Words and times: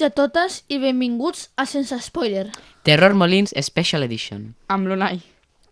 tots 0.00 0.06
i 0.06 0.06
a 0.06 0.10
totes 0.16 0.54
i 0.68 0.78
benvinguts 0.80 1.50
a 1.56 1.66
Sense 1.66 1.98
Spoiler. 2.00 2.48
Terror 2.84 3.12
Molins 3.12 3.52
Special 3.60 4.02
Edition. 4.02 4.54
Amb 4.68 4.88
l'Unai. 4.88 5.20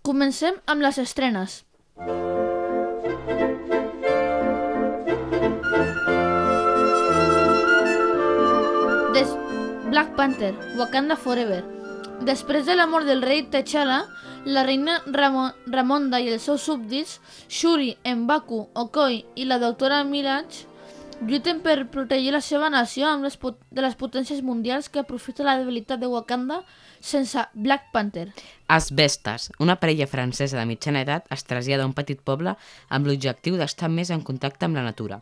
Comencem 0.04 0.58
amb 0.66 0.84
les 0.84 0.98
estrenes. 0.98 1.64
Des 9.16 9.32
Black 9.88 10.14
Panther, 10.16 10.52
Wakanda 10.76 11.16
Forever. 11.16 11.64
Després 12.28 12.66
de 12.66 12.76
la 12.76 12.86
mort 12.86 13.06
del 13.08 13.22
rei 13.22 13.46
T'Challa, 13.48 14.02
la 14.44 14.64
reina 14.64 15.00
Ramo 15.06 15.52
Ramonda 15.66 16.20
i 16.20 16.28
els 16.28 16.44
seus 16.44 16.68
súbdits, 16.68 17.20
Shuri, 17.48 17.94
M'Baku, 18.04 18.66
Okoi 18.74 19.22
i 19.36 19.48
la 19.48 19.58
doctora 19.58 20.04
Mirage, 20.04 20.67
lluiten 21.26 21.60
per 21.64 21.88
protegir 21.90 22.32
la 22.32 22.40
seva 22.44 22.68
nació 22.70 23.08
amb 23.08 23.26
les 23.26 23.38
de 23.38 23.82
les 23.82 23.96
potències 23.98 24.42
mundials 24.42 24.88
que 24.88 25.00
aprofita 25.00 25.46
la 25.46 25.56
debilitat 25.58 26.00
de 26.00 26.06
Wakanda 26.06 26.62
sense 27.00 27.44
Black 27.54 27.90
Panther. 27.92 28.28
Asbestes, 28.68 29.50
una 29.58 29.76
parella 29.80 30.06
francesa 30.06 30.58
de 30.58 30.66
mitjana 30.66 31.02
edat 31.02 31.26
es 31.34 31.44
trasllada 31.44 31.84
a 31.84 31.90
un 31.90 31.96
petit 31.96 32.20
poble 32.20 32.54
amb 32.88 33.06
l'objectiu 33.06 33.58
d'estar 33.58 33.90
més 33.90 34.10
en 34.10 34.22
contacte 34.22 34.66
amb 34.66 34.78
la 34.78 34.86
natura. 34.86 35.20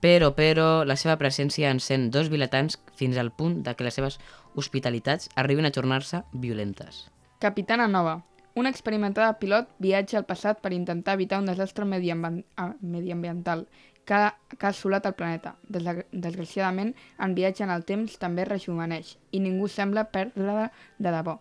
Però, 0.00 0.32
però, 0.32 0.82
la 0.88 0.96
seva 0.96 1.18
presència 1.20 1.70
encén 1.70 2.08
dos 2.10 2.30
vilatans 2.32 2.78
fins 2.96 3.18
al 3.20 3.30
punt 3.36 3.60
de 3.62 3.74
que 3.76 3.84
les 3.84 3.94
seves 3.94 4.18
hospitalitats 4.56 5.28
arriben 5.36 5.68
a 5.68 5.72
tornar-se 5.76 6.24
violentes. 6.32 7.10
Capitana 7.38 7.86
Nova. 7.88 8.22
Una 8.54 8.70
experimentada 8.72 9.38
pilot 9.38 9.68
viatja 9.78 10.18
al 10.18 10.26
passat 10.26 10.58
per 10.58 10.72
intentar 10.74 11.14
evitar 11.14 11.38
un 11.38 11.46
desastre 11.46 11.84
ah, 11.84 12.74
mediambiental 12.80 13.68
que 14.10 14.16
ha, 14.16 14.34
que 14.58 14.66
ha 14.66 14.70
assolat 14.74 15.04
el 15.06 15.14
planeta. 15.14 15.52
Desgra 15.70 16.02
desgraciadament, 16.10 16.96
en 17.22 17.34
viatge 17.36 17.62
en 17.62 17.70
el 17.70 17.84
temps 17.86 18.16
també 18.18 18.42
rejuveneix 18.48 19.12
i 19.30 19.38
ningú 19.44 19.68
sembla 19.70 20.08
perdre 20.10 20.66
de 20.98 21.12
debò 21.14 21.36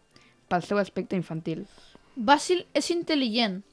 pel 0.50 0.66
seu 0.68 0.78
aspecte 0.78 1.18
infantil. 1.18 1.64
Basil 2.30 2.62
és 2.78 2.92
intel·ligent, 2.94 3.64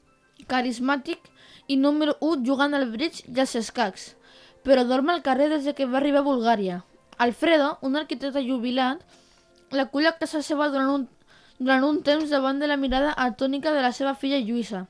carismàtic 0.49 1.29
i 1.69 1.77
número 1.77 2.17
1 2.25 2.41
jugant 2.49 2.73
al 2.73 2.87
bridge 2.89 3.21
i 3.29 3.37
als 3.45 3.53
escacs, 3.61 4.09
però 4.65 4.81
dorm 4.89 5.13
al 5.13 5.21
carrer 5.21 5.51
des 5.53 5.69
de 5.69 5.77
que 5.77 5.85
va 5.85 6.01
arribar 6.01 6.25
a 6.25 6.29
Bulgària. 6.31 6.81
Alfredo, 7.21 7.77
un 7.85 8.01
arquitecte 8.01 8.45
jubilat, 8.49 9.05
l'acull 9.77 10.09
a 10.09 10.17
casa 10.17 10.41
seva 10.41 10.71
durant 10.73 10.89
un, 10.95 11.07
durant 11.59 11.85
un 11.85 12.01
temps 12.01 12.33
davant 12.33 12.57
de 12.57 12.73
la 12.73 12.81
mirada 12.81 13.13
atònica 13.13 13.77
de 13.77 13.85
la 13.85 13.93
seva 13.93 14.17
filla 14.17 14.41
Lluïsa. 14.41 14.87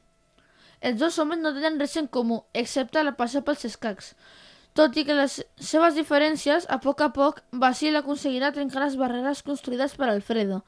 Els 0.81 0.99
dos 0.99 1.17
homes 1.19 1.39
no 1.41 1.53
tenen 1.55 1.79
res 1.81 1.95
en 1.97 2.07
comú, 2.07 2.43
excepte 2.53 3.03
la 3.03 3.15
passió 3.17 3.41
pels 3.45 3.65
escacs. 3.65 4.13
Tot 4.77 4.97
i 4.97 5.03
que 5.07 5.15
les 5.17 5.39
seves 5.57 5.95
diferències, 5.97 6.67
a 6.69 6.77
poc 6.83 7.01
a 7.01 7.09
poc, 7.15 7.41
Basil 7.51 7.97
aconseguirà 7.97 8.51
trencar 8.53 8.83
les 8.83 8.97
barreres 8.99 9.41
construïdes 9.41 9.95
per 9.97 10.11
Alfredo 10.11 10.61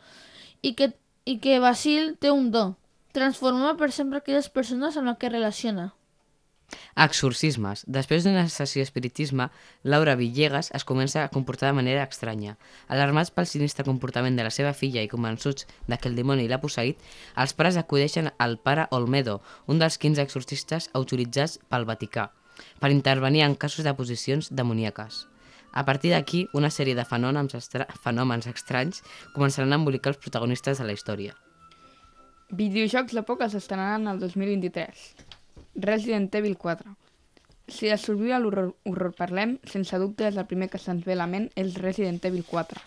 i 0.66 0.74
que, 0.74 0.90
i 1.30 1.38
que 1.44 1.59
Basil 1.62 2.16
té 2.18 2.31
un 2.34 2.50
do, 2.56 2.66
transformar 3.14 3.75
per 3.78 3.92
sempre 3.94 4.24
aquelles 4.24 4.50
persones 4.50 4.97
amb 4.97 5.12
les 5.12 5.22
que 5.22 5.30
relaciona. 5.30 5.92
Exorcismes. 6.96 7.84
Després 7.88 8.25
d'una 8.25 8.46
sessió 8.52 8.81
d'espiritisme, 8.81 9.50
Laura 9.84 10.16
Villegas 10.19 10.72
es 10.75 10.85
comença 10.85 11.24
a 11.24 11.31
comportar 11.34 11.69
de 11.69 11.78
manera 11.78 12.03
estranya. 12.03 12.57
Alarmats 12.88 13.31
pel 13.31 13.47
sinistre 13.47 13.85
comportament 13.88 14.38
de 14.38 14.46
la 14.46 14.53
seva 14.53 14.74
filla 14.74 15.03
i 15.03 15.12
convençuts 15.12 15.68
de 15.88 15.97
que 15.97 16.09
el 16.12 16.19
dimoni 16.19 16.47
l'ha 16.50 16.62
posseït, 16.62 17.00
els 17.35 17.56
pares 17.56 17.79
acudeixen 17.79 18.31
al 18.38 18.58
pare 18.59 18.88
Olmedo, 18.91 19.40
un 19.68 19.79
dels 19.79 19.97
15 19.97 20.22
exorcistes 20.28 20.90
autoritzats 20.94 21.59
pel 21.69 21.88
Vaticà, 21.90 22.29
per 22.79 22.94
intervenir 22.94 23.46
en 23.47 23.56
casos 23.56 23.85
de 23.85 23.96
posicions 23.96 24.53
demoníaques. 24.53 25.25
A 25.72 25.85
partir 25.85 26.12
d'aquí, 26.12 26.47
una 26.53 26.72
sèrie 26.74 26.97
de 26.97 27.06
fenòmens, 27.06 27.53
estra 27.53 27.85
fenòmens 28.03 28.50
estranys 28.50 29.03
començaran 29.35 29.74
a 29.74 29.78
embolicar 29.78 30.16
els 30.16 30.22
protagonistes 30.22 30.81
de 30.81 30.88
la 30.88 30.96
història. 30.97 31.35
Videojocs 32.50 33.13
de 33.13 33.22
poc 33.22 33.44
s'estrenaran 33.46 34.09
el 34.09 34.24
2023. 34.24 35.39
Resident 35.75 36.34
Evil 36.35 36.57
4. 36.57 36.96
Si 37.69 37.88
de 37.88 37.97
sobreviure 37.97 38.35
a 38.35 38.40
l'horror 38.41 38.74
horror 38.90 39.13
parlem, 39.18 39.59
sense 39.69 39.97
dubte 40.02 40.25
és 40.28 40.38
el 40.38 40.47
primer 40.50 40.69
que 40.69 40.81
se'ns 40.81 41.06
ve 41.06 41.13
a 41.13 41.22
la 41.22 41.30
ment 41.30 41.50
és 41.56 41.78
Resident 41.78 42.19
Evil 42.25 42.44
4. 42.50 42.81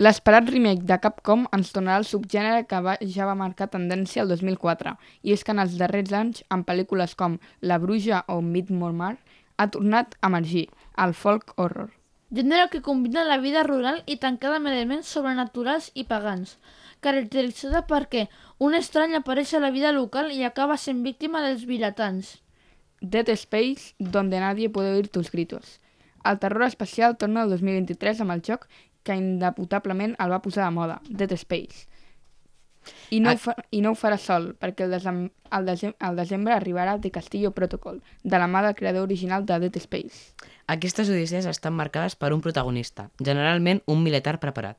L'esperat 0.00 0.46
remake 0.48 0.86
de 0.88 0.96
Capcom 1.02 1.42
ens 1.52 1.72
tornarà 1.74 1.98
al 2.00 2.06
subgènere 2.08 2.62
que 2.70 2.78
va, 2.80 2.94
ja 3.02 3.26
va 3.28 3.34
marcar 3.36 3.66
tendència 3.72 4.22
el 4.22 4.30
2004, 4.32 4.94
i 5.26 5.34
és 5.34 5.42
que 5.44 5.52
en 5.52 5.60
els 5.60 5.74
darrers 5.80 6.14
anys, 6.16 6.44
en 6.54 6.62
pel·lícules 6.64 7.16
com 7.18 7.36
La 7.60 7.76
Bruja 7.82 8.22
o 8.32 8.38
Midsommar, 8.40 9.16
ha 9.58 9.66
tornat 9.74 10.14
a 10.20 10.30
emergir, 10.30 10.68
el 10.96 11.12
folk 11.12 11.52
horror. 11.56 11.90
Gènere 12.30 12.70
que 12.72 12.80
combina 12.86 13.26
la 13.26 13.40
vida 13.42 13.66
rural 13.66 14.00
i 14.06 14.16
tancada 14.22 14.56
amb 14.60 14.70
elements 14.70 15.10
sobrenaturals 15.10 15.90
i 15.98 16.06
pagans, 16.06 16.56
caracteritzada 17.00 17.86
perquè 17.88 18.28
un 18.58 18.74
estrany 18.74 19.14
apareix 19.16 19.54
a 19.54 19.60
la 19.60 19.70
vida 19.74 19.92
local 19.92 20.30
i 20.32 20.44
acaba 20.44 20.76
sent 20.76 21.02
víctima 21.04 21.42
dels 21.42 21.66
vilatans. 21.66 22.38
Dead 23.00 23.28
Space, 23.30 23.94
donde 23.98 24.40
nadie 24.40 24.68
puede 24.68 24.92
oír 24.92 25.08
tus 25.08 25.30
gritos. 25.32 25.80
El 26.24 26.38
terror 26.38 26.64
espacial 26.64 27.16
torna 27.16 27.42
el 27.42 27.50
2023 27.50 28.20
amb 28.20 28.32
el 28.36 28.42
joc 28.44 28.66
que 29.02 29.14
indeputablement 29.16 30.12
el 30.20 30.30
va 30.32 30.42
posar 30.44 30.66
de 30.66 30.74
moda, 30.76 31.00
Dead 31.08 31.32
Space. 31.32 31.86
I 33.10 33.20
no, 33.20 33.30
Ah. 33.30 33.34
ho, 33.34 33.38
fa, 33.38 33.54
I 33.70 33.80
no 33.80 33.90
ho 33.92 33.94
farà 33.94 34.16
sol, 34.18 34.54
perquè 34.60 34.84
el, 34.84 34.90
desem, 34.90 35.30
el, 35.52 35.66
desem, 35.68 35.92
el 36.00 36.16
desembre 36.16 36.54
arribarà 36.54 36.98
The 37.00 37.10
Castillo 37.10 37.50
Protocol, 37.52 38.02
de 38.24 38.38
la 38.38 38.46
mà 38.48 38.62
del 38.64 38.74
creador 38.74 39.02
original 39.04 39.44
de 39.46 39.58
Dead 39.60 39.76
Space. 39.76 40.34
Aquestes 40.66 41.08
odissees 41.08 41.46
estan 41.46 41.74
marcades 41.76 42.16
per 42.16 42.32
un 42.32 42.40
protagonista, 42.40 43.10
generalment 43.18 43.82
un 43.86 44.02
militar 44.02 44.38
preparat, 44.40 44.78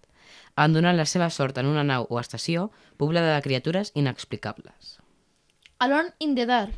abandonant 0.56 0.98
la 0.98 1.06
seva 1.06 1.30
sort 1.30 1.58
en 1.58 1.70
una 1.70 1.84
nau 1.88 2.08
o 2.10 2.20
estació 2.20 2.70
poblada 2.98 3.36
de 3.36 3.44
criatures 3.46 3.92
inexplicables. 3.96 4.98
Alone 5.80 6.14
in 6.20 6.36
the 6.36 6.46
Dark. 6.46 6.74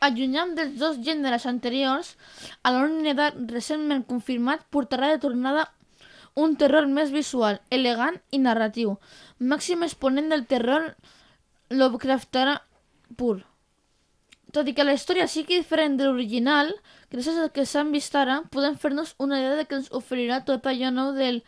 Allunyant 0.00 0.52
dels 0.56 0.76
dos 0.78 0.98
gèneres 1.02 1.46
anteriors, 1.46 2.16
Alone 2.62 3.00
in 3.00 3.08
the 3.08 3.14
Dark, 3.14 3.38
recentment 3.50 4.04
confirmat, 4.06 4.66
portarà 4.70 5.08
de 5.14 5.22
tornada 5.22 5.70
un 6.36 6.54
terror 6.60 6.86
més 6.86 7.10
visual, 7.10 7.60
elegant 7.72 8.18
i 8.30 8.38
narratiu, 8.38 8.98
màxim 9.40 9.82
exponent 9.86 10.28
del 10.30 10.44
terror 10.46 10.92
Lovecraftara 11.70 12.60
pur. 13.16 13.40
Tot 14.52 14.68
i 14.68 14.74
que 14.76 14.84
la 14.84 14.94
història 14.94 15.26
sigui 15.28 15.58
diferent 15.58 15.96
de 15.98 16.06
l'original, 16.06 16.70
gràcies 17.10 17.40
al 17.40 17.50
que 17.56 17.64
s'han 17.66 17.90
vist 17.92 18.14
ara, 18.14 18.42
podem 18.52 18.76
fer-nos 18.78 19.16
una 19.18 19.40
idea 19.40 19.56
de 19.56 19.64
que 19.66 19.80
ens 19.80 19.90
oferirà 19.90 20.44
tot 20.46 20.68
allò 20.68 20.92
nou 20.92 21.14
del 21.16 21.42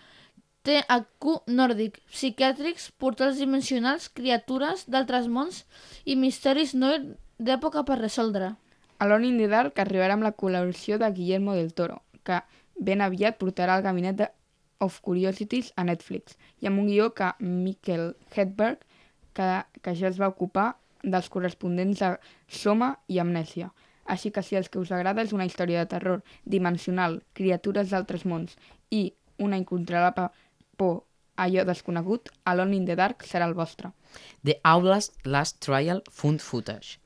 THQ 0.66 1.48
nòrdic, 1.48 2.00
psiquiàtrics, 2.12 2.90
portals 2.98 3.38
dimensionals, 3.40 4.08
criatures 4.12 4.84
d'altres 4.90 5.28
mons 5.28 5.62
i 6.04 6.16
misteris 6.16 6.74
noir 6.74 7.00
d'època 7.38 7.84
per 7.88 8.00
resoldre. 8.00 8.54
Alone 8.98 9.28
in 9.30 9.38
the 9.38 9.46
Dark 9.48 9.78
arribarà 9.78 10.16
amb 10.18 10.26
la 10.26 10.34
col·laboració 10.34 10.98
de 10.98 11.10
Guillermo 11.14 11.54
del 11.54 11.72
Toro, 11.72 12.02
que 12.26 12.42
ben 12.74 13.00
aviat 13.00 13.38
portarà 13.38 13.78
el 13.78 13.86
gabinet 13.86 14.18
de 14.18 14.28
of 14.80 15.00
Curiosities 15.02 15.72
a 15.76 15.84
Netflix, 15.86 16.36
i 16.62 16.66
amb 16.70 16.82
un 16.82 16.90
guió 16.90 17.12
que 17.14 17.32
Mikkel 17.40 18.12
Hedberg, 18.34 18.82
que, 19.34 19.48
que 19.82 19.94
ja 19.94 20.10
es 20.10 20.18
va 20.20 20.30
ocupar 20.30 20.72
dels 21.02 21.28
correspondents 21.30 22.02
de 22.02 22.10
Soma 22.48 22.96
i 23.06 23.20
Amnèsia. 23.22 23.70
Així 24.08 24.32
que 24.34 24.42
si 24.42 24.56
els 24.58 24.70
que 24.72 24.80
us 24.80 24.90
agrada 24.94 25.22
és 25.22 25.34
una 25.36 25.46
història 25.46 25.84
de 25.84 25.90
terror 25.94 26.22
dimensional, 26.44 27.20
criatures 27.38 27.90
d'altres 27.92 28.24
mons 28.26 28.56
i 28.90 29.12
una 29.38 29.58
incontrolable 29.60 30.30
por 30.78 31.02
allò 31.36 31.66
desconegut, 31.66 32.30
Alone 32.46 32.78
in 32.78 32.86
the 32.86 32.96
Dark 32.96 33.26
serà 33.26 33.50
el 33.50 33.58
vostre. 33.58 33.92
The 34.46 34.58
Outlast 34.62 35.26
Last 35.26 35.60
Trial 35.64 36.02
Found 36.22 36.40
Footage. 36.40 36.98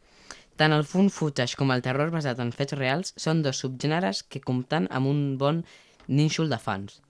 Tant 0.61 0.75
el 0.77 0.85
found 0.85 1.11
footage 1.11 1.57
com 1.59 1.73
el 1.75 1.81
terror 1.83 2.13
basat 2.13 2.41
en 2.43 2.53
fets 2.55 2.77
reals 2.77 3.15
són 3.19 3.41
dos 3.43 3.63
subgèneres 3.65 4.21
que 4.23 4.43
compten 4.45 4.85
amb 4.93 5.09
un 5.09 5.23
bon 5.41 5.63
nínxol 6.07 6.53
de 6.53 6.59
fans. 6.61 7.01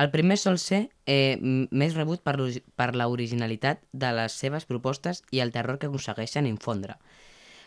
El 0.00 0.08
primer 0.12 0.38
sol 0.40 0.56
ser 0.62 0.86
eh, 1.04 1.36
més 1.40 1.96
rebut 1.98 2.22
per, 2.24 2.36
per 2.78 2.88
la 2.94 3.08
originalitat 3.12 3.82
de 3.92 4.12
les 4.16 4.38
seves 4.40 4.64
propostes 4.70 5.22
i 5.34 5.42
el 5.44 5.52
terror 5.52 5.80
que 5.80 5.90
aconsegueixen 5.90 6.48
infondre, 6.48 6.96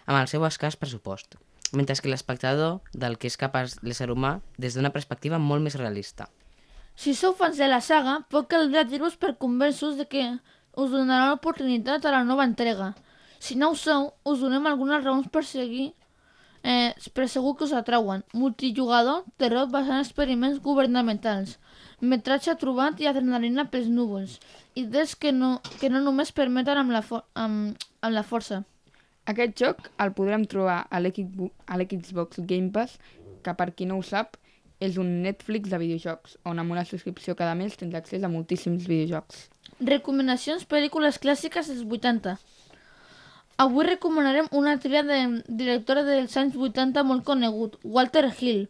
amb 0.08 0.18
el 0.22 0.32
seu 0.32 0.46
escàs 0.48 0.80
pressupost, 0.80 1.36
mentre 1.78 2.00
que 2.00 2.10
l'espectador 2.10 2.80
del 2.94 3.20
que 3.20 3.30
és 3.30 3.38
capaç 3.38 3.78
l'ésser 3.84 4.10
humà 4.10 4.40
des 4.58 4.74
d'una 4.74 4.94
perspectiva 4.96 5.38
molt 5.38 5.66
més 5.66 5.78
realista. 5.78 6.30
Si 7.00 7.13
sou 7.16 7.31
fans 7.31 7.56
de 7.56 7.68
la 7.72 7.80
saga, 7.80 8.18
pot 8.28 8.50
caldrà 8.51 8.81
dir-vos 8.84 9.13
per 9.16 9.38
convenços 9.40 9.96
de 9.96 10.04
que 10.12 10.24
us 10.75 10.90
donarà 10.92 11.30
l'oportunitat 11.30 12.04
a 12.04 12.12
la 12.12 12.25
nova 12.28 12.44
entrega. 12.44 12.90
Si 13.40 13.56
no 13.56 13.69
ho 13.72 13.78
sou, 13.80 14.10
us 14.28 14.42
donem 14.44 14.68
algunes 14.68 15.06
raons 15.06 15.30
per 15.31 15.46
seguir 15.48 15.94
eh, 16.63 16.92
per 17.16 17.30
segur 17.31 17.56
que 17.56 17.63
us 17.63 17.75
atrauen. 17.78 18.25
Multijugador, 18.34 19.24
terror 19.40 19.69
basant 19.72 20.01
en 20.01 20.04
experiments 20.04 20.60
governamentals, 20.66 21.56
metratge 22.01 22.57
trobat 22.60 23.00
i 23.00 23.07
adrenalina 23.07 23.69
pels 23.72 23.88
núvols, 23.88 24.36
idees 24.75 25.16
que 25.16 25.31
no, 25.31 25.54
que 25.80 25.88
no 25.88 26.04
només 26.04 26.36
permeten 26.36 26.84
amb 26.84 26.98
la, 26.98 27.04
amb, 27.45 27.88
amb 28.02 28.18
la 28.18 28.25
força. 28.28 28.66
Aquest 29.30 29.56
joc 29.62 29.88
el 30.04 30.12
podrem 30.19 30.44
trobar 30.52 30.81
a 30.92 31.00
l'Xbox 31.00 32.44
Game 32.44 32.74
Pass, 32.75 33.00
que 33.40 33.56
per 33.56 33.72
qui 33.72 33.88
no 33.88 34.02
ho 34.02 34.04
sap, 34.04 34.36
és 34.80 34.98
un 34.98 35.10
Netflix 35.24 35.70
de 35.70 35.80
videojocs, 35.81 36.38
on 36.48 36.60
amb 36.60 36.72
una 36.72 36.86
subscripció 36.88 37.36
cada 37.36 37.56
mes 37.56 37.76
tens 37.78 37.96
accés 37.96 38.24
a 38.24 38.31
moltíssims 38.31 38.88
videojocs. 38.88 39.48
Recomanacions 39.80 40.66
pel·lícules 40.68 41.20
clàssiques 41.24 41.68
dels 41.72 41.84
80. 41.84 42.38
Avui 43.60 43.86
recomanarem 43.86 44.48
una 44.56 44.78
tria 44.80 45.04
de 45.04 45.20
directora 45.48 46.06
dels 46.08 46.38
anys 46.40 46.56
80 46.56 47.04
molt 47.04 47.26
conegut, 47.28 47.76
Walter 47.84 48.30
Hill. 48.31 48.70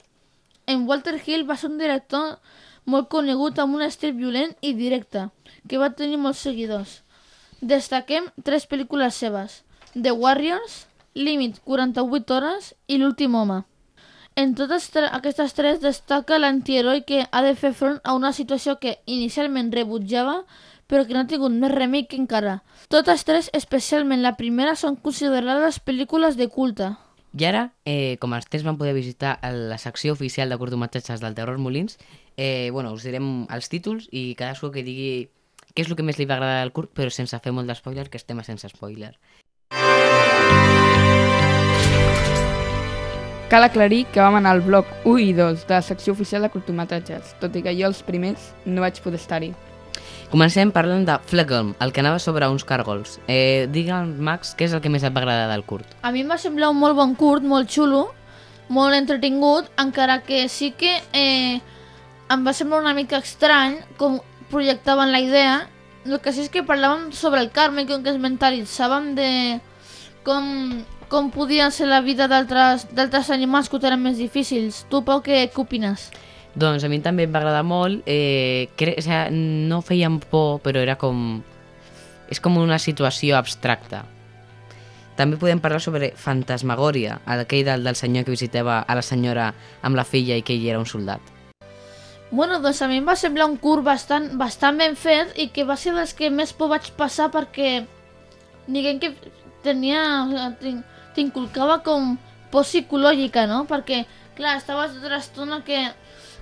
En 0.66 0.88
Walter 0.90 1.20
Hill 1.22 1.46
va 1.46 1.58
ser 1.58 1.70
un 1.70 1.78
director 1.78 2.40
molt 2.90 3.10
conegut 3.14 3.60
amb 3.62 3.78
un 3.78 3.86
estil 3.86 4.16
violent 4.18 4.56
i 4.66 4.74
directe, 4.74 5.28
que 5.70 5.78
va 5.78 5.94
tenir 5.94 6.18
molts 6.18 6.42
seguidors. 6.46 7.04
Destaquem 7.62 8.32
tres 8.44 8.66
pel·lícules 8.66 9.14
seves, 9.14 9.62
The 9.94 10.14
Warriors, 10.14 10.86
Límit 11.14 11.60
48 11.66 12.36
hores 12.36 12.74
i 12.88 12.98
L'últim 12.98 13.36
home. 13.36 13.64
En 14.40 14.54
totes 14.56 14.86
aquestes 15.12 15.52
tres 15.58 15.82
destaca 15.84 16.38
l'antiheroi 16.40 17.02
que 17.04 17.26
ha 17.28 17.40
de 17.44 17.56
fer 17.60 17.74
front 17.76 17.98
a 18.08 18.14
una 18.16 18.30
situació 18.32 18.78
que 18.80 19.02
inicialment 19.04 19.74
rebutjava 19.74 20.46
però 20.90 21.04
que 21.06 21.14
no 21.14 21.22
ha 21.22 21.28
tingut 21.30 21.52
més 21.52 21.74
remei 21.74 22.06
que 22.08 22.16
encara. 22.18 22.62
Totes 22.88 23.26
tres, 23.28 23.50
especialment 23.54 24.24
la 24.24 24.38
primera, 24.40 24.78
són 24.80 24.96
considerades 24.96 25.82
pel·lícules 25.86 26.40
de 26.40 26.48
culte. 26.50 26.88
I 27.38 27.46
ara, 27.46 27.66
eh, 27.86 28.16
com 28.24 28.34
els 28.34 28.48
tres 28.48 28.64
van 28.66 28.80
poder 28.80 28.96
visitar 28.96 29.36
la 29.44 29.78
secció 29.78 30.16
oficial 30.16 30.50
de 30.50 30.58
curtometratges 30.58 31.20
del 31.22 31.36
Terror 31.36 31.60
Molins, 31.60 32.00
eh, 32.38 32.72
bueno, 32.72 32.94
us 32.94 33.04
direm 33.04 33.46
els 33.54 33.70
títols 33.70 34.08
i 34.10 34.34
cadascú 34.40 34.72
que 34.72 34.88
digui 34.88 35.30
què 35.76 35.84
és 35.84 35.92
el 35.92 36.00
que 36.00 36.08
més 36.08 36.18
li 36.18 36.26
va 36.26 36.40
agradar 36.40 36.64
del 36.64 36.74
curt, 36.74 36.96
però 36.96 37.12
sense 37.14 37.38
fer 37.44 37.54
molt 37.54 37.68
d'espoiler, 37.68 38.10
que 38.10 38.18
estem 38.18 38.42
sense 38.48 38.72
spoiler. 38.72 39.20
Cal 43.50 43.64
aclarir 43.64 44.06
que 44.14 44.22
vam 44.22 44.36
anar 44.38 44.52
al 44.54 44.62
bloc 44.62 44.86
1 45.10 45.20
i 45.24 45.32
2 45.34 45.64
de 45.66 45.74
la 45.74 45.82
secció 45.82 46.14
oficial 46.14 46.44
de 46.46 46.52
curtometratges, 46.54 47.32
tot 47.42 47.56
i 47.58 47.64
que 47.66 47.72
jo 47.74 47.88
els 47.88 48.04
primers 48.06 48.52
no 48.70 48.84
vaig 48.84 49.00
poder 49.02 49.18
estar-hi. 49.18 49.48
Comencem 50.30 50.70
parlant 50.70 51.08
de 51.08 51.16
Flegelm, 51.26 51.72
el 51.82 51.90
que 51.90 52.04
anava 52.04 52.20
sobre 52.22 52.46
uns 52.46 52.62
càrgols. 52.62 53.16
Eh, 53.26 53.66
Digue'm, 53.74 54.12
Max, 54.22 54.52
què 54.54 54.68
és 54.68 54.76
el 54.78 54.84
que 54.84 54.92
més 54.94 55.02
et 55.02 55.16
va 55.16 55.24
agradar 55.24 55.48
del 55.50 55.66
curt? 55.66 55.96
A 56.06 56.12
mi 56.14 56.22
em 56.22 56.30
va 56.30 56.38
semblar 56.38 56.70
un 56.70 56.78
molt 56.78 56.94
bon 57.00 57.16
curt, 57.18 57.42
molt 57.42 57.74
xulo, 57.74 58.04
molt 58.70 58.94
entretingut, 58.94 59.74
encara 59.82 60.20
que 60.30 60.44
sí 60.46 60.70
que 60.78 60.94
eh, 61.18 61.58
em 62.30 62.46
va 62.46 62.54
semblar 62.54 62.84
una 62.84 62.94
mica 62.94 63.18
estrany 63.18 63.80
com 63.98 64.22
projectaven 64.54 65.10
la 65.10 65.24
idea. 65.26 65.58
El 66.06 66.22
que 66.22 66.38
sí 66.38 66.46
és 66.46 66.54
que 66.54 66.62
parlàvem 66.62 67.10
sobre 67.18 67.42
el 67.42 67.50
karma 67.50 67.82
i 67.82 67.90
com 67.90 68.06
que 68.06 68.14
es 68.14 68.22
mentalitzàvem 68.22 69.16
de 69.18 69.32
com, 70.22 70.54
com 71.10 71.32
podia 71.34 71.72
ser 71.74 71.90
la 71.90 72.00
vida 72.06 72.30
d'altres 72.30 73.30
animals 73.34 73.68
que 73.68 73.78
ho 73.78 73.82
tenen 73.82 74.02
més 74.04 74.20
difícils. 74.22 74.86
Tu, 74.90 75.02
Pau, 75.04 75.24
què, 75.26 75.48
què 75.50 75.62
opines? 75.62 76.10
Doncs 76.60 76.86
a 76.86 76.90
mi 76.90 77.02
també 77.02 77.26
em 77.26 77.34
va 77.34 77.42
agradar 77.42 77.66
molt. 77.66 78.06
Eh, 78.06 78.70
cre 78.78 78.96
o 78.98 79.04
sea, 79.04 79.28
no 79.34 79.82
feien 79.86 80.20
por, 80.22 80.60
però 80.66 80.82
era 80.82 80.96
com... 81.02 81.42
És 82.30 82.40
com 82.40 82.58
una 82.62 82.78
situació 82.78 83.38
abstracta. 83.40 84.04
També 85.18 85.36
podem 85.36 85.60
parlar 85.60 85.82
sobre 85.84 86.14
Fantasmagòria, 86.16 87.18
aquell 87.26 87.66
del, 87.68 87.84
del 87.84 87.98
senyor 87.98 88.24
que 88.24 88.38
visitava 88.38 88.78
a 88.80 88.96
la 88.96 89.04
senyora 89.04 89.50
amb 89.84 89.98
la 89.98 90.06
filla 90.08 90.38
i 90.38 90.46
que 90.46 90.56
ell 90.56 90.70
era 90.70 90.80
un 90.80 90.88
soldat. 90.88 91.20
Bueno, 92.32 92.60
doncs 92.62 92.84
a 92.86 92.88
mi 92.88 93.00
em 93.02 93.08
va 93.10 93.18
semblar 93.18 93.50
un 93.50 93.58
curt 93.58 93.84
bastant, 93.84 94.30
bastant 94.38 94.78
ben 94.78 94.96
fet 94.96 95.34
i 95.42 95.50
que 95.50 95.66
va 95.66 95.76
ser 95.76 95.96
dels 95.98 96.14
que 96.14 96.30
més 96.30 96.54
por 96.54 96.70
vaig 96.70 96.92
passar 96.96 97.32
perquè 97.34 97.82
diguem 98.70 99.02
que 99.02 99.12
tenia... 99.66 100.06
t'inculcava 101.20 101.82
com 101.84 102.16
por 102.50 102.66
psicològica, 102.66 103.46
no? 103.52 103.66
Perquè, 103.70 104.06
clar, 104.40 104.56
estaves 104.58 104.96
tota 104.96 105.12
l'estona 105.12 105.62
que, 105.68 105.84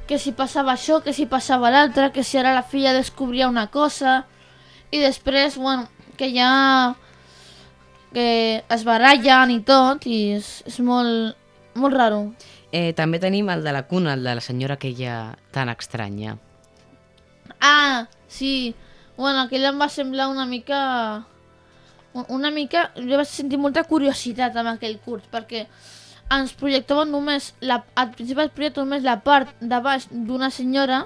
que 0.07 0.21
si 0.21 0.31
passava 0.37 0.75
això, 0.77 1.01
que 1.03 1.15
si 1.17 1.25
passava 1.27 1.73
l'altre, 1.73 2.11
que 2.13 2.23
si 2.23 2.37
ara 2.39 2.55
la 2.55 2.63
filla 2.63 2.95
descobria 2.95 3.49
una 3.49 3.67
cosa 3.73 4.21
i 4.93 5.01
després, 5.01 5.57
bueno, 5.57 5.89
que 6.17 6.31
ja 6.31 6.95
que 8.13 8.63
es 8.63 8.83
barallen 8.87 9.51
i 9.51 9.59
tot 9.67 10.07
i 10.07 10.37
és, 10.37 10.61
és 10.65 10.79
molt, 10.81 11.35
molt 11.75 11.97
raro. 11.97 12.21
Eh, 12.71 12.93
també 12.95 13.19
tenim 13.19 13.49
el 13.51 13.63
de 13.63 13.73
la 13.75 13.83
cuna, 13.87 14.15
el 14.15 14.23
de 14.23 14.35
la 14.39 14.43
senyora 14.43 14.77
aquella 14.79 15.37
tan 15.51 15.69
estranya. 15.69 16.37
Ah, 17.59 18.07
sí. 18.27 18.75
Bueno, 19.17 19.43
aquell 19.43 19.65
em 19.65 19.79
va 19.81 19.89
semblar 19.89 20.29
una 20.29 20.45
mica 20.45 21.25
una 22.33 22.51
mica, 22.51 22.89
jo 22.97 23.17
vaig 23.19 23.29
sentir 23.29 23.59
molta 23.61 23.83
curiositat 23.87 24.55
amb 24.57 24.73
aquell 24.73 24.97
curs, 25.05 25.27
perquè 25.31 25.65
ens 26.33 26.53
projectaven 26.59 27.11
només, 27.11 27.53
la, 27.61 27.81
al 27.95 28.11
principi 28.15 28.43
es 28.43 28.53
projecta 28.55 28.83
només 28.83 29.05
la 29.05 29.19
part 29.23 29.53
de 29.61 29.79
baix 29.83 30.07
d'una 30.11 30.49
senyora 30.51 31.05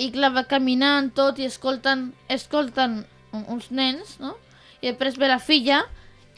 i 0.00 0.08
clar, 0.14 0.32
va 0.34 0.46
caminant 0.48 1.12
tot 1.14 1.38
i 1.38 1.46
escolten, 1.46 2.10
escolten 2.32 3.02
uns 3.42 3.70
nens, 3.70 4.16
no? 4.20 4.34
I 4.80 4.90
després 4.90 5.18
ve 5.20 5.28
la 5.30 5.38
filla 5.38 5.82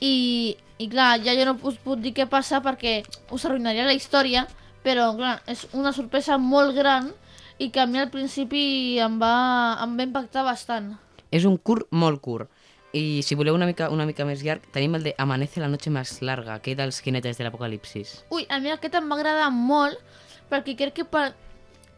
i, 0.01 0.57
i 0.79 0.89
clar, 0.91 1.15
ja 1.25 1.35
jo 1.39 1.47
no 1.49 1.57
us 1.71 1.79
puc 1.81 2.03
dir 2.03 2.13
què 2.17 2.27
passa 2.31 2.61
perquè 2.65 2.99
us 3.33 3.47
arruïnaria 3.47 3.87
la 3.89 3.97
història, 3.97 4.45
però 4.85 5.13
clar, 5.17 5.39
és 5.49 5.65
una 5.73 5.95
sorpresa 5.97 6.37
molt 6.39 6.75
gran 6.77 7.09
i 7.59 7.71
que 7.71 7.81
a 7.81 7.87
mi 7.87 8.03
al 8.03 8.11
principi 8.13 8.99
em 9.01 9.17
va, 9.23 9.79
em 9.83 9.97
va 9.97 10.07
impactar 10.07 10.45
bastant. 10.45 10.93
És 11.31 11.47
un 11.49 11.57
curt 11.57 11.89
molt 11.91 12.21
curt. 12.23 12.51
I 12.95 13.23
si 13.27 13.35
voleu 13.35 13.57
una 13.57 13.67
mica, 13.67 13.89
una 13.91 14.07
mica 14.07 14.23
més 14.23 14.45
llarg, 14.47 14.63
tenim 14.71 14.95
el 14.95 15.03
de 15.03 15.15
Amanece 15.19 15.59
la 15.59 15.67
noche 15.67 15.91
más 15.91 16.21
larga, 16.23 16.61
que 16.63 16.77
dels 16.79 17.01
jinetes 17.03 17.41
de 17.41 17.43
l'apocalipsis. 17.43 18.21
Ui, 18.31 18.47
a 18.47 18.61
mi 18.63 18.71
aquest 18.71 18.95
em 18.95 19.09
va 19.11 19.19
agradar 19.19 19.49
molt, 19.51 19.99
perquè 20.47 20.77
crec 20.79 20.95
que, 21.01 21.07
per, 21.11 21.33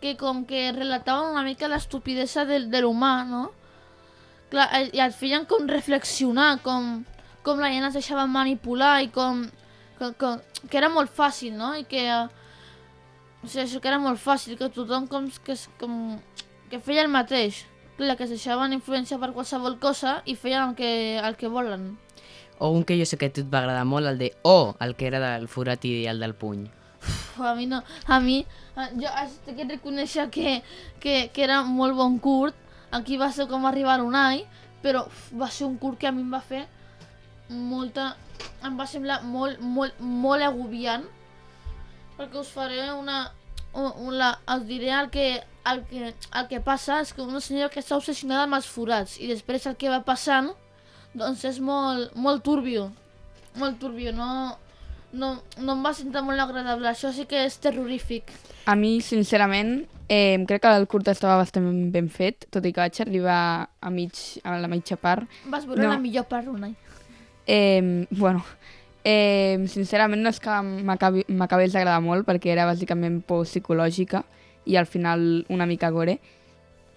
que 0.01 0.15
com 0.17 0.47
que 0.49 0.71
relataven 0.73 1.35
una 1.35 1.45
mica 1.45 1.69
l'estupidesa 1.69 2.47
de, 2.49 2.63
de 2.73 2.81
l'humà, 2.81 3.13
no? 3.29 3.43
Clar, 4.49 4.71
i 4.89 5.05
et 5.05 5.13
feien 5.21 5.45
com 5.45 5.69
reflexionar, 5.69 6.63
com, 6.65 7.05
com 7.45 7.61
la 7.61 7.69
gent 7.77 7.91
es 7.91 8.01
deixava 8.01 8.25
manipular 8.25 9.03
i 9.05 9.13
com, 9.13 9.45
com, 10.01 10.17
com... 10.17 10.41
que 10.65 10.81
era 10.81 10.89
molt 10.89 11.13
fàcil, 11.13 11.53
no? 11.61 11.75
I 11.77 11.85
que... 11.85 12.09
O 13.45 13.53
sigui, 13.53 13.67
això 13.67 13.85
que 13.85 13.93
era 13.93 14.01
molt 14.01 14.17
fàcil, 14.17 14.57
que 14.57 14.73
tothom 14.73 15.05
com, 15.13 15.29
que, 15.45 15.61
com, 15.77 15.97
que 16.73 16.81
feia 16.81 17.05
el 17.05 17.13
mateix 17.13 17.67
la 17.99 18.17
que 18.17 18.25
es 18.25 18.33
deixaven 18.33 18.75
influència 18.77 19.19
per 19.19 19.33
qualsevol 19.33 19.79
cosa 19.81 20.21
i 20.25 20.37
feien 20.37 20.71
el 20.71 20.75
que, 20.77 20.91
el 21.19 21.37
que 21.37 21.49
volen. 21.49 21.95
O 22.59 22.71
un 22.73 22.85
que 22.85 22.97
jo 22.99 23.05
sé 23.09 23.19
que 23.21 23.29
a 23.29 23.33
tu 23.33 23.43
et 23.45 23.53
va 23.53 23.61
agradar 23.63 23.85
molt, 23.85 24.09
el 24.09 24.19
de 24.19 24.33
O, 24.43 24.53
oh, 24.53 24.77
el 24.81 24.97
que 24.97 25.09
era 25.09 25.21
del 25.21 25.49
forat 25.49 25.85
i 25.85 26.07
el 26.09 26.21
del 26.21 26.35
puny. 26.35 26.67
Uf, 27.07 27.41
a 27.41 27.55
mi 27.55 27.67
no, 27.67 27.83
a 28.07 28.21
mi, 28.21 28.39
jo 29.01 29.11
haig 29.13 29.35
de 29.47 29.67
reconèixer 29.77 30.29
que, 30.33 30.63
que, 31.01 31.29
que 31.33 31.45
era 31.45 31.63
molt 31.65 31.97
bon 31.97 32.19
curt, 32.19 32.57
aquí 32.91 33.19
va 33.21 33.31
ser 33.33 33.47
com 33.51 33.67
arribar 33.69 34.01
un 34.05 34.17
any, 34.17 34.47
però 34.83 35.05
uf, 35.07 35.29
va 35.37 35.51
ser 35.53 35.67
un 35.69 35.77
curt 35.79 36.01
que 36.01 36.09
a 36.09 36.15
mi 36.17 36.25
em 36.25 36.33
va 36.33 36.41
fer 36.41 36.65
molta, 37.49 38.15
em 38.65 38.79
va 38.79 38.89
semblar 38.89 39.21
molt, 39.25 39.61
molt, 39.61 40.01
molt 40.01 40.45
agobiant, 40.45 41.05
perquè 42.17 42.41
us 42.41 42.53
faré 42.53 42.89
una, 42.95 43.27
una, 43.75 44.39
us 44.55 44.67
diré 44.69 44.93
el 44.97 45.11
que, 45.11 45.43
el 45.67 45.83
que, 45.91 46.13
el 46.13 46.47
que 46.49 46.61
passa 46.61 47.01
és 47.01 47.13
que 47.13 47.25
una 47.25 47.41
senyora 47.41 47.73
que 47.73 47.83
està 47.83 47.97
obsessionada 47.97 48.47
amb 48.47 48.57
els 48.61 48.69
forats 48.71 49.19
i 49.21 49.29
després 49.33 49.67
el 49.67 49.77
que 49.77 49.91
va 49.93 50.05
passant 50.07 50.53
doncs 51.17 51.45
és 51.49 51.59
molt, 51.61 52.15
molt 52.15 52.45
turbio 52.45 52.91
molt 53.57 53.79
turbio, 53.81 54.13
no, 54.13 54.57
no, 55.13 55.35
no 55.59 55.77
em 55.77 55.85
va 55.85 55.93
sentir 55.97 56.23
molt 56.25 56.41
agradable. 56.41 56.89
Això 56.91 57.13
sí 57.15 57.27
que 57.29 57.47
és 57.47 57.59
terrorífic. 57.63 58.33
A 58.69 58.77
mi 58.79 58.99
sincerament 59.05 59.79
eh, 60.09 60.37
crec 60.49 60.63
que 60.63 60.75
el 60.77 60.89
curt 60.91 61.09
estava 61.13 61.39
bastant 61.41 61.69
ben 61.95 62.11
fet 62.13 62.49
tot 62.53 62.65
i 62.67 62.73
que 62.75 62.83
vaig 62.83 63.01
arribar 63.03 63.41
a, 63.67 63.93
mig, 63.93 64.17
a 64.45 64.59
la 64.61 64.71
mitja 64.71 64.99
part. 65.01 65.25
Vas 65.53 65.67
veure 65.69 65.87
no. 65.87 65.95
la 65.95 66.03
millor 66.03 66.29
part 66.31 66.51
una 66.53 66.73
eh, 67.47 68.07
bueno 68.11 68.45
eh, 69.07 69.63
sincerament 69.71 70.25
no 70.25 70.33
és 70.33 70.41
que 70.43 70.57
m'acabés 70.59 71.77
d'agradar 71.77 72.01
molt 72.03 72.27
perquè 72.27 72.51
era 72.51 72.67
bàsicament 72.67 73.21
por 73.27 73.45
psicològica 73.47 74.25
i 74.67 74.75
al 74.77 74.89
final 74.91 75.45
una 75.49 75.67
mica 75.67 75.93
gore. 75.95 76.19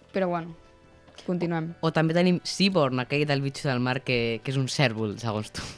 Però 0.09 0.27
bueno, 0.31 0.55
continuem. 1.27 1.75
O 1.85 1.93
també 1.93 2.15
tenim 2.17 2.39
Seaborn, 2.41 3.03
aquell 3.03 3.27
del 3.29 3.45
bitxo 3.45 3.69
del 3.69 3.83
mar 3.85 3.99
que, 4.01 4.41
que 4.41 4.51
és 4.51 4.57
un 4.57 4.67
cèrvol, 4.67 5.15
segons 5.21 5.53
tu. 5.53 5.69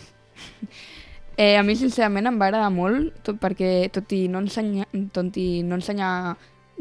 Eh, 1.41 1.55
a 1.57 1.61
mi, 1.63 1.73
sincerament, 1.79 2.27
em 2.27 2.35
va 2.37 2.49
agradar 2.49 2.67
molt, 2.75 3.15
tot 3.25 3.37
perquè, 3.41 3.87
tot 3.95 4.11
i 4.13 4.27
no 4.29 4.41
ensenyar, 4.43 4.85
tot 5.15 5.37
i 5.39 5.63
no 5.65 5.77
ensenyar 5.79 6.35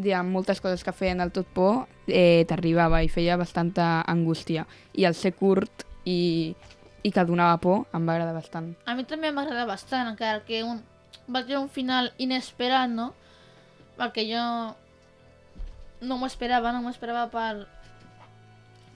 ja, 0.04 0.25
moltes 0.26 0.61
coses 0.61 0.83
que 0.85 0.92
feien 0.92 1.23
del 1.23 1.30
tot 1.33 1.49
por, 1.54 1.87
eh, 2.11 2.45
t'arribava 2.50 2.99
i 3.00 3.09
feia 3.09 3.38
bastanta 3.40 4.02
angústia. 4.11 4.66
I 4.92 5.07
el 5.09 5.14
ser 5.16 5.33
curt 5.38 5.87
i, 6.04 6.52
i 7.02 7.12
que 7.12 7.25
donava 7.25 7.59
por 7.62 7.87
em 7.97 8.07
va 8.07 8.16
agradar 8.16 8.37
bastant. 8.37 8.73
A 8.87 8.95
mi 8.95 9.07
també 9.09 9.33
m'agrada 9.33 9.66
bastant, 9.69 10.11
encara 10.12 10.45
que 10.47 10.62
un, 10.66 10.83
va 11.28 11.42
tenir 11.45 11.61
un 11.61 11.71
final 11.73 12.12
inesperat, 12.19 12.90
no? 12.92 13.11
Perquè 13.99 14.26
jo 14.28 14.45
no 16.00 16.19
m'ho 16.19 16.28
esperava, 16.28 16.73
no 16.73 16.83
m'ho 16.83 16.92
esperava 16.92 17.26
per, 17.33 17.66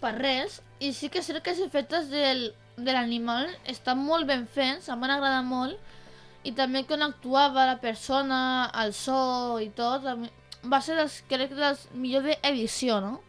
per 0.01 0.15
res. 0.19 0.61
I 0.81 0.93
sí 0.97 1.11
que 1.13 1.23
sé 1.23 1.37
que 1.41 1.53
els 1.55 1.65
efectes 1.65 2.09
del, 2.13 2.47
de 2.77 2.95
l'animal 2.97 3.49
estan 3.71 4.01
molt 4.01 4.29
ben 4.29 4.47
fets, 4.47 4.89
em 4.89 5.01
van 5.01 5.17
agradar 5.17 5.45
molt. 5.47 5.79
I 6.45 6.53
també 6.53 6.85
quan 6.85 7.05
actuava 7.07 7.65
la 7.71 7.79
persona, 7.81 8.71
el 8.83 8.93
so 8.93 9.61
i 9.65 9.71
tot, 9.73 10.05
va 10.05 10.81
ser, 10.85 10.97
dels, 10.99 11.23
crec, 11.29 11.55
dels 11.57 11.87
millor 11.97 12.27
d'edició, 12.27 13.01
no? 13.01 13.21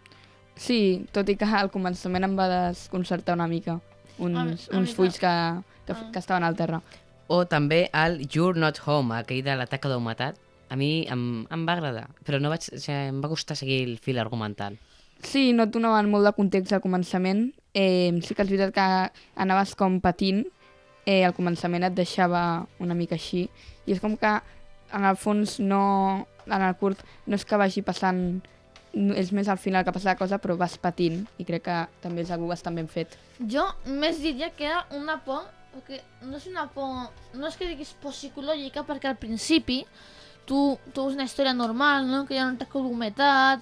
Sí, 0.55 1.05
tot 1.15 1.27
i 1.32 1.36
que 1.39 1.48
al 1.48 1.72
començament 1.72 2.27
em 2.27 2.36
va 2.36 2.48
desconcertar 2.51 3.36
una 3.36 3.48
mica. 3.51 3.79
Uns, 4.17 4.38
A 4.38 4.43
mi- 4.45 4.57
a 4.72 4.77
uns 4.79 4.93
fulls 4.95 5.19
que, 5.19 5.27
que, 5.86 5.93
Ah. 5.93 6.10
que 6.12 6.19
estaven 6.19 6.43
al 6.43 6.55
terra. 6.55 6.81
O 7.27 7.45
també 7.45 7.89
el 7.93 8.27
You're 8.29 8.57
Not 8.60 8.79
Home, 8.86 9.15
aquell 9.15 9.43
de 9.43 9.55
l'atac 9.55 9.86
d'humatat. 9.88 10.36
A 10.69 10.75
mi 10.75 11.05
em, 11.10 11.45
em 11.51 11.65
va 11.67 11.74
agradar, 11.74 12.07
però 12.25 12.39
no 12.41 12.50
vaig, 12.50 12.62
o 12.74 12.77
sigui, 12.79 13.07
em 13.10 13.22
va 13.22 13.29
costar 13.29 13.55
seguir 13.55 13.84
el 13.88 13.98
fil 14.00 14.17
argumental. 14.19 14.77
Sí, 15.22 15.53
no 15.53 15.63
et 15.63 15.72
donaven 15.72 16.10
molt 16.10 16.25
de 16.25 16.34
context 16.34 16.74
al 16.74 16.81
començament. 16.81 17.53
Eh, 17.74 18.12
sí 18.24 18.34
que 18.36 18.41
és 18.43 18.50
veritat 18.50 18.74
que 18.74 19.22
anaves 19.41 19.75
com 19.75 20.00
patint. 20.01 20.45
Eh, 21.05 21.24
al 21.24 21.34
començament 21.38 21.84
et 21.86 21.93
deixava 21.93 22.65
una 22.79 22.95
mica 22.95 23.15
així. 23.15 23.50
I 23.86 23.91
és 23.93 24.00
com 24.01 24.17
que, 24.17 24.41
en 24.93 25.03
el 25.05 25.15
fons, 25.17 25.60
no, 25.60 26.25
en 26.48 26.62
el 26.62 26.75
curt, 26.75 27.03
no 27.27 27.36
és 27.36 27.45
que 27.45 27.57
vagi 27.57 27.81
passant... 27.81 28.41
no- 28.96 29.14
És 29.16 29.32
més 29.36 29.48
al 29.52 29.58
final 29.60 29.84
que 29.86 29.92
passa 29.92 30.10
la 30.14 30.16
cosa, 30.20 30.38
però 30.40 30.56
vas 30.58 30.78
patint. 30.78 31.25
I 31.38 31.46
crec 31.46 31.64
que 31.68 31.78
també 32.02 32.22
és 32.24 32.32
algo 32.32 32.48
bastant 32.48 32.75
ben 32.75 32.88
fet. 32.88 33.18
Jo 33.40 33.66
més 33.86 34.22
diria 34.22 34.50
que 34.56 34.66
era 34.66 34.86
una 34.96 35.18
por, 35.24 35.44
perquè 35.75 36.02
no 36.24 36.38
és 36.38 36.46
una 36.48 36.68
por, 36.72 37.10
no 37.34 37.48
és 37.48 37.58
que 37.60 37.68
diguis 37.68 37.92
por 38.02 38.14
psicològica, 38.16 38.86
perquè 38.88 39.10
al 39.12 39.18
principi 39.20 39.82
tu, 40.46 40.78
tu 40.94 41.02
veus 41.04 41.16
una 41.18 41.25
història 41.25 41.54
normal, 41.54 42.08
no? 42.08 42.25
que 42.25 42.40
ha 42.40 42.46
un 42.48 42.58
taco 42.58 42.80
d'humetat, 42.82 43.62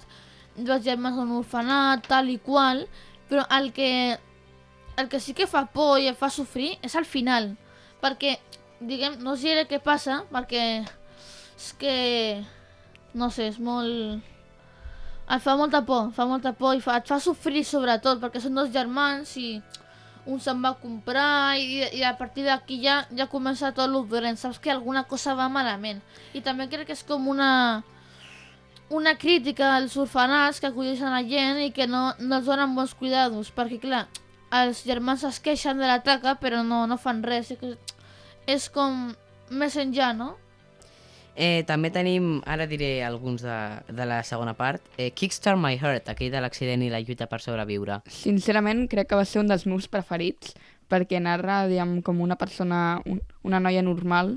dos 0.56 0.82
germans 0.84 1.18
a 1.18 1.22
un 1.22 1.32
orfenat, 1.40 2.06
tal 2.06 2.28
i 2.30 2.38
qual, 2.38 2.84
però 3.28 3.42
el 3.58 3.72
que, 3.72 4.18
el 4.96 5.08
que 5.08 5.18
sí 5.18 5.34
que 5.34 5.48
fa 5.50 5.64
por 5.66 5.98
i 5.98 6.06
et 6.12 6.16
fa 6.16 6.28
sofrir 6.30 6.76
és 6.82 6.94
al 6.94 7.04
final, 7.08 7.56
perquè, 8.00 8.36
diguem, 8.80 9.16
no 9.24 9.34
diré 9.34 9.64
què 9.66 9.80
passa, 9.82 10.22
perquè 10.30 10.84
és 10.84 11.72
que, 11.80 12.44
no 13.14 13.30
sé, 13.30 13.48
és 13.48 13.58
molt... 13.58 14.22
Et 15.24 15.40
fa 15.40 15.54
molta 15.56 15.80
por, 15.88 16.10
fa 16.12 16.26
molta 16.28 16.52
por 16.52 16.74
i 16.76 16.82
fa, 16.84 16.98
et 17.00 17.08
fa 17.08 17.16
sofrir 17.22 17.64
sobretot, 17.64 18.20
perquè 18.20 18.42
són 18.44 18.58
dos 18.60 18.68
germans 18.74 19.30
i 19.40 19.54
un 20.28 20.40
se'n 20.40 20.60
va 20.64 20.74
comprar 20.80 21.56
i, 21.60 21.80
i 21.96 22.02
a 22.04 22.14
partir 22.16 22.44
d'aquí 22.44 22.78
ja, 22.82 23.02
ja 23.12 23.26
comença 23.28 23.72
tot 23.72 23.88
el 23.88 24.36
saps 24.36 24.58
que 24.58 24.70
alguna 24.70 25.04
cosa 25.04 25.34
va 25.34 25.48
malament. 25.48 26.00
I 26.34 26.40
també 26.40 26.68
crec 26.68 26.86
que 26.86 26.92
és 26.92 27.02
com 27.04 27.28
una 27.28 27.82
una 28.90 29.16
crítica 29.16 29.76
als 29.76 29.96
orfenats 29.96 30.60
que 30.60 30.68
acolleixen 30.68 31.10
la 31.10 31.24
gent 31.24 31.58
i 31.64 31.72
que 31.72 31.86
no, 31.86 32.12
no 32.18 32.36
els 32.36 32.46
donen 32.46 32.74
bons 32.76 32.94
cuidados, 32.94 33.50
perquè 33.50 33.80
clar, 33.80 34.06
els 34.52 34.84
germans 34.84 35.24
es 35.24 35.40
queixen 35.40 35.80
de 35.80 35.88
la 35.88 36.02
taca 36.04 36.36
però 36.40 36.62
no, 36.62 36.84
no 36.86 36.98
fan 37.00 37.22
res, 37.24 37.50
és, 37.50 37.96
és 38.46 38.68
com 38.70 39.14
més 39.50 39.76
enllà, 39.80 40.12
no? 40.12 40.34
Eh, 41.34 41.64
també 41.66 41.90
tenim, 41.90 42.38
ara 42.46 42.68
diré 42.70 43.02
alguns 43.02 43.42
de, 43.42 43.56
de 43.90 44.06
la 44.06 44.20
segona 44.22 44.54
part, 44.54 44.84
eh, 44.96 45.10
Kickstart 45.10 45.58
My 45.58 45.74
Heart, 45.74 46.12
aquell 46.12 46.30
de 46.30 46.42
l'accident 46.44 46.84
i 46.86 46.90
la 46.92 47.02
lluita 47.02 47.26
per 47.30 47.40
sobreviure. 47.42 48.00
Sincerament, 48.06 48.86
crec 48.90 49.10
que 49.10 49.18
va 49.18 49.26
ser 49.26 49.42
un 49.42 49.50
dels 49.50 49.66
meus 49.66 49.88
preferits, 49.90 50.54
perquè 50.90 51.18
narra, 51.18 51.64
diguem, 51.66 51.98
com 52.06 52.22
una 52.22 52.38
persona, 52.38 53.00
un, 53.10 53.18
una 53.42 53.58
noia 53.62 53.82
normal, 53.82 54.36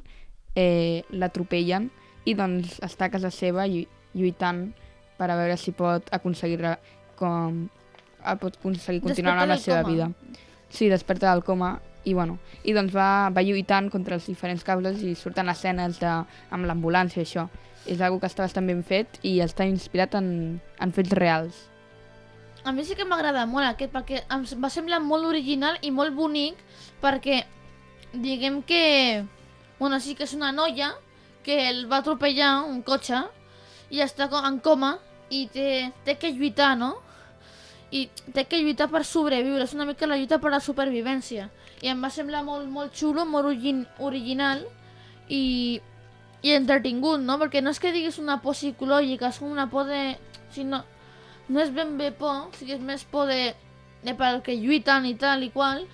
eh, 0.57 1.03
l'atropellen 1.13 1.91
i 2.25 2.33
doncs 2.35 2.79
està 2.83 3.07
a 3.07 3.13
casa 3.13 3.31
seva 3.31 3.67
llu 3.69 3.85
lluitant 4.17 4.71
per 5.17 5.29
a 5.29 5.35
veure 5.37 5.57
si 5.61 5.73
pot 5.77 6.07
aconseguir 6.15 6.73
com 7.19 7.67
ah, 8.23 8.35
pot 8.39 8.57
aconseguir 8.57 9.03
continuar 9.03 9.37
amb 9.43 9.51
la 9.53 9.57
seva 9.61 9.83
coma. 9.83 9.93
vida. 9.93 10.07
Sí, 10.69 10.89
despertar 10.89 11.35
del 11.35 11.43
coma 11.45 11.75
i 12.07 12.13
bueno, 12.15 12.37
i 12.63 12.73
doncs 12.75 12.93
va, 12.95 13.29
va 13.35 13.43
lluitant 13.43 13.89
contra 13.91 14.15
els 14.15 14.27
diferents 14.29 14.63
causes 14.63 15.01
i 15.03 15.15
surten 15.19 15.51
escenes 15.51 15.99
de, 15.99 16.11
amb 16.55 16.67
l'ambulància 16.69 17.19
i 17.21 17.25
això. 17.27 17.47
És 17.87 18.01
algo 18.03 18.19
que 18.19 18.29
està 18.29 18.45
bastant 18.45 18.67
ben 18.67 18.83
fet 18.83 19.19
i 19.27 19.37
està 19.43 19.67
inspirat 19.67 20.15
en, 20.19 20.29
en 20.79 20.93
fets 20.95 21.15
reals. 21.15 21.67
A 22.67 22.73
mi 22.75 22.83
sí 22.83 22.97
que 22.99 23.05
m'agrada 23.07 23.45
molt 23.47 23.67
aquest, 23.67 23.93
perquè 23.93 24.23
em 24.33 24.43
va 24.63 24.71
semblar 24.71 24.99
molt 25.03 25.27
original 25.27 25.77
i 25.87 25.91
molt 25.91 26.15
bonic, 26.15 26.59
perquè 27.03 27.43
diguem 28.13 28.61
que... 28.67 29.25
Bueno, 29.79 29.99
sí 30.01 30.15
que 30.17 30.25
és 30.25 30.33
una 30.33 30.51
noia 30.51 30.89
que 31.45 31.69
el 31.69 31.85
va 31.91 32.01
atropellar 32.01 32.63
un 32.65 32.81
cotxe 32.83 33.21
i 33.93 34.01
està 34.03 34.27
en 34.41 34.57
coma 34.59 34.97
i 35.29 35.45
té, 35.53 35.91
té 36.03 36.17
que 36.19 36.31
lluitar, 36.33 36.73
no? 36.79 36.95
I 37.91 38.07
té 38.35 38.43
que 38.49 38.59
lluitar 38.59 38.89
per 38.91 39.05
sobreviure, 39.07 39.63
és 39.63 39.75
una 39.77 39.85
mica 39.85 40.09
la 40.09 40.17
lluita 40.17 40.41
per 40.43 40.51
la 40.51 40.59
supervivència. 40.59 41.47
I 41.85 41.91
em 41.93 42.01
va 42.01 42.09
semblar 42.13 42.43
molt, 42.45 42.65
molt 42.73 42.95
xulo, 42.97 43.25
molt 43.29 43.51
origin, 43.51 43.83
original 44.01 44.63
i, 45.29 45.79
i 46.41 46.55
entretingut, 46.55 47.21
no? 47.21 47.37
Perquè 47.41 47.61
no 47.61 47.73
és 47.73 47.81
que 47.81 47.93
diguis 47.93 48.17
una 48.21 48.39
por 48.41 48.57
psicològica, 48.57 49.29
és 49.29 49.41
com 49.41 49.53
una 49.53 49.67
por 49.69 49.85
de... 49.89 50.17
O 50.47 50.55
sigui, 50.55 50.69
no, 50.71 50.81
no 51.49 51.61
és 51.61 51.71
ben 51.75 51.97
bé 51.99 52.11
por, 52.15 52.47
o 52.47 52.57
sigui, 52.57 52.75
és 52.77 52.83
més 52.83 53.05
por 53.11 53.29
de, 53.29 53.53
de 54.03 54.17
pel 54.17 54.41
que 54.45 54.57
lluiten 54.57 55.05
i 55.05 55.15
tal 55.19 55.45
i 55.45 55.51
qual, 55.53 55.85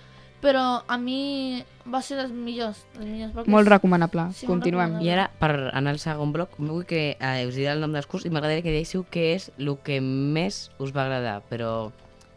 però 0.44 0.64
a 0.88 0.98
mi 1.00 1.62
va 1.88 2.00
ser 2.04 2.18
dels 2.20 2.32
millors. 2.32 2.80
Dels 2.96 3.08
millors 3.08 3.36
perquè 3.36 3.52
Molt 3.52 3.68
recomanable. 3.68 4.26
Sí, 4.32 4.46
molt 4.46 4.56
Continuem. 4.56 4.96
recomanable. 4.96 5.08
I 5.08 5.14
ara, 5.14 5.28
per 5.40 5.52
anar 5.76 5.94
al 5.94 6.00
segon 6.02 6.32
bloc, 6.32 6.56
vull 6.60 6.84
que 6.88 7.04
eh, 7.18 7.46
us 7.48 7.56
diré 7.56 7.72
el 7.72 7.84
nom 7.84 7.92
dels 7.96 8.08
curs 8.08 8.24
i 8.24 8.32
m'agradaria 8.32 8.64
que 8.64 8.72
diguéssiu 8.72 9.04
què 9.12 9.30
és 9.34 9.50
el 9.58 9.74
que 9.84 10.00
més 10.00 10.68
us 10.78 10.94
va 10.96 11.04
agradar, 11.06 11.40
però 11.50 11.92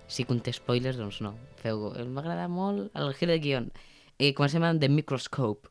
si 0.08 0.28
conté 0.28 0.56
spoilers, 0.56 1.00
doncs 1.00 1.20
no. 1.24 1.36
Feu 1.62 1.90
M'agrada 2.14 2.48
molt 2.52 2.96
el 2.96 3.14
gir 3.18 3.30
de 3.32 3.40
guion. 3.44 3.72
Eh, 4.18 4.34
comencem 4.38 4.64
amb 4.66 4.82
The 4.82 4.90
Microscope. 4.90 5.70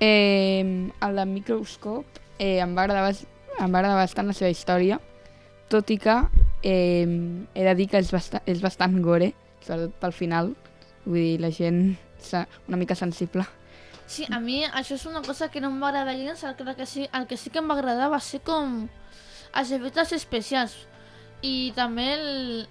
Eh, 0.00 0.90
el 1.00 1.16
de 1.16 1.26
Microscope 1.26 2.20
eh, 2.38 2.58
em, 2.58 2.74
va 2.76 2.84
agradar, 2.84 3.14
em 3.58 3.70
va 3.70 3.80
agradar 3.80 3.96
bastant 4.00 4.28
la 4.30 4.36
seva 4.36 4.50
història, 4.50 5.00
tot 5.70 5.90
i 5.90 5.98
que 6.02 6.16
eh, 6.62 7.06
he 7.54 7.66
de 7.66 7.74
dir 7.78 7.88
que 7.90 8.02
és, 8.02 8.10
basta 8.14 8.42
és 8.50 8.62
bastant 8.62 8.98
gore, 9.02 9.32
sobretot 9.64 9.98
pel 10.02 10.14
final. 10.14 10.54
Vull 11.04 11.20
dir, 11.20 11.38
la 11.42 11.52
gent 11.54 11.84
una 12.68 12.78
mica 12.80 12.94
sensible. 12.94 13.44
Sí, 14.06 14.26
a 14.30 14.40
mi 14.40 14.62
això 14.64 14.96
és 14.98 15.06
una 15.08 15.22
cosa 15.24 15.50
que 15.50 15.60
no 15.60 15.70
em 15.72 15.80
va 15.80 15.88
agradar 15.88 16.16
gens, 16.16 16.44
el 16.44 16.56
que, 16.56 16.64
el 16.64 16.76
que, 16.76 16.86
sí, 16.86 17.08
el 17.12 17.26
que 17.26 17.36
sí 17.36 17.50
que 17.50 17.60
em 17.60 17.68
va 17.68 17.76
agradar 17.78 18.10
va 18.12 18.20
ser 18.20 18.40
com 18.44 18.84
els 19.54 19.70
efectes 19.72 20.12
especials 20.12 20.74
i 21.42 21.72
també 21.76 22.06
el, 22.14 22.66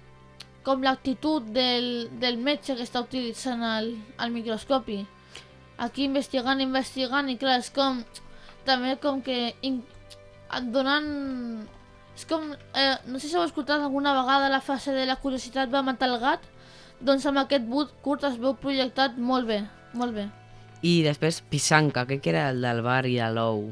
com 0.64 0.82
l'actitud 0.82 1.44
del, 1.52 2.08
del 2.20 2.38
metge 2.40 2.74
que 2.74 2.86
està 2.86 3.04
utilitzant 3.04 3.62
el, 3.68 3.92
el 4.18 4.32
microscopi. 4.32 5.02
Aquí 5.84 6.06
investigant, 6.08 6.62
investigant 6.64 7.28
i 7.28 7.36
clar, 7.38 7.58
és 7.60 7.70
com 7.74 8.00
també 8.66 8.96
com 9.02 9.20
que 9.22 9.52
in, 9.62 9.82
donen... 10.72 11.68
És 12.14 12.24
com, 12.30 12.46
eh, 12.78 12.94
no 13.10 13.18
sé 13.18 13.26
si 13.26 13.34
heu 13.34 13.42
escoltat 13.42 13.82
alguna 13.82 14.12
vegada 14.14 14.48
la 14.48 14.62
fase 14.62 14.92
de 14.94 15.04
la 15.04 15.18
curiositat 15.18 15.72
va 15.72 15.82
matar 15.82 16.08
el 16.12 16.20
gat, 16.22 16.44
doncs 17.02 17.26
amb 17.26 17.42
aquest 17.42 17.64
but 17.66 17.90
curt 18.04 18.22
es 18.28 18.36
veu 18.40 18.54
projectat 18.54 19.18
molt 19.18 19.50
bé, 19.50 19.64
molt 19.98 20.14
bé. 20.14 20.28
I 20.86 21.00
després 21.02 21.40
Pisanka, 21.50 22.06
que 22.06 22.20
era 22.30 22.48
el 22.52 22.62
del 22.62 22.84
bar 22.86 23.02
i 23.10 23.18
l'ou. 23.34 23.66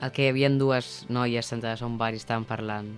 El 0.00 0.10
que 0.16 0.26
hi 0.26 0.32
havia 0.32 0.50
dues 0.50 1.04
noies 1.08 1.46
sentades 1.46 1.84
a 1.84 1.86
un 1.86 1.96
bar 2.00 2.10
i 2.16 2.18
estaven 2.18 2.48
parlant 2.48 2.90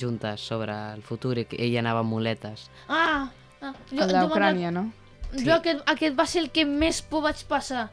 juntes 0.00 0.40
sobre 0.40 0.74
el 0.94 1.02
futur 1.02 1.36
i 1.38 1.46
que 1.48 1.58
ella 1.62 1.80
anava 1.80 2.04
amb 2.04 2.14
muletes. 2.14 2.68
Ah! 2.88 3.30
ah 3.60 3.72
El 3.92 4.12
d'Ucrània, 4.12 4.70
no? 4.74 4.90
Jo, 5.32 5.44
jo 5.46 5.56
aquest, 5.56 5.82
aquest 5.90 6.18
va 6.18 6.26
ser 6.26 6.44
el 6.44 6.50
que 6.54 6.64
més 6.68 7.00
por 7.02 7.24
vaig 7.26 7.42
passar. 7.50 7.88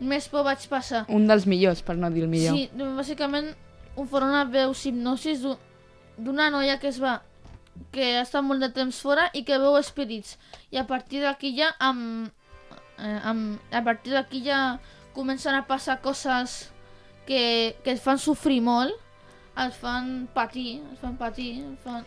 Més 0.00 0.28
por 0.30 0.44
vaig 0.46 0.66
passar. 0.70 1.04
Un 1.08 1.26
dels 1.26 1.46
millors, 1.46 1.82
per 1.82 1.96
no 1.96 2.10
dir 2.10 2.26
el 2.26 2.30
millor. 2.32 2.54
Sí, 2.54 2.68
bàsicament 2.98 3.54
un 3.98 4.06
foren 4.06 4.30
una 4.30 4.44
veu 4.44 4.72
hipnosis 4.72 5.42
d'un- 5.42 5.58
d'una 6.18 6.50
noia 6.50 6.78
que 6.78 6.88
es 6.88 7.00
va 7.02 7.22
que 7.94 8.20
està 8.20 8.42
molt 8.42 8.60
de 8.60 8.70
temps 8.74 9.00
fora 9.00 9.28
i 9.34 9.44
que 9.46 9.58
veu 9.58 9.76
espírits. 9.78 10.36
I 10.70 10.78
a 10.82 10.86
partir 10.86 11.22
d'aquí 11.22 11.54
ja 11.56 11.70
amb, 11.78 12.30
eh, 12.98 13.20
amb, 13.22 13.60
a 13.70 13.82
partir 13.84 14.12
d'aquí 14.12 14.42
ja 14.44 14.80
comencen 15.14 15.54
a 15.54 15.66
passar 15.66 16.00
coses 16.02 16.70
que, 17.26 17.76
que 17.84 17.94
et 17.94 18.02
fan 18.02 18.18
sofrir 18.18 18.60
molt, 18.62 18.94
et 19.64 19.74
fan 19.74 20.28
patir, 20.34 20.78
et 20.92 21.00
fan 21.00 21.16
patir, 21.18 21.50
et 21.64 21.84
fan 21.84 22.04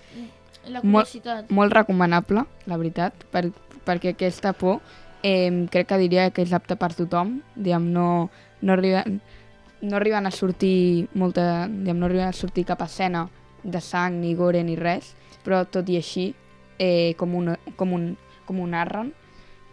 la 0.72 0.81
curiositat. 0.84 1.51
Molt 1.51 1.74
recomanable, 1.74 2.46
la 2.70 2.77
veritat, 2.79 3.25
per, 3.34 3.50
perquè 3.86 4.13
aquesta 4.15 4.53
por 4.53 4.79
eh, 5.24 5.67
crec 5.72 5.89
que 5.89 6.00
diria 6.01 6.29
que 6.31 6.46
és 6.46 6.53
apta 6.53 6.77
per 6.79 6.93
tothom. 6.98 7.39
Diguem, 7.55 7.91
no, 7.93 8.29
no, 8.62 8.74
arriben, 8.74 9.22
no 9.81 9.98
arriben 9.98 10.27
a 10.27 10.34
sortir 10.36 11.08
molta, 11.13 11.67
diguem, 11.67 12.00
no 12.00 12.10
arriben 12.10 12.29
a 12.29 12.36
sortir 12.38 12.65
cap 12.70 12.84
escena 12.86 13.27
de 13.63 13.81
sang, 13.81 14.20
ni 14.22 14.34
gore, 14.36 14.63
ni 14.65 14.75
res, 14.75 15.13
però 15.46 15.63
tot 15.70 15.89
i 15.89 15.98
així, 16.00 16.31
eh, 16.79 17.13
com, 17.17 17.36
un, 17.38 17.55
com, 17.77 17.93
un, 17.93 18.13
com 18.48 18.62
ho 18.62 18.70
narren, 18.70 19.12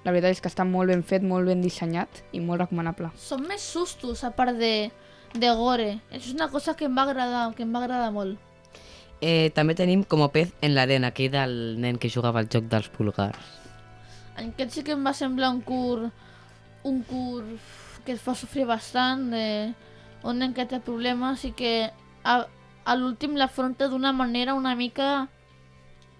la 0.04 0.12
veritat 0.12 0.36
és 0.36 0.42
que 0.44 0.50
està 0.50 0.64
molt 0.64 0.92
ben 0.92 1.02
fet, 1.04 1.24
molt 1.24 1.48
ben 1.48 1.60
dissenyat 1.64 2.22
i 2.32 2.40
molt 2.40 2.62
recomanable. 2.62 3.10
Són 3.20 3.46
més 3.48 3.64
sustos, 3.64 4.22
a 4.24 4.30
part 4.36 4.56
de, 4.60 4.90
de 5.34 5.50
gore. 5.54 6.00
És 6.10 6.30
una 6.32 6.48
cosa 6.48 6.74
que 6.76 6.86
em 6.86 6.96
va 6.96 7.02
agradar, 7.08 7.54
que 7.54 7.62
em 7.66 7.74
va 7.74 7.82
agradar 7.84 8.10
molt. 8.12 8.38
Eh, 9.20 9.50
també 9.54 9.74
tenim 9.74 10.04
com 10.06 10.22
a 10.22 10.28
pez 10.30 10.52
en 10.62 10.76
l'arena, 10.76 11.10
aquell 11.10 11.32
del 11.32 11.54
nen 11.82 11.98
que 11.98 12.10
jugava 12.10 12.38
al 12.40 12.48
joc 12.52 12.68
dels 12.70 12.88
pulgars. 12.94 13.38
Aquest 14.38 14.70
sí 14.76 14.84
que 14.86 14.94
em 14.94 15.02
va 15.04 15.12
semblar 15.12 15.50
un 15.50 15.60
curt, 15.66 16.12
un 16.86 17.02
curt 17.02 18.04
que 18.06 18.14
et 18.14 18.20
fa 18.22 18.36
sofrir 18.38 18.64
bastant, 18.68 19.26
de, 19.32 19.72
un 20.22 20.38
nen 20.38 20.54
que 20.54 20.64
té 20.70 20.78
problemes 20.80 21.42
i 21.44 21.50
que 21.52 21.90
a, 22.22 22.36
a 22.84 22.94
l'últim 22.96 23.34
l'afronta 23.36 23.88
d'una 23.90 24.12
manera 24.14 24.54
una 24.54 24.76
mica 24.78 25.26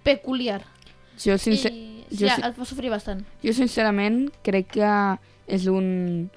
peculiar. 0.03 0.65
Jo, 1.19 1.38
sincer... 1.38 1.73
I 1.73 2.05
jo 2.11 2.27
sí, 2.27 2.35
si- 2.35 2.43
el 2.43 2.55
fa 2.57 2.65
sofrir 2.65 2.91
bastant. 2.91 3.23
jo 3.45 3.53
sincerament 3.53 4.31
crec 4.43 4.71
que 4.79 4.91
és 5.47 5.67
un, 5.69 6.31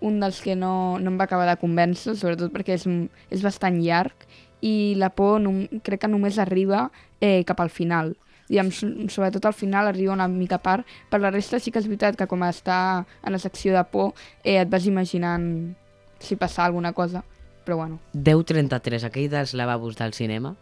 un 0.00 0.20
dels 0.20 0.40
que 0.44 0.54
no, 0.56 0.98
no 1.00 1.10
em 1.10 1.16
va 1.18 1.24
acabar 1.24 1.46
de 1.48 1.56
convèncer, 1.60 2.16
sobretot 2.16 2.52
perquè 2.52 2.74
és, 2.76 2.84
és 3.32 3.42
bastant 3.42 3.78
llarg 3.80 4.26
i 4.60 4.94
la 4.98 5.08
por 5.14 5.40
nom, 5.40 5.62
crec 5.84 6.02
que 6.04 6.08
només 6.10 6.38
arriba 6.42 6.90
eh, 7.20 7.44
cap 7.48 7.60
al 7.60 7.70
final. 7.70 8.14
Diguem, 8.48 8.68
so- 8.70 8.90
sobretot 9.10 9.44
al 9.48 9.54
final 9.56 9.88
arriba 9.88 10.12
una 10.12 10.28
mica 10.28 10.56
a 10.60 10.62
part. 10.62 10.86
Per 11.10 11.18
la 11.20 11.30
resta 11.34 11.58
sí 11.58 11.72
que 11.72 11.80
és 11.82 11.88
veritat 11.88 12.16
que 12.16 12.28
com 12.30 12.44
està 12.46 13.04
en 13.24 13.32
la 13.34 13.40
secció 13.42 13.74
de 13.74 13.82
por 13.90 14.12
eh, 14.44 14.60
et 14.60 14.68
vas 14.70 14.86
imaginant 14.86 15.74
si 16.20 16.36
passava 16.36 16.66
alguna 16.70 16.92
cosa. 16.92 17.24
Però 17.66 17.76
bueno, 17.80 17.98
10.33, 18.14 19.02
aquell 19.08 19.28
dels 19.32 19.52
lavabos 19.58 19.96
del 19.98 20.12
cinema. 20.14 20.54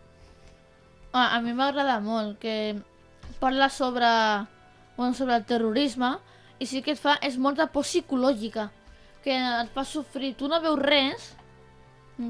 Ah, 1.13 1.37
a 1.37 1.41
mi 1.45 1.53
m'agrada 1.55 1.99
molt 2.01 2.39
que 2.41 2.75
parla 3.39 3.69
sobre, 3.69 4.07
bueno, 4.97 5.13
sobre 5.15 5.37
el 5.37 5.45
terrorisme 5.45 6.15
i 6.59 6.67
sí 6.67 6.81
que 6.83 6.95
et 6.97 6.99
fa, 6.99 7.19
és 7.23 7.37
molta 7.39 7.67
por 7.71 7.85
psicològica, 7.85 8.71
que 9.25 9.35
et 9.35 9.71
fa 9.75 9.85
sofrir. 9.89 10.35
Tu 10.37 10.47
no 10.49 10.61
veus 10.61 10.79
res, 10.79 11.31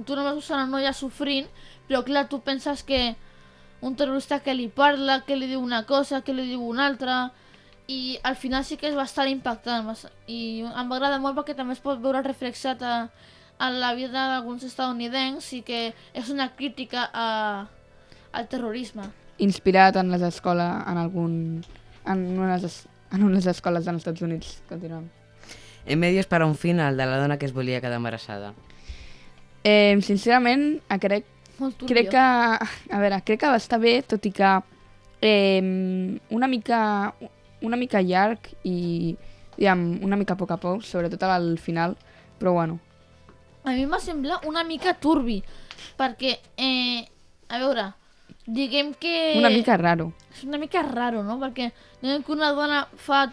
tu 0.06 0.14
no 0.16 0.24
veus 0.24 0.48
una 0.54 0.64
noia 0.70 0.92
sofrint, 0.96 1.48
però 1.88 2.04
clar, 2.06 2.28
tu 2.30 2.38
penses 2.40 2.82
que 2.86 3.16
un 3.84 3.96
terrorista 3.98 4.38
que 4.40 4.54
li 4.54 4.68
parla, 4.72 5.20
que 5.26 5.36
li 5.36 5.46
diu 5.50 5.60
una 5.60 5.82
cosa, 5.84 6.22
que 6.24 6.32
li 6.32 6.46
diu 6.48 6.62
una 6.64 6.86
altra, 6.86 7.32
i 7.86 8.18
al 8.24 8.36
final 8.40 8.64
sí 8.64 8.78
que 8.80 8.88
és 8.88 8.94
bastant 8.96 9.28
impactant. 9.28 9.90
I 10.26 10.62
em 10.64 10.92
agrada 10.96 11.18
molt 11.20 11.36
perquè 11.36 11.52
també 11.58 11.74
es 11.76 11.82
pot 11.84 12.00
veure 12.00 12.22
reflexat 12.24 12.80
a, 12.80 12.94
a 13.58 13.68
la 13.70 13.90
vida 13.98 14.22
d'alguns 14.30 14.64
estadounidencs 14.64 15.50
i 15.52 15.60
que 15.66 15.82
és 16.14 16.30
una 16.32 16.48
crítica 16.56 17.10
a, 17.12 17.66
al 18.32 18.48
terrorisme. 18.48 19.10
inspirat 19.38 19.96
en 20.00 20.10
les 20.14 20.22
escoles, 20.22 20.72
en 20.86 20.96
algun... 20.96 21.34
en 22.06 22.24
unes, 22.38 22.64
es- 22.64 22.86
en 23.12 23.22
unes 23.24 23.46
escoles 23.46 23.84
dels 23.84 23.98
Estats 24.00 24.22
Units. 24.22 24.62
Continuem. 24.68 25.08
En 25.86 26.00
medios 26.00 26.26
para 26.26 26.46
un 26.46 26.54
final 26.56 26.96
de 26.96 27.06
la 27.06 27.18
dona 27.18 27.38
que 27.38 27.46
es 27.46 27.52
volia 27.52 27.80
quedar 27.80 27.96
embarassada. 27.96 28.54
Eh, 29.64 29.98
sincerament, 30.02 30.82
crec, 31.00 31.24
Molt 31.58 31.76
turbio. 31.76 31.94
crec 31.94 32.10
que... 32.10 32.18
A 32.18 32.98
veure, 33.00 33.20
crec 33.24 33.40
que 33.40 33.52
va 33.52 33.60
estar 33.60 33.80
bé, 33.80 34.02
tot 34.02 34.24
i 34.26 34.32
que 34.32 34.50
eh, 35.20 36.18
una 36.30 36.48
mica 36.48 37.14
una 37.64 37.76
mica 37.76 38.02
llarg 38.04 38.50
i 38.68 39.16
diguem, 39.56 39.84
una 40.04 40.16
mica 40.20 40.34
a 40.34 40.38
poc 40.38 40.52
a 40.52 40.58
poc, 40.60 40.82
sobretot 40.84 41.22
al 41.24 41.56
final, 41.58 41.96
però 42.38 42.52
bueno. 42.52 42.78
A 43.64 43.72
mi 43.72 43.86
m'ha 43.88 44.00
semblat 44.02 44.44
una 44.46 44.64
mica 44.64 44.94
turbi, 45.00 45.38
perquè, 45.98 46.36
eh, 46.60 47.04
a 47.48 47.60
veure, 47.62 47.86
diguem 48.44 48.92
que... 49.00 49.34
Una 49.38 49.52
mica 49.54 49.78
raro. 49.80 50.12
És 50.34 50.44
una 50.44 50.58
mica 50.60 50.82
raro, 50.84 51.22
no? 51.24 51.38
Perquè 51.40 51.70
diguem 52.02 52.24
que 52.26 52.34
una 52.34 52.52
dona 52.52 52.84
fa 53.00 53.28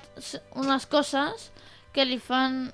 unes 0.56 0.88
coses 0.88 1.50
que 1.96 2.06
li 2.08 2.20
fan 2.22 2.72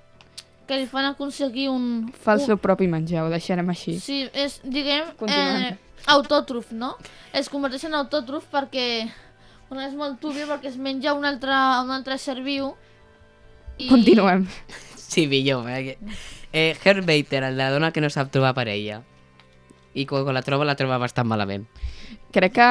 que 0.67 0.75
li 0.75 0.87
fan 0.89 1.05
aconseguir 1.07 1.69
un... 1.71 2.09
Fa 2.11 2.35
el 2.35 2.41
un, 2.41 2.45
seu 2.49 2.57
propi 2.59 2.89
menjar, 2.91 3.23
ho 3.23 3.29
deixarem 3.31 3.69
així. 3.71 3.95
Sí, 4.03 4.25
és, 4.35 4.57
diguem, 4.67 5.13
Continuem. 5.15 5.77
eh, 5.77 6.01
autòtrof, 6.11 6.73
no? 6.75 6.97
Es 7.31 7.47
converteix 7.47 7.85
en 7.87 7.95
autòtrof 7.95 8.49
perquè 8.51 9.07
bueno, 9.69 9.83
és 9.83 9.95
molt 9.95 10.19
turbio 10.23 10.47
perquè 10.49 10.71
es 10.71 10.77
menja 10.79 11.15
un 11.15 11.25
altre, 11.27 11.55
un 11.83 11.93
altre 11.95 12.17
ser 12.19 12.41
viu 12.43 12.73
i... 13.77 13.87
Continuem. 13.89 14.47
Sí, 15.07 15.23
millor. 15.31 15.61
Perquè... 15.63 15.95
Eh, 16.51 16.75
Herb 16.83 17.05
Bater, 17.07 17.39
el 17.47 17.55
de 17.55 17.61
la 17.61 17.71
dona 17.71 17.93
que 17.95 18.01
no 18.03 18.09
sap 18.11 18.27
trobar 18.27 18.51
parella. 18.57 18.97
I 19.95 20.03
quan, 20.05 20.25
quan 20.27 20.35
la 20.35 20.43
troba, 20.43 20.65
la 20.67 20.75
troba 20.75 20.97
bastant 20.99 21.29
malament. 21.29 21.63
Crec 22.35 22.57
que 22.57 22.67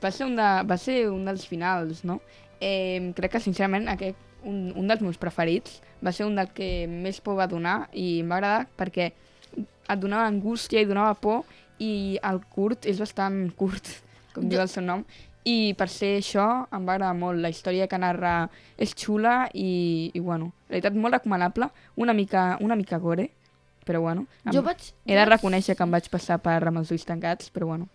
va 0.00 0.10
ser 0.10 0.24
un, 0.24 0.38
de, 0.38 0.46
va 0.64 0.78
ser 0.80 0.96
un 1.12 1.28
dels 1.28 1.44
finals, 1.46 2.00
no? 2.08 2.22
Eh, 2.56 3.12
crec 3.18 3.34
que, 3.36 3.42
sincerament, 3.44 3.84
aquest, 3.92 4.16
un, 4.48 4.72
un 4.76 4.88
dels 4.90 5.02
meus 5.04 5.18
preferits 5.20 5.78
va 6.04 6.12
ser 6.14 6.26
un 6.26 6.36
del 6.38 6.48
que 6.56 6.86
més 6.88 7.20
por 7.20 7.36
va 7.38 7.46
donar 7.50 7.88
i 7.92 8.20
em 8.22 8.30
va 8.32 8.38
agradar 8.40 8.66
perquè 8.78 9.10
et 9.58 9.98
donava 10.00 10.26
angústia 10.28 10.80
i 10.82 10.88
donava 10.88 11.14
por 11.20 11.44
i 11.78 12.18
el 12.26 12.40
curt 12.52 12.86
és 12.90 12.98
bastant 13.00 13.48
curt, 13.60 13.86
com 14.34 14.44
Jo- 14.44 14.48
diu 14.56 14.60
el 14.64 14.68
seu 14.72 14.82
nom, 14.84 15.04
i 15.48 15.72
per 15.78 15.86
ser 15.88 16.16
això 16.18 16.44
em 16.74 16.84
va 16.84 16.96
agradar 16.98 17.14
molt. 17.16 17.38
La 17.40 17.48
història 17.48 17.86
que 17.88 17.96
narra 17.98 18.48
és 18.76 18.92
xula 18.98 19.46
i, 19.54 20.10
i 20.12 20.20
bueno, 20.20 20.50
la 20.68 20.74
veritat 20.76 20.98
molt 20.98 21.14
recomanable, 21.16 21.70
una 21.96 22.12
mica, 22.12 22.58
una 22.60 22.76
mica 22.76 22.98
gore, 23.00 23.30
però 23.86 24.02
bueno. 24.04 24.26
em- 24.44 24.52
Jo 24.52 24.60
vaig... 24.66 24.82
He 25.06 25.16
de 25.16 25.24
reconèixer 25.24 25.76
que 25.78 25.86
em 25.86 25.94
vaig 25.94 26.10
passar 26.12 26.36
per 26.44 26.58
amb 26.68 26.82
els 26.82 26.90
ulls 26.92 27.06
tancats, 27.08 27.48
però 27.54 27.70
bueno. 27.70 27.86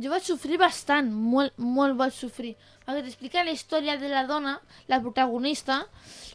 Jo 0.00 0.10
vaig 0.12 0.24
sofrir 0.24 0.56
bastant, 0.60 1.10
molt, 1.12 1.56
molt 1.60 1.96
vaig 1.98 2.14
sofrir. 2.16 2.54
Perquè 2.86 3.02
t'explica 3.04 3.44
la 3.44 3.52
història 3.52 3.96
de 4.00 4.08
la 4.08 4.24
dona, 4.28 4.56
la 4.88 5.00
protagonista, 5.04 5.82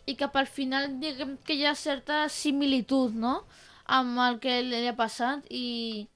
i 0.06 0.16
cap 0.20 0.36
al 0.38 0.48
final 0.48 1.00
diguem 1.02 1.38
que 1.46 1.58
hi 1.58 1.66
ha 1.66 1.76
certa 1.76 2.26
similitud, 2.30 3.16
no?, 3.18 3.40
amb 3.86 4.18
el 4.18 4.40
que 4.42 4.62
li 4.66 4.82
ha 4.90 4.96
passat 4.98 5.46
i, 5.54 6.08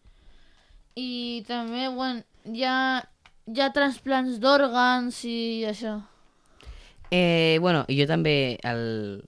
i 0.98 1.10
també, 1.46 1.88
bueno, 1.94 2.24
hi 2.50 2.64
ha, 2.66 2.78
hi 3.46 3.62
ha 3.62 3.74
transplants 3.76 4.40
d'òrgans 4.42 5.20
i 5.30 5.38
això. 5.70 6.00
Eh, 7.12 7.58
bueno, 7.62 7.86
i 7.90 7.98
jo 7.98 8.06
també, 8.10 8.58
al, 8.66 8.82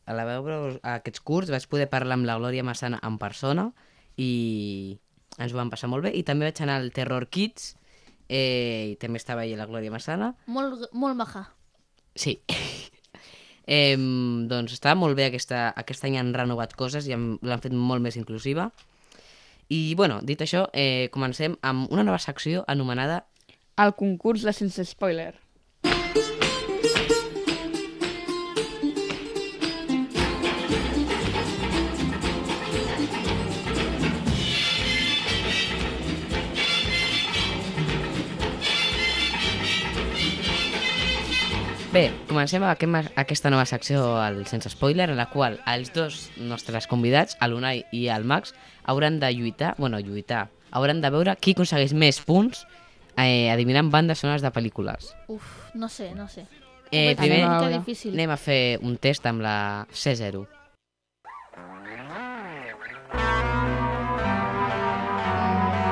a 0.05 0.13
la 0.17 0.25
veure 0.25 0.57
aquests 0.95 1.21
curts, 1.25 1.53
vaig 1.53 1.65
poder 1.69 1.89
parlar 1.89 2.17
amb 2.19 2.29
la 2.29 2.37
Glòria 2.37 2.65
Massana 2.65 3.01
en 3.05 3.17
persona 3.21 3.71
i 4.21 4.97
ens 5.37 5.53
ho 5.53 5.57
vam 5.57 5.71
passar 5.73 5.89
molt 5.89 6.05
bé. 6.05 6.13
I 6.13 6.25
també 6.27 6.45
vaig 6.49 6.61
anar 6.61 6.77
al 6.77 6.91
Terror 6.93 7.25
Kids, 7.33 7.75
eh, 8.31 8.93
i 8.93 8.95
també 9.01 9.19
estava 9.19 9.43
allà 9.43 9.57
la 9.59 9.67
Glòria 9.67 9.91
Massana. 9.91 10.31
Molt, 10.47 10.87
molt 10.95 11.19
maja. 11.19 11.43
Sí. 12.15 12.37
eh, 13.67 13.97
doncs 14.47 14.73
estava 14.77 14.95
molt 14.99 15.19
bé 15.19 15.27
aquesta, 15.27 15.67
aquest 15.75 16.07
any 16.07 16.15
han 16.21 16.31
renovat 16.33 16.73
coses 16.79 17.07
i 17.07 17.13
han- 17.17 17.35
l'han 17.43 17.61
fet 17.63 17.75
molt 17.75 18.01
més 18.01 18.15
inclusiva. 18.17 18.69
I, 19.71 19.93
bueno, 19.95 20.19
dit 20.23 20.39
això, 20.43 20.65
eh, 20.73 21.07
comencem 21.11 21.57
amb 21.61 21.91
una 21.91 22.03
nova 22.03 22.19
secció 22.19 22.65
anomenada 22.67 23.25
El 23.79 23.93
concurs 23.95 24.43
de 24.43 24.51
sense 24.53 24.83
spoiler. 24.85 25.33
Bé, 41.91 42.05
comencem 42.29 42.63
amb 42.63 42.71
aquest, 42.71 43.09
aquesta 43.19 43.49
nova 43.51 43.65
secció 43.67 44.03
al 44.23 44.45
Sense 44.47 44.69
Spoiler, 44.71 45.09
en 45.11 45.17
la 45.19 45.25
qual 45.27 45.57
els 45.67 45.91
dos 45.91 46.29
nostres 46.39 46.87
convidats, 46.87 47.35
l'Unai 47.43 47.81
i 47.91 48.05
el 48.07 48.23
Max, 48.23 48.53
hauran 48.87 49.19
de 49.19 49.33
lluitar, 49.35 49.73
bueno, 49.77 49.99
lluitar, 49.99 50.45
hauran 50.71 51.01
de 51.03 51.11
veure 51.11 51.35
qui 51.35 51.51
aconsegueix 51.51 51.91
més 51.91 52.21
punts 52.23 52.63
eh, 53.17 53.51
adivinant 53.51 53.91
bandes 53.91 54.23
sonores 54.23 54.41
de 54.45 54.53
pel·lícules. 54.55 55.11
Uf, 55.27 55.51
no 55.75 55.89
sé, 55.91 56.13
no 56.15 56.29
sé. 56.31 56.45
Eh, 56.91 57.11
primer 57.19 57.43
Anem 57.43 57.75
a 57.75 57.75
difícil. 57.75 58.15
anem 58.15 58.31
a 58.31 58.39
fer 58.39 58.61
un 58.83 58.95
test 58.95 59.27
amb 59.27 59.43
la 59.43 59.57
C0. 59.91 60.45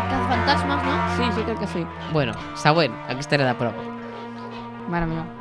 Cazafantasmes, 0.09 0.83
no? 0.83 0.95
Sí, 1.17 1.23
sí, 1.35 1.41
crec 1.43 1.59
que 1.59 1.67
sí. 1.67 1.85
Bueno, 2.13 2.33
següent, 2.55 2.93
aquesta 3.09 3.35
era 3.35 3.47
de 3.47 3.55
prova. 3.55 3.83
Mare 4.89 5.05
meva. 5.05 5.38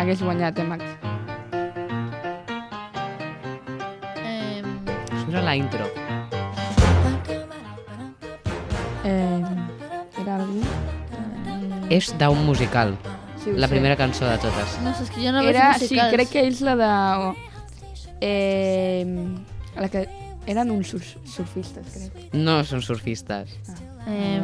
Hagués 0.00 0.22
guanyat, 0.24 0.58
eh, 0.58 0.64
Max? 0.64 0.84
Eh, 4.16 4.62
Surt 5.24 5.42
la 5.44 5.56
intro. 5.56 5.84
Eh, 9.04 9.44
era 10.22 10.36
algú? 10.36 10.62
És 11.90 12.12
d'un 12.18 12.44
musical, 12.46 12.96
Sí, 13.42 13.50
la 13.56 13.66
sé. 13.66 13.74
primera 13.74 13.96
cançó 13.96 14.26
de 14.28 14.38
totes. 14.38 14.78
no 14.84 14.94
sé, 14.94 15.02
és 15.04 15.10
que 15.10 15.20
jo 15.24 15.32
no 15.32 15.40
veig 15.42 15.56
Era, 15.56 15.72
sí, 15.78 15.96
crec 16.12 16.28
que 16.30 16.46
és 16.46 16.60
la 16.60 16.76
de... 16.76 16.90
Eh, 18.20 19.04
la 19.76 19.88
que 19.88 20.06
eren 20.46 20.70
uns 20.70 20.88
sur 20.92 21.00
surfistes, 21.24 21.86
crec. 21.92 22.32
No 22.34 22.62
són 22.64 22.80
surfistes. 22.82 23.56
Eh, 24.06 24.40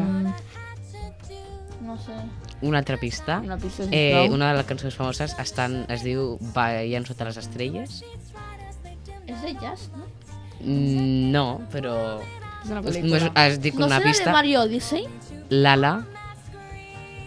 no 1.84 1.96
sé. 2.00 2.16
Una 2.62 2.78
altra 2.78 2.96
pista. 2.96 3.40
Una 3.44 3.56
pista 3.58 3.84
Eh, 3.84 4.12
sisplau. 4.12 4.34
una 4.34 4.50
de 4.52 4.56
les 4.58 4.66
cançons 4.66 4.94
famoses 4.96 5.34
estan, 5.38 5.84
es 5.88 6.02
diu 6.02 6.38
Ballant 6.54 7.04
sota 7.06 7.24
les 7.28 7.36
estrelles. 7.36 8.02
És 9.26 9.42
de 9.42 9.52
jazz, 9.60 9.90
no? 9.96 10.04
Mm, 10.60 11.30
No, 11.32 11.60
però... 11.70 12.20
És 12.64 12.70
una 12.70 12.80
Només 12.80 12.96
pel·lícula. 12.96 13.46
es 13.46 13.60
dic 13.60 13.74
No 13.74 13.86
una 13.86 13.98
serà 13.98 14.04
de 14.04 14.10
pista. 14.10 14.32
Mario 14.32 14.62
Odyssey? 14.62 15.04
Lala, 15.50 16.04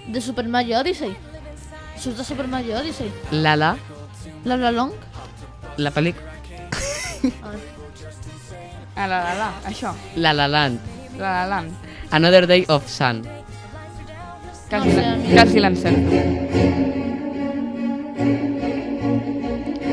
De 0.08 0.20
Super 0.22 0.48
Mario 0.48 0.80
Odyssey? 0.80 1.16
Surt 1.98 2.18
de 2.18 2.24
Super 2.24 2.48
Mario 2.48 2.78
Odyssey? 2.80 3.12
Lala, 3.32 3.78
La 4.46 4.58
La 4.58 4.72
Long? 4.72 4.92
la 5.78 5.92
pel·lícula... 5.92 6.26
A 8.96 9.08
la 9.08 9.20
la 9.24 9.34
la, 9.36 9.52
això. 9.66 9.94
La 10.16 10.34
La 10.34 10.48
Land, 10.48 10.80
La 11.18 11.32
la 11.32 11.46
land. 11.48 11.72
Another 12.12 12.48
Day 12.48 12.66
of 12.68 12.88
Sun. 12.90 13.22
Quasi, 14.70 14.90
No 14.90 15.02
la- 15.02 15.18
quasi 15.34 15.60
l'encerto. 15.60 16.10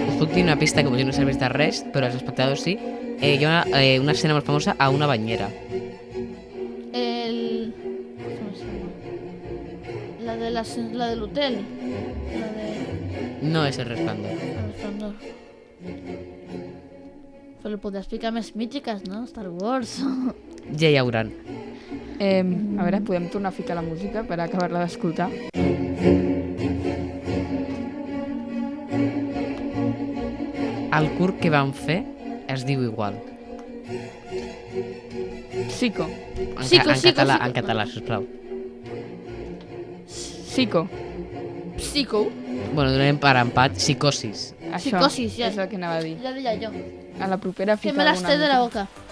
Us 0.08 0.16
puc 0.20 0.30
dir 0.34 0.42
una 0.44 0.56
pista 0.60 0.82
que 0.82 0.90
potser 0.92 1.06
no 1.08 1.12
serveix 1.16 1.38
de 1.40 1.48
res, 1.52 1.82
però 1.94 2.06
als 2.08 2.16
espectadors 2.18 2.62
sí. 2.66 2.76
Eh, 3.20 3.36
hi 3.38 3.44
ha 3.44 3.48
una, 3.48 3.80
eh, 3.80 3.98
una 4.00 4.12
escena 4.12 4.34
molt 4.36 4.44
famosa 4.46 4.74
a 4.78 4.90
una 4.90 5.06
banyera. 5.08 5.48
El... 6.92 7.72
¿Cómo 8.18 8.52
se 8.56 8.64
llama? 8.64 8.90
La 10.26 10.36
de 10.36 10.50
la, 10.50 10.64
la 10.92 11.06
del 11.08 11.22
hotel. 11.22 11.58
La 12.36 12.48
de... 12.52 12.68
No 13.46 13.64
és 13.66 13.78
el 13.78 13.88
resplandor. 13.88 14.32
El 14.32 14.72
resplandor. 14.72 15.14
Però 17.66 17.78
podria 17.82 18.00
explicar 18.04 18.30
més 18.32 18.52
mítiques, 18.56 19.04
no? 19.08 19.24
Star 19.24 19.48
Wars. 19.48 20.00
Ja 20.80 20.88
hi 20.90 20.96
hauran. 20.98 21.28
Eh, 22.18 22.40
a 22.78 22.82
veure, 22.86 23.00
podem 23.04 23.28
tornar 23.28 23.50
a 23.52 23.56
ficar 23.56 23.76
la 23.76 23.82
música 23.84 24.22
per 24.24 24.40
acabar-la 24.40 24.80
d'escoltar? 24.86 25.28
El 30.96 31.08
curt 31.18 31.38
que 31.42 31.50
vam 31.52 31.72
fer 31.76 31.98
es 32.48 32.62
diu 32.64 32.82
igual. 32.86 33.18
Psico. 35.68 36.06
En, 36.06 36.62
Psico, 36.64 36.88
en, 36.88 36.96
psico, 36.96 37.12
català, 37.12 37.34
psico. 37.36 37.46
en 37.46 37.52
català, 37.58 37.86
sisplau. 37.86 38.26
Psico. 40.08 40.86
Psycho. 41.76 42.22
Bueno, 42.72 42.92
donem 42.94 43.18
per 43.20 43.34
empat 43.42 43.76
psicosis. 43.76 44.54
Això 44.72 44.96
Psicosis, 44.96 45.34
ja. 45.36 45.50
és 45.50 45.58
el 45.60 45.68
que 45.68 45.76
anava 45.76 45.98
a 46.00 46.04
dir. 46.04 46.14
Ya 46.24 46.32
deia 46.32 46.54
jo. 46.62 46.70
A 47.20 47.28
la 47.28 47.36
propera 47.36 47.76
Que 47.76 47.90
fica 47.90 47.98
me 47.98 48.04
las 48.04 48.18
alguna 48.24 48.32
té 48.32 48.38
de 48.38 48.48
la 48.48 48.60
música. 48.62 48.86
boca. 48.86 49.05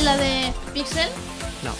Ai, 0.00 0.06
la 0.06 0.16
de 0.16 0.52
Pixel. 0.72 1.10
No. 1.62 1.72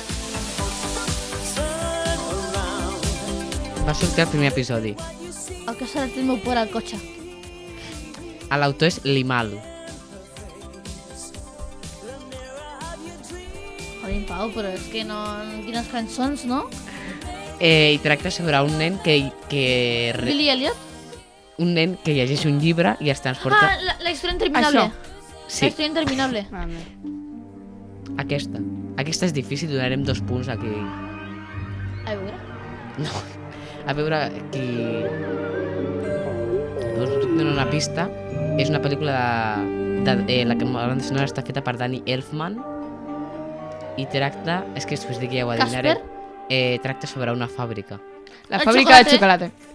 Va 3.86 3.94
sortir 3.94 4.24
el 4.24 4.28
primer 4.28 4.50
episodi. 4.52 4.90
El 5.66 5.76
que 5.78 5.86
s'ha 5.88 6.02
de 6.04 6.20
el 6.20 6.26
meu 6.28 6.36
pare 6.44 6.60
al 6.60 6.68
cotxe. 6.68 6.98
L'autor 8.50 8.90
és 8.90 8.98
Limal. 9.08 9.54
Joder, 14.02 14.18
Pau, 14.28 14.50
però 14.52 14.68
és 14.74 14.84
que 14.92 15.04
no... 15.08 15.22
Quines 15.64 15.88
cançons, 15.88 16.44
no? 16.44 16.66
Eh, 17.56 17.94
I 17.94 18.02
tracta 18.04 18.28
sobre 18.34 18.60
un 18.66 18.76
nen 18.76 18.98
que, 19.00 19.16
que, 19.48 20.12
re, 20.18 20.26
Billy 20.28 20.50
Elliot. 20.52 20.76
un 21.64 21.72
nen 21.78 21.96
que 22.04 22.12
llegeix 22.18 22.44
un 22.44 22.60
llibre 22.60 22.98
i 23.00 23.08
es 23.14 23.24
transporta... 23.24 23.62
Ah, 23.64 23.80
la, 23.80 23.96
la 24.04 24.12
història 24.12 24.36
interminable. 24.36 24.84
Això. 24.90 25.16
La 25.40 25.48
Sí, 25.48 25.72
història 25.72 25.88
interminable. 25.94 26.44
Ah, 26.52 26.66
no. 26.68 27.16
Aquesta. 28.18 28.60
Aquesta 29.00 29.26
és 29.26 29.34
difícil, 29.36 29.70
donarem 29.72 30.02
dos 30.04 30.20
punts 30.26 30.48
aquí. 30.48 30.72
A 32.06 32.14
veure. 32.16 32.36
No. 32.98 33.12
A 33.86 33.94
veure 33.96 34.18
qui... 34.52 34.64
Us 37.00 37.14
donar 37.24 37.52
una 37.54 37.68
pista. 37.70 38.08
És 38.60 38.68
una 38.68 38.80
pel·lícula 38.82 39.16
de... 40.04 40.16
de 40.26 40.40
eh, 40.40 40.44
la 40.44 40.56
que 40.58 40.66
banda 40.68 41.04
sonora 41.04 41.28
està 41.30 41.44
feta 41.46 41.62
per 41.64 41.78
Danny 41.80 42.02
Elfman 42.06 42.58
i 44.00 44.06
tracta... 44.10 44.62
És 44.76 44.86
que 44.86 44.98
si 45.00 45.08
us 45.10 45.20
dic 45.20 45.32
ja 45.36 45.46
ho 45.46 45.54
adivinareu. 45.54 46.00
Eh, 46.50 46.78
tracta 46.82 47.06
sobre 47.06 47.32
una 47.32 47.48
fàbrica. 47.48 48.00
La 48.50 48.58
El 48.58 48.66
fàbrica 48.66 48.98
de 48.98 49.10
xocolate. 49.14 49.50
xocolata. 49.50 49.69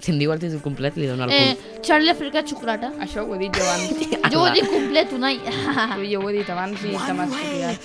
Si 0.00 0.10
em 0.12 0.18
diu 0.20 0.32
el 0.34 0.40
títol 0.42 0.60
complet, 0.60 0.96
li 1.00 1.06
dono 1.06 1.24
el 1.24 1.30
Eh, 1.32 1.54
punt. 1.56 1.82
Charlie 1.82 2.12
de 2.12 2.42
xocolata. 2.44 2.90
Això 3.00 3.22
ho 3.24 3.34
he 3.34 3.38
dit 3.38 3.56
jo 3.56 3.62
abans. 3.62 3.92
Jo 4.32 4.40
ho 4.40 4.46
he 4.48 4.52
dit 4.52 4.66
complet, 4.68 5.12
Unai. 5.12 5.38
Jo, 5.44 6.02
jo 6.10 6.20
ho 6.20 6.28
he 6.28 6.32
dit 6.38 6.50
abans 6.50 6.80
i 6.82 6.90
te 7.06 7.12
m'has 7.12 7.30
copiat. 7.30 7.80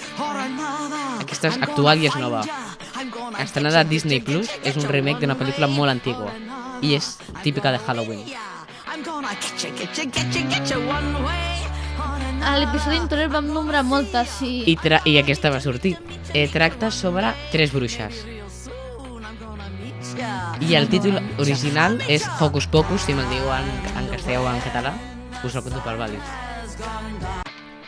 Aquesta 1.22 1.48
és 1.48 1.58
actual 1.62 2.02
i 2.02 2.08
és 2.08 2.16
nova. 2.16 2.44
Estrenada 3.40 3.80
a 3.82 3.84
Disney 3.84 4.20
Plus, 4.20 4.50
és 4.64 4.76
un 4.76 4.88
remake 4.90 5.20
d'una 5.22 5.36
pel·lícula 5.38 5.68
molt 5.72 5.90
antigua 5.92 6.32
i 6.82 6.96
és 6.96 7.18
típica 7.44 7.72
de 7.72 7.80
Halloween. 7.86 8.24
A 12.42 12.58
l'episodi 12.58 12.98
anterior 12.98 13.30
vam 13.30 13.48
nombrar 13.54 13.84
moltes 13.84 14.40
i... 14.42 14.64
I, 14.72 14.76
tra 14.80 15.02
i 15.06 15.18
aquesta 15.20 15.52
va 15.52 15.60
sortir. 15.60 15.98
Eh, 16.34 16.48
tracta 16.52 16.90
sobre 16.92 17.34
tres 17.52 17.74
bruixes. 17.76 18.24
I 20.62 20.76
el 20.76 20.90
títol 20.90 21.20
original 21.40 22.00
és 22.08 22.26
Hocus 22.40 22.68
Pocus, 22.68 23.02
si 23.08 23.14
me'l 23.16 23.30
diu 23.32 23.48
en, 23.56 23.68
en 23.98 24.10
castellà 24.12 24.42
o 24.44 24.50
en 24.52 24.60
català. 24.62 24.94
Us 25.44 25.56
el 25.56 25.64
conto 25.64 25.80
per 25.86 25.96
vàlid. 25.98 26.20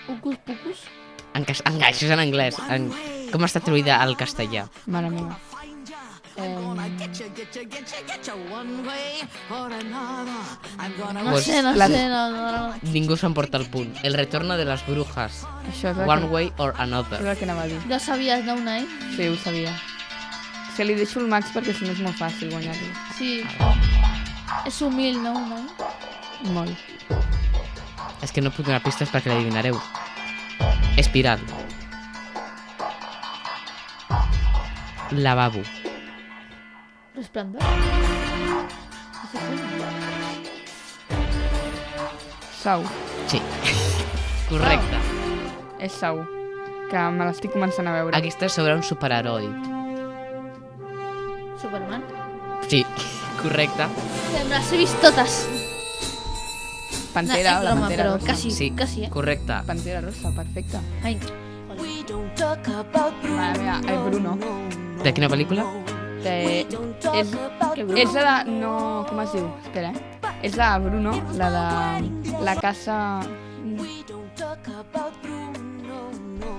Ucus 0.07 0.37
pucus. 0.45 0.85
En, 1.33 1.45
cas 1.47 1.61
en, 1.65 1.79
això 1.83 2.07
és 2.07 2.11
en 2.11 2.19
anglès. 2.19 2.57
En, 2.69 2.89
com 3.31 3.43
està 3.47 3.59
traduïda 3.63 3.99
al 4.03 4.15
castellà? 4.19 4.65
Mare 4.87 5.09
meva. 5.11 5.37
Eh, 6.37 6.55
No 11.23 11.31
Pues 11.31 11.43
sé, 11.45 11.61
no 11.61 11.73
la- 11.75 11.87
sé, 11.87 12.07
no, 12.09 12.29
no, 12.31 12.51
no. 12.51 12.73
Ningú 12.91 13.15
s'emporta 13.17 13.57
el 13.57 13.65
punt. 13.69 13.93
El 14.03 14.13
retorno 14.13 14.57
de 14.57 14.65
les 14.65 14.85
brujas. 14.87 15.45
això 15.69 15.91
One 16.07 16.21
que, 16.21 16.27
way 16.33 16.51
or 16.57 16.73
és 16.73 16.79
another. 16.79 17.21
el 17.25 17.37
que 17.37 17.43
anava 17.45 17.63
a 17.63 17.67
dir. 17.67 17.79
Ja 17.87 17.99
sabies, 17.99 18.43
no, 18.45 18.55
Unai? 18.55 18.87
Sí, 19.15 19.27
ho 19.27 19.35
sabia. 19.37 19.75
Se 20.81 20.85
li 20.85 20.95
deixo 20.97 21.19
el 21.21 21.27
max 21.29 21.51
perquè 21.53 21.75
si 21.77 21.85
no 21.85 21.91
és 21.93 21.99
molt 22.01 22.17
fàcil 22.17 22.49
guanyar-lo. 22.49 22.87
Sí. 23.13 23.43
És 24.65 24.79
humil, 24.81 25.19
no, 25.21 25.35
Unai? 25.37 25.67
Molt. 26.55 27.11
És 28.25 28.31
que 28.33 28.41
no 28.41 28.49
puc 28.49 28.65
donar 28.65 28.79
pistes 28.81 29.11
perquè 29.13 29.29
l'adivinareu. 29.29 29.77
Espiral. 30.97 31.37
Lavabo. 35.11 35.61
Resplendor. 37.13 37.61
Sau. 42.63 42.87
Sí. 43.29 43.43
Correcte. 44.49 45.03
És 45.77 45.93
Sau. 46.01 46.23
Que 46.89 47.05
me 47.13 47.29
l'estic 47.29 47.53
començant 47.53 47.85
a 47.85 47.93
veure. 47.99 48.17
Aquesta 48.17 48.49
és 48.49 48.57
sobre 48.57 48.73
un 48.79 48.81
superheroi. 48.81 49.77
Superman. 51.61 52.03
Sí, 52.67 52.85
correcte. 53.41 53.85
Me 54.33 54.43
les 54.49 54.71
he 54.71 54.77
vist 54.77 55.01
totes. 55.01 55.47
Pantera, 57.13 57.57
no, 57.57 57.63
la 57.63 57.71
broma, 57.71 57.87
Pantera 57.87 58.03
però 58.03 58.13
Rosa. 58.15 58.25
quasi, 58.25 58.51
Sí, 58.51 58.71
quasi, 58.71 59.03
eh? 59.03 59.09
correcte. 59.09 59.53
Pantera 59.67 60.01
Rosa, 60.01 60.31
perfecte. 60.35 60.79
Ai, 61.03 61.17
Mare 63.35 63.59
meva, 63.59 63.79
el 63.87 63.99
Bruno. 64.09 64.37
De 65.03 65.13
quina 65.13 65.27
pel·lícula? 65.29 65.65
De... 66.23 66.65
És, 67.17 67.31
és 67.97 68.13
la 68.13 68.43
de... 68.43 68.51
No, 68.51 69.05
com 69.09 69.19
es 69.23 69.31
diu? 69.33 69.47
Espera, 69.65 69.89
eh? 69.91 70.33
És 70.43 70.55
la 70.59 70.73
de 70.77 70.89
Bruno, 70.89 71.15
la 71.39 71.49
de... 71.55 71.65
La 72.45 72.55
casa... 72.55 72.97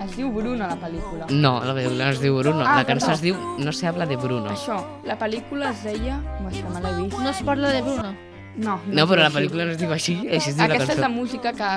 Es 0.04 0.16
diu 0.16 0.30
Bruno, 0.32 0.66
la 0.66 0.76
pel·lícula. 0.76 1.26
No, 1.30 1.60
la 1.64 1.74
pel·lícula 1.74 2.04
no 2.04 2.10
es 2.10 2.20
diu 2.20 2.36
Bruno. 2.38 2.64
Ah, 2.66 2.76
la 2.78 2.84
cançó 2.86 3.06
perdó. 3.06 3.14
es 3.14 3.20
diu 3.22 3.36
No 3.58 3.72
se 3.72 3.86
habla 3.86 4.06
de 4.06 4.16
Bruno. 4.16 4.50
Això, 4.50 4.80
la 5.04 5.18
pel·lícula 5.18 5.70
es 5.70 5.82
deia... 5.84 6.18
Que 6.50 6.64
me 6.68 6.80
l'he 6.80 6.92
vist. 7.02 7.18
No 7.18 7.28
es 7.30 7.42
parla 7.42 7.68
de 7.70 7.82
Bruno. 7.82 8.14
No, 8.54 8.80
No, 8.86 9.02
es 9.04 9.08
però 9.08 9.22
la 9.22 9.30
pel·lícula 9.30 9.64
no 9.64 9.72
es 9.72 9.78
diu 9.78 9.92
així, 9.92 10.14
així 10.28 10.50
es 10.50 10.56
diu 10.56 10.66
la 10.66 10.74
Aquesta 10.74 10.92
és 10.92 10.98
la 10.98 11.06
cançó. 11.06 11.20
música 11.20 11.52
que 11.52 11.68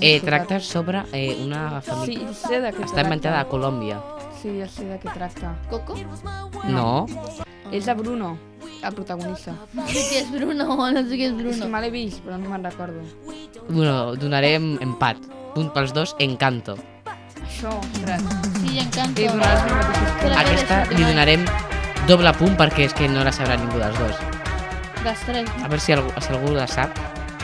Eh, 0.00 0.20
tracta 0.20 0.58
sobre 0.60 1.04
eh, 1.12 1.36
una 1.44 1.80
Sí, 1.82 1.90
família. 1.90 2.32
sé 2.34 2.60
de 2.60 2.72
què 2.72 2.84
Està 2.84 3.02
inventada 3.04 3.40
a 3.40 3.48
Colòmbia. 3.48 4.00
Sí, 4.42 4.58
ja 4.58 4.66
sé 4.68 4.84
de 4.86 4.98
què 5.00 5.12
tracta. 5.14 5.54
Coco? 5.70 5.94
No. 6.68 7.06
És 7.70 7.86
de 7.86 7.94
Bruno, 7.94 8.36
el 8.82 8.92
protagonista. 8.94 9.54
No 9.72 9.86
sé 9.86 10.02
qui 10.08 10.16
és 10.16 10.30
Bruno, 10.32 10.66
no 10.92 11.02
sé 11.06 11.16
qui 11.16 11.24
és 11.24 11.30
És 11.32 11.36
que 11.36 11.42
Bruno. 11.44 11.68
me 11.68 11.80
l'he 11.80 11.90
vist, 11.90 12.24
però 12.24 12.38
no 12.38 12.50
me'n 12.50 12.64
recordo. 12.64 13.00
Bueno, 13.68 14.16
donarem 14.16 14.78
empat. 14.82 15.16
Punt 15.54 15.70
pels 15.72 15.92
dos, 15.94 16.16
Encanto. 16.18 16.74
Això, 17.54 17.70
ostres. 17.78 18.22
Sí, 18.58 18.78
encanto. 18.82 19.22
Aquesta 20.34 20.80
li 20.90 21.04
donarem 21.06 21.44
doble 22.08 22.32
punt 22.34 22.56
perquè 22.58 22.88
és 22.88 22.94
que 22.98 23.06
no 23.06 23.22
la 23.22 23.30
sabrà 23.30 23.54
ningú 23.60 23.78
dels 23.78 23.94
dos. 24.00 24.18
Tres. 25.04 25.46
A 25.62 25.68
veure 25.68 25.78
si 25.78 25.94
algú, 25.94 26.10
si 26.18 26.32
algú 26.34 26.50
la 26.56 26.66
sap. 26.66 26.98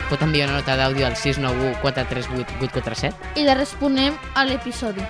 Pot 0.09 0.25
enviar 0.25 0.49
una 0.49 0.57
nota 0.59 0.75
d'àudio 0.75 1.07
al 1.07 1.15
691 1.15 1.79
438 1.79 2.59
847. 2.59 3.39
I 3.39 3.47
la 3.47 3.55
responem 3.55 4.17
a 4.35 4.43
l'episodi. 4.49 5.05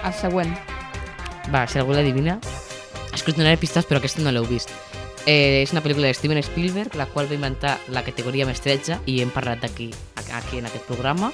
El 0.00 0.16
següent. 0.16 0.56
Va, 1.52 1.66
si 1.68 1.82
algú 1.82 1.92
l'adivina... 1.92 2.38
És 3.12 3.22
que 3.24 3.32
us 3.32 3.36
donaré 3.36 3.60
pistes, 3.60 3.84
però 3.88 4.00
aquesta 4.00 4.24
no 4.24 4.32
l'heu 4.32 4.48
vist. 4.48 4.72
Eh, 5.26 5.64
és 5.66 5.72
una 5.72 5.82
pel·lícula 5.84 6.08
de 6.08 6.16
Steven 6.16 6.40
Spielberg, 6.44 6.96
la 6.96 7.08
qual 7.12 7.28
va 7.28 7.36
inventar 7.36 7.76
la 7.92 8.04
categoria 8.06 8.48
més 8.48 8.60
13 8.64 9.02
i 9.04 9.20
hem 9.20 9.32
parlat 9.34 9.60
d'aquí 9.64 9.90
aquí 10.36 10.60
en 10.60 10.68
aquest 10.68 10.88
programa. 10.88 11.32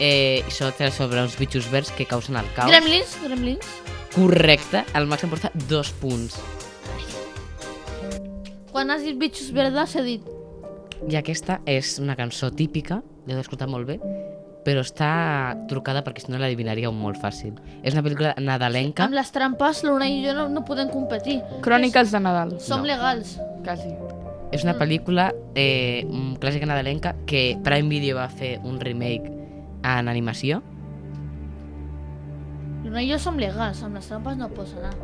Eh, 0.00 0.40
i 0.40 0.48
això 0.48 0.70
tracta 0.72 0.90
sobre 0.96 1.20
uns 1.22 1.36
bitxos 1.38 1.68
verds 1.70 1.92
que 1.92 2.06
causen 2.08 2.36
el 2.40 2.48
caos. 2.56 2.70
Gremlins? 2.72 3.18
Gremlins? 3.22 3.66
Correcte, 4.14 4.82
el 4.96 5.06
Max 5.06 5.22
em 5.26 5.30
porta 5.30 5.52
dos 5.68 5.92
punts. 6.00 6.38
Quan 8.72 8.90
has 8.90 9.02
dit 9.04 9.18
bitxos 9.18 9.50
verdes 9.54 9.96
he 9.98 10.02
dit 10.06 10.28
I 11.10 11.16
aquesta 11.18 11.60
és 11.68 11.96
una 12.00 12.14
cançó 12.16 12.50
típica, 12.54 13.00
l'he 13.26 13.36
d'escoltar 13.36 13.66
molt 13.72 13.88
bé, 13.88 13.96
però 14.66 14.82
està 14.84 15.56
trucada 15.70 16.02
perquè 16.04 16.20
si 16.20 16.32
no 16.32 16.38
l'adivinaríeu 16.40 16.92
molt 16.92 17.16
fàcil. 17.22 17.54
És 17.82 17.96
una 17.96 18.02
pel·lícula 18.04 18.34
nadalenca. 18.36 19.06
Amb 19.06 19.16
les 19.16 19.32
trampes, 19.32 19.80
l'Una 19.86 20.08
i 20.12 20.20
jo 20.26 20.34
no, 20.36 20.48
no 20.52 20.64
podem 20.68 20.90
competir. 20.92 21.38
Cròniques 21.64 22.12
de 22.12 22.20
Nadal. 22.20 22.52
Som 22.60 22.84
No. 22.84 22.90
legals. 22.92 23.38
Quasi. 23.64 23.88
És 24.52 24.64
una 24.66 24.74
pel·lícula 24.76 25.30
eh, 25.54 26.04
mm, 26.04 26.36
clàssica 26.42 26.68
nadalenca 26.68 27.14
que 27.24 27.56
Prime 27.64 27.88
Video 27.88 28.16
va 28.18 28.28
fer 28.28 28.58
un 28.64 28.80
remake 28.80 29.39
en 29.82 30.08
animació. 30.08 30.62
I 32.90 33.06
jo 33.06 33.18
som 33.22 33.36
legals, 33.38 33.82
amb 33.86 33.94
les 34.00 34.06
trampes 34.08 34.36
no 34.36 34.48
pots 34.50 34.72
anar. 34.78 34.94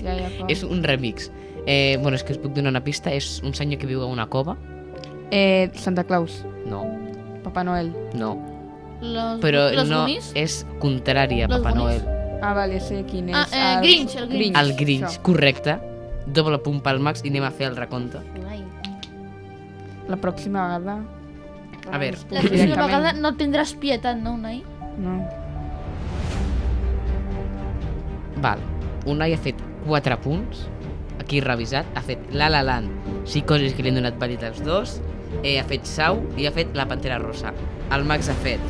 Ja, 0.00 0.14
ja. 0.16 0.28
És 0.48 0.62
un 0.64 0.82
remix. 0.86 1.30
Eh, 1.66 1.98
bueno, 2.00 2.16
és 2.16 2.22
que 2.24 2.32
us 2.32 2.38
puc 2.40 2.54
donar 2.56 2.70
una 2.72 2.82
pista. 2.84 3.12
És 3.12 3.40
un 3.44 3.52
senyor 3.54 3.80
que 3.82 3.86
viu 3.90 4.00
a 4.02 4.06
una 4.08 4.26
cova. 4.30 4.56
Eh, 5.30 5.70
Santa 5.74 6.04
Claus, 6.04 6.44
No, 6.66 6.84
Papa 7.44 7.62
Noel. 7.64 7.92
no. 8.14 8.36
Los, 9.00 9.40
Però 9.40 9.70
los 9.72 9.88
no, 9.88 10.02
Goonies? 10.02 10.26
és 10.36 10.66
contrari 10.78 11.40
a 11.42 11.46
Los 11.48 11.60
Papa 11.62 11.70
Goonies. 11.78 12.02
Noel. 12.04 12.40
Ah, 12.42 12.52
vale, 12.54 12.80
sé 12.80 13.04
quin 13.08 13.30
és. 13.30 13.36
Ah, 13.36 13.46
eh, 13.52 13.76
El 13.76 13.82
Grinch, 13.82 14.16
el 14.16 14.28
Grinch. 14.28 14.58
El 14.58 14.72
Grinch, 14.76 15.06
això. 15.08 15.22
correcte. 15.22 15.78
Doble 16.26 16.58
punt 16.58 16.82
pel 16.84 17.00
Max 17.00 17.22
i 17.24 17.28
anem 17.32 17.44
a 17.44 17.50
fer 17.50 17.68
el 17.70 17.76
recompte. 17.76 18.20
Ai. 18.48 18.60
La 20.08 20.16
pròxima 20.20 20.66
vegada... 20.78 20.98
A 21.90 21.98
veure. 21.98 22.18
La 22.30 22.40
pròxima 22.42 22.50
directament. 22.50 22.90
vegada 22.90 23.12
no 23.16 23.32
tindràs 23.38 23.72
pietat, 23.80 24.18
no, 24.20 24.34
Unai? 24.36 24.62
No. 25.00 25.16
Val. 28.44 28.60
Unai 29.08 29.32
ha 29.34 29.40
fet 29.40 29.60
4 29.86 30.18
punts. 30.24 30.66
Aquí 31.20 31.40
revisat. 31.44 31.86
Ha 31.96 32.02
fet 32.04 32.20
La 32.32 32.48
La 32.52 32.62
Land, 32.66 32.90
Psicosis, 33.24 33.74
que 33.76 33.84
li 33.84 33.92
han 33.92 34.00
donat 34.00 34.18
vàlid 34.20 34.42
als 34.46 34.62
dos. 34.64 34.98
Eh, 35.44 35.58
ha 35.60 35.64
fet 35.64 35.86
Sau 35.86 36.22
i 36.36 36.46
ha 36.48 36.52
fet 36.52 36.72
La 36.74 36.86
Pantera 36.90 37.18
Rosa. 37.22 37.52
El 37.94 38.04
Max 38.04 38.28
ha 38.28 38.36
fet 38.42 38.60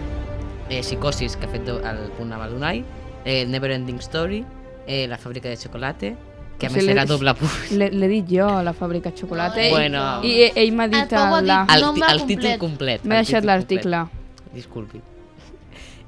eh, 0.69 0.83
Psicosis, 0.83 1.37
que 1.37 1.47
ha 1.47 1.53
fet 1.53 1.69
el 1.71 2.03
punt 2.19 2.33
amb 2.37 2.47
l'Unai. 2.53 2.83
Eh, 3.25 3.45
Neverending 3.47 4.01
Story. 4.05 4.45
Eh, 4.87 5.07
la 5.09 5.19
fàbrica 5.21 5.49
de 5.49 5.57
xocolate, 5.61 6.17
que 6.61 6.67
a 6.69 6.71
O 6.71 6.73
més 6.75 6.83
sigui, 6.85 6.93
era 6.93 7.07
doble 7.09 7.33
punt. 7.41 7.55
L'he 7.73 8.09
dit 8.13 8.29
jo, 8.37 8.47
la 8.63 8.75
fàbrica 8.77 9.11
de 9.11 9.17
xocolata. 9.19 9.57
No, 9.57 9.67
i- 9.67 9.71
Bueno. 9.71 10.03
I 10.23 10.35
ell, 10.55 10.73
m'ha 10.77 10.85
El 10.85 10.91
dit 10.93 11.13
ha 11.17 11.41
la... 11.41 11.61
El, 11.73 11.85
el 12.13 12.27
títol 12.29 12.59
complet. 12.61 13.05
M'he 13.05 13.17
el 13.19 13.25
deixat 13.25 13.45
l'article. 13.49 14.05
Disculpi. 14.53 15.01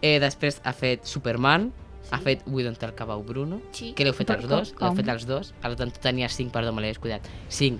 Eh, 0.02 0.18
després 0.20 0.60
ha 0.66 0.72
fet 0.74 1.06
Superman, 1.06 1.70
ha 2.10 2.18
fet 2.20 2.42
We 2.46 2.64
Don't 2.66 2.76
Tell 2.78 2.92
Cabau 2.94 3.22
Bruno, 3.24 3.60
Sí. 3.72 3.92
que 3.96 4.04
l'heu 4.04 4.12
fet 4.12 4.30
els 4.34 4.46
dos, 4.50 4.74
l'heu 4.80 4.94
fet 4.98 5.08
els 5.08 5.24
dos, 5.26 5.52
per 5.62 5.74
tant 5.78 5.90
tu 5.94 6.00
tenies 6.02 6.34
5, 6.36 6.50
perdó, 6.52 6.72
me 6.74 6.82
l'he 6.82 6.88
descuidat, 6.92 7.22
5. 7.48 7.78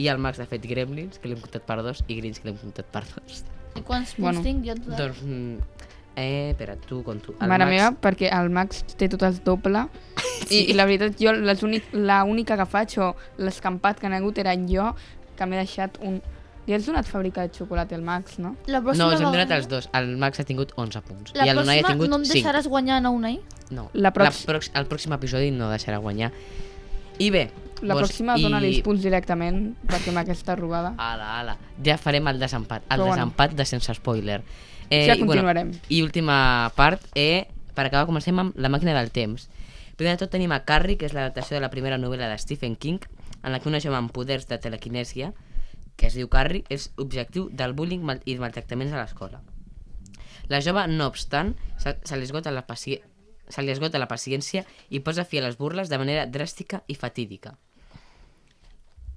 I 0.00 0.08
el 0.08 0.18
Max 0.18 0.40
ha 0.40 0.46
fet 0.48 0.64
Gremlins, 0.66 1.18
que 1.20 1.28
l'hem 1.28 1.38
comptat 1.38 1.62
per 1.68 1.82
2, 1.84 2.02
i 2.08 2.16
Grinch, 2.16 2.40
que 2.40 2.48
l'hem 2.48 2.56
comptat 2.56 2.86
per 2.90 3.04
2. 3.04 3.44
I 3.76 3.82
quants 3.82 4.14
punts 4.16 4.18
Bueno. 4.18 4.42
tinc? 4.42 4.64
Jo 4.66 4.74
Doncs, 4.96 5.20
mm, 5.22 5.58
eh, 6.16 6.50
espera, 6.50 6.76
tu 6.76 7.02
con 7.02 7.20
tu. 7.20 7.34
El 7.40 7.48
Mare 7.48 7.64
Max, 7.64 7.74
meva, 7.76 7.90
perquè 8.00 8.28
el 8.32 8.50
Max 8.50 8.82
té 8.96 9.08
tot 9.08 9.22
el 9.22 9.38
doble. 9.44 9.86
I, 10.50 10.70
I 10.70 10.74
la 10.76 10.84
veritat, 10.84 11.16
jo 11.20 11.32
les 11.32 11.62
únic, 11.62 11.88
la 11.92 12.22
única 12.24 12.56
que 12.56 12.66
faig 12.66 12.98
o 13.00 13.14
l'escampat 13.38 14.00
que 14.00 14.06
han 14.06 14.14
hagut 14.18 14.38
era 14.38 14.54
jo, 14.56 14.92
que 15.36 15.46
m'he 15.46 15.56
deixat 15.60 15.98
un... 16.02 16.20
Li 16.62 16.76
has 16.76 16.84
donat 16.86 17.08
fàbrica 17.10 17.42
de 17.42 17.50
xocolata 17.50 17.96
al 17.96 18.02
Max, 18.06 18.36
no? 18.38 18.52
La 18.70 18.78
No, 18.78 18.84
pròxima 18.86 19.08
els 19.10 19.20
hem 19.20 19.26
donat 19.32 19.48
vegada- 19.48 19.56
els 19.56 19.66
dos. 19.68 19.88
El 19.98 20.12
Max 20.16 20.38
ha 20.38 20.44
tingut 20.46 20.70
11 20.78 21.00
punts. 21.02 21.32
La 21.34 21.46
I 21.46 21.50
el 21.50 21.58
Unai 21.58 21.80
ha 21.80 21.82
pròxima 21.82 21.90
tingut 21.96 22.10
no 22.12 22.16
em 22.20 22.24
5. 22.28 22.34
deixaràs 22.36 22.68
guanyar 22.70 23.00
a 23.04 23.10
Unai? 23.10 23.40
No, 23.74 23.88
La 23.94 24.12
prox- 24.12 24.44
prox... 24.46 24.70
el 24.78 24.86
pròxim 24.86 25.12
episodi 25.16 25.50
no 25.50 25.70
deixarà 25.72 25.98
guanyar. 25.98 26.30
I 27.18 27.30
bé... 27.34 27.48
La 27.82 27.96
doncs, 27.96 28.12
pròxima 28.12 28.36
i... 28.38 28.44
dona-li 28.44 28.68
els 28.76 28.82
punts 28.86 29.02
directament, 29.02 29.72
perquè 29.90 30.12
amb 30.14 30.20
aquesta 30.22 30.54
robada... 30.54 30.92
Ala, 31.02 31.32
ala. 31.40 31.56
Ja 31.82 31.96
farem 31.98 32.28
el 32.30 32.38
desempat. 32.38 32.84
El 32.86 32.92
Però 32.94 33.08
bueno. 33.08 33.16
desempat 33.16 33.56
de 33.58 33.66
sense 33.66 33.94
spoiler. 33.98 34.38
Eh, 34.92 35.06
Ja 35.08 35.14
i, 35.16 35.20
continuarem. 35.24 35.70
Bueno, 35.72 35.86
I 35.88 36.02
última 36.04 36.70
part, 36.76 37.00
eh, 37.14 37.48
per 37.74 37.86
acabar 37.88 38.04
comencem 38.06 38.38
amb 38.38 38.56
La 38.60 38.68
màquina 38.68 38.92
del 38.98 39.10
temps. 39.10 39.48
Primer 39.96 40.14
de 40.16 40.20
tot 40.24 40.30
tenim 40.34 40.52
a 40.52 40.62
Carrie, 40.68 40.98
que 41.00 41.06
és 41.08 41.14
l'adaptació 41.16 41.56
de 41.56 41.62
la 41.64 41.70
primera 41.72 41.96
novel·la 42.00 42.28
de 42.28 42.36
Stephen 42.38 42.76
King, 42.76 43.00
en 43.42 43.52
la 43.52 43.60
que 43.60 43.68
una 43.70 43.80
jove 43.80 43.96
amb 43.96 44.12
poders 44.12 44.46
de 44.48 44.58
telequinèsia, 44.58 45.32
que 45.96 46.06
es 46.08 46.14
diu 46.18 46.28
Carrie, 46.28 46.64
és 46.68 46.90
objectiu 46.96 47.48
del 47.52 47.72
bullying 47.72 48.04
mal- 48.04 48.22
i 48.24 48.36
maltractaments 48.40 48.92
a 48.92 49.00
l'escola. 49.00 49.42
La 50.48 50.60
jove, 50.60 50.86
no 50.88 51.06
obstant, 51.06 51.54
se, 51.78 51.96
se 52.04 52.16
li 52.16 52.24
esgota 52.28 52.50
la 52.50 52.66
paci... 52.66 53.00
se 53.48 53.62
li 53.62 53.70
esgota 53.70 53.98
la 54.00 54.08
paciència 54.08 54.64
i 54.90 55.00
posa 55.00 55.24
fi 55.24 55.38
a 55.38 55.42
les 55.42 55.56
burles 55.58 55.88
de 55.88 55.98
manera 55.98 56.26
dràstica 56.26 56.82
i 56.88 56.94
fatídica. 56.94 57.56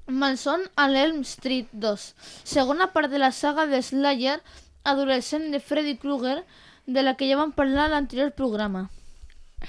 Malson 0.07 0.61
a 0.75 0.87
l'Elm 0.87 1.23
Street 1.25 1.67
2. 1.73 2.03
Segona 2.43 2.91
part 2.93 3.09
de 3.09 3.17
la 3.17 3.31
saga 3.31 3.65
de 3.65 3.81
Slayer, 3.81 4.37
adolescent 4.85 5.51
de 5.51 5.59
Freddy 5.59 5.97
Krueger, 5.97 6.45
de 6.85 7.03
la 7.03 7.15
que 7.17 7.27
ja 7.27 7.35
vam 7.35 7.51
parlar 7.51 7.89
a 7.89 7.93
l'anterior 7.95 8.31
programa. 8.37 8.89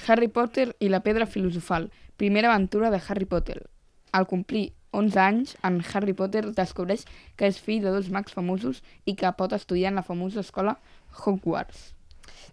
Harry 0.07 0.29
Potter 0.29 0.77
i 0.79 0.91
la 0.93 1.01
pedra 1.01 1.27
filosofal. 1.27 1.91
Primera 2.17 2.53
aventura 2.53 2.91
de 2.91 3.01
Harry 3.09 3.25
Potter. 3.25 3.65
Al 4.13 4.29
complir 4.29 4.75
11 4.93 5.21
anys, 5.21 5.57
en 5.65 5.83
Harry 5.93 6.13
Potter 6.13 6.45
descobreix 6.53 7.05
que 7.37 7.49
és 7.49 7.59
fill 7.61 7.83
de 7.83 7.93
dos 7.93 8.13
mags 8.13 8.37
famosos 8.37 8.83
i 9.05 9.17
que 9.17 9.33
pot 9.37 9.53
estudiar 9.57 9.91
en 9.93 10.01
la 10.01 10.07
famosa 10.07 10.41
escola 10.45 10.79
Hogwarts. 11.25 11.93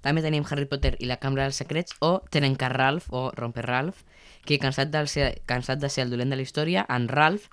També 0.04 0.24
tenim 0.24 0.48
Harry 0.50 0.66
Potter 0.68 0.96
i 1.00 1.08
la 1.08 1.20
Cambra 1.20 1.46
dels 1.48 1.60
Secrets 1.60 1.96
o 2.04 2.18
Trencar 2.32 2.74
Ralph 2.76 3.12
o 3.12 3.30
Romper 3.36 3.68
Ralph, 3.68 4.04
que 4.44 4.60
cansat, 4.60 4.92
del 4.92 5.08
ser, 5.08 5.30
cansat 5.48 5.80
de 5.80 5.92
ser 5.92 6.04
el 6.06 6.12
dolent 6.12 6.32
de 6.32 6.40
la 6.40 6.44
història, 6.44 6.84
en 6.90 7.08
Ralph 7.08 7.48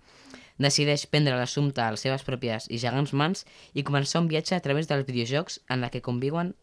decideix 0.61 1.07
prendre 1.09 1.37
l'assumpte 1.37 1.83
a 1.83 1.91
les 1.95 2.03
seves 2.05 2.25
pròpies 2.27 2.69
i 2.69 2.81
gegants 2.83 3.15
mans 3.17 3.47
i 3.75 3.85
començar 3.87 4.21
un 4.23 4.29
viatge 4.29 4.57
a 4.57 4.65
través 4.65 4.91
dels 4.91 5.07
videojocs 5.09 5.61
en 5.69 5.81
la 5.81 5.91
que 5.93 6.05
conviuen 6.05 6.55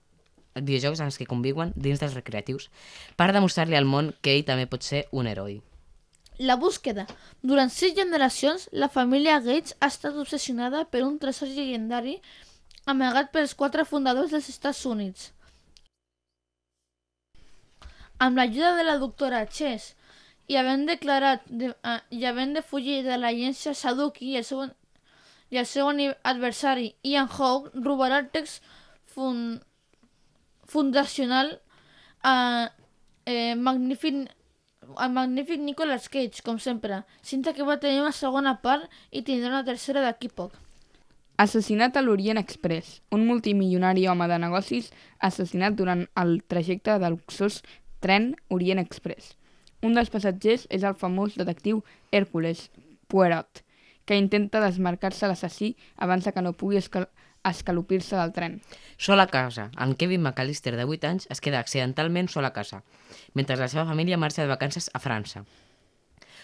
videojocs 0.58 1.02
en 1.02 1.12
els 1.12 1.18
que 1.18 1.30
conviuen 1.30 1.74
dins 1.76 2.02
dels 2.02 2.16
recreatius 2.18 2.70
per 3.18 3.32
demostrar-li 3.34 3.78
al 3.78 3.90
món 3.90 4.14
que 4.22 4.34
ell 4.34 4.46
també 4.46 4.66
pot 4.70 4.86
ser 4.86 5.06
un 5.12 5.28
heroi. 5.30 5.60
La 6.38 6.56
búsqueda. 6.56 7.08
Durant 7.42 7.72
sis 7.74 7.96
generacions, 7.98 8.68
la 8.72 8.90
família 8.94 9.40
Gates 9.42 9.74
ha 9.80 9.90
estat 9.90 10.18
obsessionada 10.22 10.84
per 10.86 11.02
un 11.06 11.18
tresor 11.18 11.50
llegendari 11.50 12.20
amagat 12.86 13.32
pels 13.34 13.56
quatre 13.58 13.86
fundadors 13.86 14.32
dels 14.32 14.50
Estats 14.54 14.86
Units. 14.86 15.32
Amb 18.22 18.38
l'ajuda 18.38 18.76
de 18.78 18.86
la 18.86 18.98
doctora 19.02 19.46
Chess 19.46 19.96
i 20.48 20.56
havent 20.56 20.86
declarat 20.88 21.44
de, 21.48 21.74
uh, 21.84 22.00
i 22.12 22.24
havent 22.26 22.56
de 22.56 22.64
fugir 22.64 23.02
de 23.04 23.18
l'agència 23.20 23.76
Saduki 23.76 24.32
i 24.32 24.38
el 24.40 24.46
seu, 24.48 24.64
i 25.52 25.60
el 25.60 25.68
seu 25.68 25.92
adversari 25.92 26.94
Ian 27.04 27.28
Hawke 27.28 27.84
robarà 27.84 28.22
el 28.24 28.30
text 28.32 28.64
fun, 29.06 29.60
fundacional 30.68 31.60
a 32.24 32.72
eh, 33.26 33.56
magnífic 33.56 34.28
el 34.88 35.12
magnífic 35.12 35.60
Nicolas 35.60 36.08
Cage, 36.08 36.42
com 36.46 36.60
sempre. 36.60 37.02
Cinta 37.22 37.54
que 37.54 37.66
va 37.68 37.80
tenir 37.80 38.00
una 38.02 38.14
segona 38.16 38.56
part 38.64 38.88
i 39.12 39.22
tindrà 39.22 39.52
una 39.52 39.66
tercera 39.68 40.04
d'aquí 40.06 40.30
poc. 40.32 40.54
Assassinat 41.38 41.98
a 41.98 42.02
l'Orient 42.02 42.40
Express. 42.40 43.02
Un 43.12 43.28
multimilionari 43.28 44.08
home 44.08 44.30
de 44.32 44.40
negocis 44.42 44.90
assassinat 45.20 45.76
durant 45.78 46.08
el 46.18 46.40
trajecte 46.48 46.96
de 46.98 47.12
luxós 47.14 47.60
tren 48.02 48.32
Orient 48.50 48.82
Express. 48.82 49.36
Un 49.88 49.96
dels 49.96 50.12
passatgers 50.12 50.66
és 50.74 50.84
el 50.84 50.98
famós 51.00 51.38
detectiu 51.40 51.84
Hércules 52.12 52.68
Poirot, 53.08 53.62
que 54.08 54.18
intenta 54.20 54.60
desmarcar-se 54.64 55.28
l'assassí 55.30 55.76
abans 55.96 56.26
de 56.28 56.34
que 56.36 56.44
no 56.44 56.54
pugui 56.58 56.80
escal 56.82 57.08
escalopir-se 57.48 58.18
del 58.20 58.34
tren. 58.36 58.58
Sol 59.00 59.22
a 59.24 59.28
casa, 59.32 59.70
en 59.80 59.94
Kevin 59.96 60.22
McAllister, 60.26 60.74
de 60.76 60.84
8 60.84 61.08
anys, 61.08 61.28
es 61.32 61.40
queda 61.40 61.62
accidentalment 61.64 62.28
sol 62.28 62.44
a 62.44 62.52
casa, 62.52 62.82
mentre 63.34 63.56
la 63.56 63.70
seva 63.72 63.86
família 63.88 64.18
marxa 64.20 64.42
de 64.44 64.52
vacances 64.52 64.90
a 64.94 65.00
França. 65.00 65.46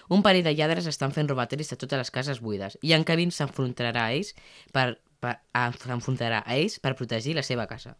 Un 0.08 0.23
parell 0.23 0.43
de 0.45 0.53
lladres 0.56 0.88
estan 0.88 1.12
fent 1.15 1.27
robatoris 1.32 1.73
a 1.73 1.79
totes 1.79 1.99
les 1.99 2.12
cases 2.12 2.39
buides 2.43 2.77
i 2.82 2.93
en 2.95 3.03
Kevin 3.08 3.32
s'enfrontarà 3.32 4.06
a 4.06 4.13
ells 4.15 4.34
per, 4.71 4.99
per, 5.23 5.38
a- 5.56 5.71
s'enfrontarà 5.75 6.43
a 6.45 6.56
ells 6.60 6.79
per 6.84 6.95
protegir 6.99 7.36
la 7.36 7.43
seva 7.43 7.67
casa. 7.67 7.95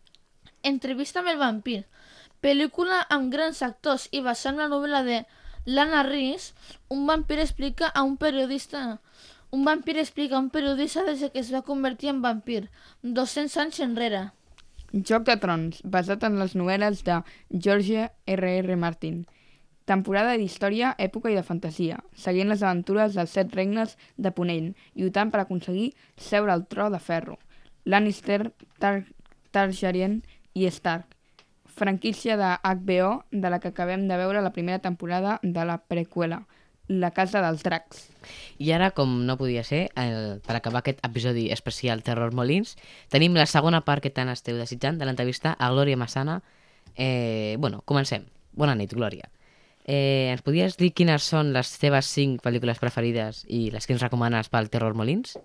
Entrevista 0.64 1.20
amb 1.20 1.32
el 1.34 1.40
vampir. 1.40 1.82
Pel·lícula 2.44 3.00
amb 3.10 3.32
grans 3.32 3.64
actors 3.64 4.10
i 4.12 4.20
basant 4.22 4.60
la 4.60 4.68
novel·la 4.68 5.04
de 5.08 5.24
Lana 5.66 6.04
Rhys, 6.04 6.52
un 6.92 7.08
vampir 7.08 7.40
explica 7.40 7.88
a 7.88 8.04
un 8.04 8.18
periodista 8.20 9.00
un 9.54 9.66
vampir 9.66 10.00
explica 10.00 10.36
a 10.36 10.40
un 10.40 10.50
periodista 10.50 11.04
des 11.06 11.20
que 11.32 11.40
es 11.40 11.52
va 11.54 11.62
convertir 11.62 12.10
en 12.10 12.24
vampir, 12.24 12.72
200 13.04 13.58
anys 13.62 13.80
enrere. 13.86 14.22
Joc 15.10 15.28
de 15.28 15.36
Trons, 15.38 15.84
basat 15.86 16.26
en 16.26 16.40
les 16.42 16.56
novel·les 16.58 17.04
de 17.06 17.20
George 17.68 18.08
R. 18.26 18.50
R. 18.64 18.78
Martin. 18.82 19.20
Temporada 19.86 20.34
d'història, 20.42 20.96
època 20.98 21.30
i 21.30 21.38
de 21.38 21.46
fantasia, 21.46 22.00
seguint 22.18 22.50
les 22.50 22.66
aventures 22.66 23.14
dels 23.14 23.38
set 23.38 23.54
regnes 23.54 23.94
de 24.18 24.34
Ponent, 24.34 24.74
lluitant 24.98 25.30
per 25.30 25.44
aconseguir 25.44 25.92
seure 26.18 26.50
al 26.50 26.66
tro 26.66 26.90
de 26.90 26.98
ferro. 26.98 27.38
Lannister, 27.86 28.56
Tar 28.82 29.04
Targaryen 29.54 30.24
i 30.58 30.66
Stark. 30.66 31.14
Franquícia 31.74 32.38
de 32.38 32.56
HBO, 32.64 33.26
de 33.32 33.50
la 33.50 33.60
que 33.60 33.70
acabem 33.74 34.08
de 34.08 34.18
veure 34.18 34.42
la 34.42 34.54
primera 34.54 34.80
temporada 34.80 35.40
de 35.44 35.66
la 35.66 35.80
prequela. 35.88 36.46
La 36.88 37.12
casa 37.16 37.40
dels 37.40 37.64
dracs. 37.64 38.10
I 38.60 38.74
ara, 38.76 38.90
com 38.92 39.22
no 39.26 39.38
podia 39.40 39.64
ser, 39.64 39.86
el, 39.96 40.42
per 40.44 40.58
acabar 40.58 40.82
aquest 40.82 41.00
episodi 41.08 41.46
especial 41.56 42.04
Terror 42.04 42.36
Molins, 42.36 42.76
tenim 43.10 43.38
la 43.40 43.48
segona 43.48 43.86
part 43.88 44.04
que 44.04 44.12
tant 44.12 44.28
esteu 44.30 44.60
desitjant 44.60 45.00
de 45.00 45.08
l'entrevista 45.08 45.56
a 45.56 45.72
Glòria 45.72 45.98
Massana. 45.98 46.42
Eh, 46.96 47.56
bueno, 47.58 47.82
comencem. 47.88 48.28
Bona 48.52 48.76
nit, 48.76 48.92
Glòria. 48.94 49.32
Eh, 49.86 50.30
ens 50.32 50.44
podries 50.44 50.78
dir 50.80 50.92
quines 50.96 51.24
són 51.24 51.52
les 51.56 51.72
teves 51.80 52.08
cinc 52.08 52.44
pel·lícules 52.44 52.80
preferides 52.80 53.44
i 53.48 53.66
les 53.72 53.88
que 53.88 53.96
ens 53.96 54.04
recomanes 54.04 54.52
pel 54.52 54.70
Terror 54.72 54.96
Molins? 54.96 55.38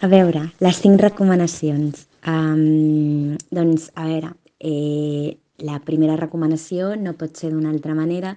A 0.00 0.08
veure, 0.08 0.46
les 0.64 0.78
cinc 0.80 1.00
recomanacions. 1.02 2.06
Um, 2.28 3.36
doncs, 3.52 3.88
a 3.96 4.06
veure, 4.06 4.30
eh, 4.60 5.38
la 5.60 5.78
primera 5.84 6.16
recomanació 6.16 6.94
no 6.96 7.16
pot 7.20 7.36
ser 7.36 7.50
d'una 7.52 7.72
altra 7.72 7.94
manera, 7.96 8.34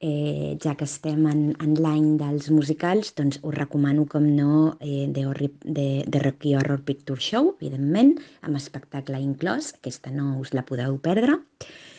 eh, 0.00 0.56
ja 0.62 0.74
que 0.74 0.88
estem 0.88 1.26
en, 1.30 1.42
en 1.62 1.76
l'any 1.80 2.16
dels 2.20 2.50
musicals, 2.50 3.14
doncs 3.18 3.40
us 3.42 3.56
recomano, 3.56 4.08
com 4.10 4.26
no, 4.26 4.74
eh, 4.80 5.06
The, 5.06 5.26
Horri 5.30 5.50
de, 5.62 5.88
de 6.06 6.22
Rocky 6.24 6.54
Horror 6.58 6.82
Picture 6.84 7.20
Show, 7.20 7.54
evidentment, 7.60 8.16
amb 8.42 8.60
espectacle 8.60 9.22
inclòs, 9.22 9.74
aquesta 9.78 10.12
no 10.14 10.38
us 10.42 10.54
la 10.56 10.66
podeu 10.66 10.98
perdre. 11.02 11.38
Eh, 11.38 11.93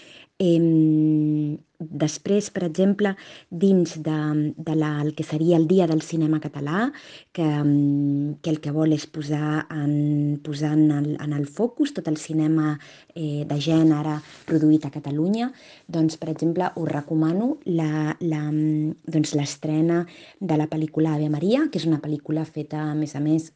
després, 1.80 2.50
per 2.52 2.63
exemple, 2.65 3.13
dins 3.50 3.93
de, 4.04 4.17
de 4.58 4.76
la, 4.76 5.02
el 5.04 5.13
que 5.15 5.24
seria 5.24 5.56
el 5.56 5.67
Dia 5.67 5.88
del 5.88 6.02
Cinema 6.02 6.41
Català, 6.43 6.91
que, 7.32 7.48
que 8.41 8.50
el 8.52 8.60
que 8.63 8.74
vol 8.76 8.91
és 8.95 9.06
posar 9.08 9.65
en, 9.71 10.39
posar 10.43 10.74
en, 10.76 10.91
el, 10.91 11.10
en 11.24 11.36
el 11.38 11.48
focus 11.48 11.93
tot 11.95 12.08
el 12.12 12.17
cinema 12.17 12.74
eh, 13.13 13.45
de 13.48 13.60
gènere 13.63 14.17
produït 14.50 14.88
a 14.88 14.91
Catalunya, 14.91 15.52
doncs, 15.88 16.19
per 16.19 16.32
exemple, 16.34 16.71
us 16.76 16.91
recomano 16.91 17.58
l'estrena 17.65 18.15
la, 18.19 18.41
la, 18.43 18.43
doncs, 19.15 19.36
de 20.39 20.58
la 20.58 20.67
pel·lícula 20.71 21.15
Ave 21.15 21.30
Maria, 21.30 21.69
que 21.71 21.80
és 21.80 21.88
una 21.88 22.02
pel·lícula 22.04 22.43
feta, 22.45 22.89
a 22.91 22.95
més 22.95 23.15
a 23.15 23.24
més, 23.24 23.54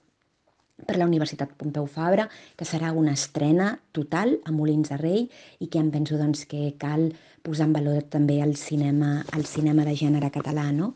per 0.87 0.97
la 0.97 1.07
Universitat 1.09 1.51
Pompeu 1.57 1.87
Fabra, 1.89 2.27
que 2.55 2.67
serà 2.67 2.91
una 2.95 3.15
estrena 3.17 3.73
total 3.95 4.37
a 4.45 4.53
Molins 4.55 4.93
de 4.93 4.99
Rei 5.01 5.25
i 5.59 5.67
que 5.67 5.81
em 5.81 5.91
penso 5.91 6.19
doncs, 6.19 6.45
que 6.49 6.73
cal 6.79 7.09
posar 7.43 7.69
en 7.69 7.75
valor 7.75 8.05
també 8.11 8.39
el 8.43 8.55
cinema, 8.59 9.23
el 9.35 9.45
cinema 9.47 9.85
de 9.87 9.95
gènere 9.97 10.31
català. 10.33 10.69
No? 10.75 10.93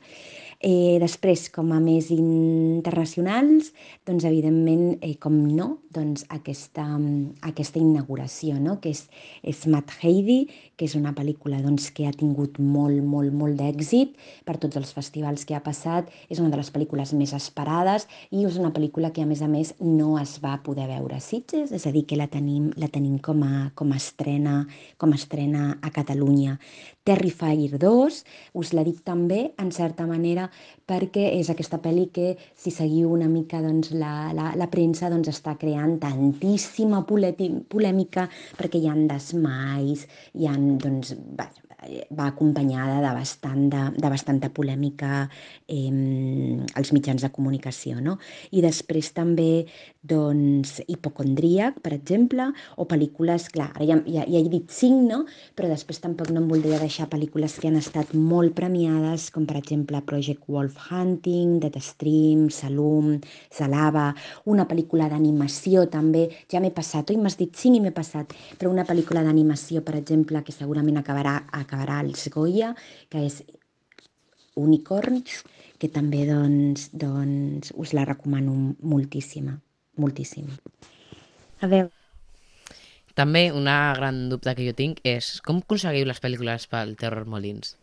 Eh, 0.63 0.95
després, 1.01 1.49
com 1.51 1.73
a 1.75 1.79
més 1.83 2.07
internacionals, 2.13 3.73
doncs 4.07 4.23
evidentment, 4.29 4.93
eh, 5.03 5.17
com 5.19 5.35
no, 5.51 5.65
doncs 5.91 6.23
aquesta, 6.31 6.85
aquesta 7.43 7.81
inauguració, 7.81 8.55
no? 8.63 8.77
que 8.79 8.93
és, 8.95 9.03
és 9.43 9.65
Matt 9.67 9.91
Heidi, 9.99 10.45
que 10.77 10.87
és 10.87 10.95
una 10.97 11.13
pel·lícula 11.13 11.61
doncs, 11.63 11.89
que 11.93 12.07
ha 12.07 12.13
tingut 12.15 12.57
molt, 12.59 12.99
molt, 13.05 13.33
molt 13.33 13.59
d'èxit 13.59 14.15
per 14.47 14.57
tots 14.61 14.79
els 14.79 14.93
festivals 14.95 15.45
que 15.45 15.57
ha 15.57 15.61
passat, 15.63 16.09
és 16.29 16.41
una 16.41 16.49
de 16.53 16.59
les 16.59 16.71
pel·lícules 16.73 17.13
més 17.17 17.33
esperades 17.37 18.07
i 18.31 18.45
és 18.47 18.57
una 18.61 18.73
pel·lícula 18.73 19.11
que 19.13 19.23
a 19.23 19.29
més 19.29 19.43
a 19.45 19.49
més 19.51 19.73
no 19.81 20.17
es 20.21 20.39
va 20.43 20.57
poder 20.65 20.87
veure 20.89 21.19
a 21.19 21.23
Sitges, 21.23 21.71
és 21.71 21.85
a 21.87 21.93
dir, 21.93 22.05
que 22.09 22.17
la 22.19 22.29
tenim, 22.31 22.71
la 22.79 22.89
tenim 22.89 23.19
com, 23.21 23.43
a, 23.45 23.69
com, 23.75 23.93
a 23.93 24.01
estrena, 24.01 24.63
com 24.97 25.13
a 25.13 25.19
estrena 25.19 25.77
a 25.81 25.93
Catalunya. 25.93 26.57
Terrifier 27.03 27.77
2, 27.81 28.19
us 28.55 28.69
la 28.73 28.85
dic 28.87 29.01
també, 29.03 29.51
en 29.59 29.73
certa 29.75 30.07
manera, 30.07 30.47
perquè 30.87 31.29
és 31.35 31.49
aquesta 31.51 31.79
pel·li 31.83 32.07
que, 32.15 32.33
si 32.55 32.71
seguiu 32.71 33.11
una 33.11 33.27
mica 33.31 33.59
doncs, 33.63 33.91
la, 33.91 34.31
la, 34.35 34.53
la 34.59 34.69
premsa, 34.71 35.11
doncs, 35.11 35.29
està 35.33 35.57
creant 35.59 35.97
tantíssima 35.99 37.03
polèmica 37.07 38.29
perquè 38.57 38.79
hi 38.79 38.87
ha 38.87 38.95
desmais, 39.09 40.07
hi 40.39 40.47
ha, 40.47 40.55
doncs, 40.83 41.15
va 42.15 42.27
acompanyada 42.31 42.99
de, 43.01 43.11
bastant 43.15 43.67
de, 43.71 43.81
de 43.97 44.11
bastanta 44.11 44.49
polèmica 44.53 45.27
eh, 45.67 45.91
als 46.75 46.93
mitjans 46.95 47.23
de 47.23 47.31
comunicació. 47.33 47.99
No? 48.03 48.17
I 48.51 48.63
després 48.65 49.11
també 49.15 49.65
doncs, 50.03 50.81
hipocondríac, 50.87 51.79
per 51.83 51.93
exemple, 51.95 52.49
o 52.77 52.87
pel·lícules, 52.89 53.47
clar, 53.53 53.69
ara 53.75 53.87
ja, 53.87 53.99
ja, 54.07 54.25
ja 54.27 54.41
he 54.41 54.51
dit 54.51 54.71
cinc, 54.73 55.05
no? 55.09 55.23
però 55.57 55.69
després 55.71 56.01
tampoc 56.03 56.31
no 56.33 56.41
em 56.43 56.49
voldria 56.51 56.81
deixar 56.81 57.09
pel·lícules 57.11 57.57
que 57.59 57.69
han 57.71 57.79
estat 57.79 58.13
molt 58.17 58.55
premiades, 58.57 59.29
com 59.33 59.47
per 59.49 59.57
exemple 59.59 60.01
Project 60.07 60.47
Wolf 60.51 60.79
Hunting, 60.89 61.59
Dead 61.63 61.79
Stream, 61.83 62.49
Salum, 62.51 63.15
Salava, 63.53 64.09
una 64.49 64.67
pel·lícula 64.69 65.09
d'animació 65.11 65.87
també, 65.91 66.27
ja 66.51 66.61
m'he 66.63 66.73
passat, 66.75 67.13
oi 67.13 67.19
m'has 67.21 67.39
dit 67.39 67.53
cinc 67.55 67.79
i 67.79 67.83
m'he 67.83 67.95
passat, 67.95 68.35
però 68.59 68.71
una 68.73 68.85
pel·lícula 68.87 69.23
d'animació, 69.25 69.83
per 69.85 69.95
exemple, 69.99 70.43
que 70.43 70.55
segurament 70.55 70.99
acabarà, 70.99 71.39
acabarà 71.51 71.72
als 71.73 72.29
Goya, 72.33 72.73
que 73.09 73.25
és 73.25 73.41
Unicorns, 74.55 75.43
que 75.81 75.89
també 75.89 76.23
doncs, 76.29 76.89
doncs, 76.93 77.73
us 77.75 77.93
la 77.97 78.05
recomano 78.05 78.75
moltíssima 78.79 79.59
moltíssim. 79.97 80.47
A 81.61 81.67
veure... 81.67 81.91
També 83.13 83.51
una 83.53 83.93
gran 83.93 84.23
dubte 84.31 84.55
que 84.57 84.65
jo 84.65 84.73
tinc 84.73 85.03
és 85.05 85.35
com 85.45 85.59
aconseguiu 85.61 86.07
les 86.09 86.17
pel·lícules 86.17 86.65
pel 86.71 86.95
Terror 86.97 87.27
Molins? 87.29 87.75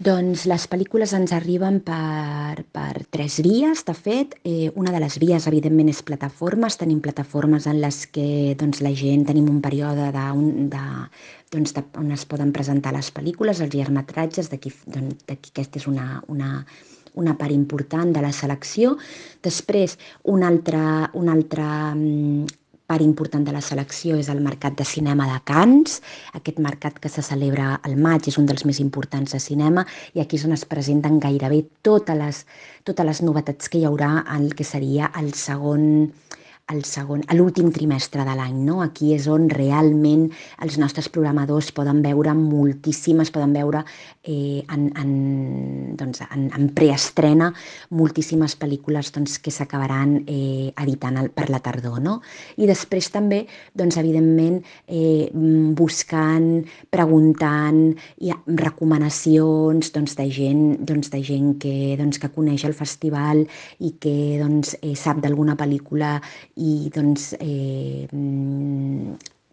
Doncs 0.00 0.46
les 0.48 0.62
pel·lícules 0.64 1.10
ens 1.12 1.32
arriben 1.36 1.74
per, 1.84 2.62
per 2.72 3.02
tres 3.12 3.34
vies, 3.44 3.82
de 3.84 3.92
fet. 3.92 4.32
Eh, 4.48 4.70
una 4.80 4.94
de 4.94 5.00
les 5.02 5.18
vies, 5.20 5.44
evidentment, 5.50 5.90
és 5.92 6.00
plataformes. 6.00 6.78
Tenim 6.80 7.02
plataformes 7.04 7.66
en 7.68 7.82
les 7.82 7.98
que 8.08 8.54
doncs, 8.56 8.80
la 8.80 8.94
gent 8.96 9.26
tenim 9.28 9.50
un 9.52 9.58
període 9.60 10.06
de, 10.14 10.22
un, 10.32 10.70
de, 10.72 10.80
doncs, 11.52 11.74
de, 11.76 11.84
on 12.00 12.14
es 12.16 12.24
poden 12.24 12.54
presentar 12.56 12.94
les 12.96 13.12
pel·lícules, 13.12 13.60
els 13.60 13.76
llargmetratges, 13.76 14.48
d'aquí 14.48 14.72
doncs, 14.86 15.20
aquesta 15.28 15.82
és 15.82 15.84
una, 15.92 16.22
una, 16.32 16.64
una 17.20 17.36
part 17.36 17.52
important 17.52 18.16
de 18.16 18.24
la 18.24 18.32
selecció. 18.32 18.96
Després, 19.44 19.98
una 20.24 20.48
altra, 20.48 21.10
una 21.12 21.36
altra 21.36 21.68
mm, 21.92 22.48
part 22.90 23.06
important 23.06 23.44
de 23.46 23.52
la 23.54 23.62
selecció 23.62 24.16
és 24.18 24.28
el 24.32 24.40
Mercat 24.42 24.74
de 24.80 24.86
Cinema 24.88 25.28
de 25.30 25.38
Cants. 25.46 26.00
Aquest 26.34 26.58
mercat 26.58 26.98
que 26.98 27.12
se 27.12 27.22
celebra 27.22 27.76
al 27.86 27.94
maig 27.94 28.26
és 28.26 28.38
un 28.40 28.48
dels 28.50 28.66
més 28.66 28.80
importants 28.82 29.36
de 29.36 29.38
cinema 29.42 29.86
i 30.16 30.24
aquí 30.24 30.40
és 30.40 30.46
on 30.48 30.56
es 30.56 30.66
presenten 30.66 31.20
gairebé 31.22 31.62
totes 31.86 32.18
les, 32.18 32.42
totes 32.88 33.06
les 33.06 33.22
novetats 33.22 33.70
que 33.70 33.78
hi 33.78 33.86
haurà 33.86 34.10
en 34.24 34.48
el 34.48 34.56
que 34.58 34.66
seria 34.66 35.12
el 35.22 35.30
segon, 35.38 36.10
al 36.70 36.84
segon, 36.86 37.24
a 37.26 37.34
l'últim 37.34 37.72
trimestre 37.74 38.24
de 38.26 38.34
l'any. 38.38 38.58
No? 38.66 38.80
Aquí 38.84 39.12
és 39.16 39.26
on 39.30 39.48
realment 39.50 40.28
els 40.62 40.78
nostres 40.80 41.10
programadors 41.12 41.72
poden 41.74 42.02
veure 42.04 42.34
moltíssimes, 42.38 43.32
poden 43.34 43.54
veure 43.56 43.82
eh, 44.22 44.62
en, 44.70 44.86
en, 45.00 45.10
doncs, 45.98 46.22
en, 46.28 46.46
en 46.54 46.68
preestrena 46.76 47.50
moltíssimes 47.96 48.54
pel·lícules 48.60 49.10
doncs, 49.16 49.38
que 49.42 49.52
s'acabaran 49.54 50.20
eh, 50.26 50.70
editant 50.84 51.18
el, 51.20 51.30
per 51.34 51.48
la 51.50 51.62
tardor. 51.64 51.98
No? 52.04 52.20
I 52.60 52.68
després 52.70 53.10
també, 53.12 53.42
doncs, 53.74 53.98
evidentment, 54.00 54.60
eh, 54.86 55.28
buscant, 55.76 56.50
preguntant, 56.92 57.82
i 58.22 58.32
recomanacions 58.60 59.90
doncs, 59.94 60.16
de 60.18 60.28
gent, 60.30 60.64
doncs, 60.86 61.10
de 61.10 61.22
gent 61.26 61.56
que, 61.62 61.74
doncs, 61.98 62.20
que 62.22 62.30
coneix 62.34 62.64
el 62.68 62.76
festival 62.78 63.42
i 63.80 63.94
que 64.00 64.14
doncs, 64.40 64.76
eh, 64.80 64.94
sap 64.98 65.22
d'alguna 65.24 65.56
pel·lícula 65.58 66.18
i 66.60 66.90
doncs 66.94 67.32
eh, 67.40 68.06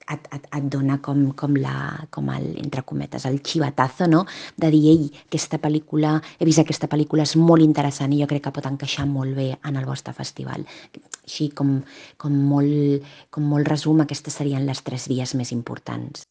et, 0.08 0.28
et, 0.34 0.45
et 0.58 0.68
dona 0.72 0.97
com, 1.03 1.24
com, 1.39 1.55
la, 1.60 2.05
com 2.14 2.30
el, 2.34 2.47
entre 2.62 2.84
cometes, 2.88 3.26
el 3.30 3.41
xivatazo, 3.43 4.08
no? 4.12 4.24
de 4.55 4.72
dir, 4.74 4.84
ei, 4.93 5.10
aquesta 5.28 5.60
pel·lícula, 5.64 6.16
he 6.39 6.47
vist 6.47 6.64
aquesta 6.64 6.89
pel·lícula, 6.91 7.26
és 7.28 7.36
molt 7.39 7.66
interessant 7.66 8.14
i 8.14 8.22
jo 8.22 8.30
crec 8.30 8.47
que 8.47 8.55
pot 8.55 8.70
encaixar 8.70 9.08
molt 9.10 9.36
bé 9.38 9.49
en 9.58 9.80
el 9.80 9.88
vostre 9.89 10.16
festival. 10.18 10.66
Així 11.24 11.49
com, 11.55 11.78
com, 12.22 12.39
molt, 12.53 13.05
com 13.34 13.47
molt 13.51 13.68
resum, 13.68 14.01
aquestes 14.03 14.39
serien 14.39 14.66
les 14.68 14.84
tres 14.84 15.10
vies 15.12 15.36
més 15.36 15.51
importants. 15.55 16.24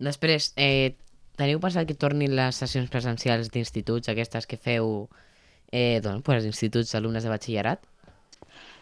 Després, 0.00 0.54
eh, 0.56 0.96
teniu 1.36 1.60
pensat 1.60 1.88
que 1.88 1.98
tornin 1.98 2.32
les 2.36 2.56
sessions 2.56 2.88
presencials 2.92 3.52
d'instituts, 3.52 4.08
aquestes 4.08 4.48
que 4.48 4.56
feu 4.56 5.10
eh, 5.72 6.00
doncs, 6.02 6.24
pues, 6.24 6.46
instituts 6.48 6.94
alumnes 6.96 7.24
de 7.24 7.32
batxillerat? 7.32 7.84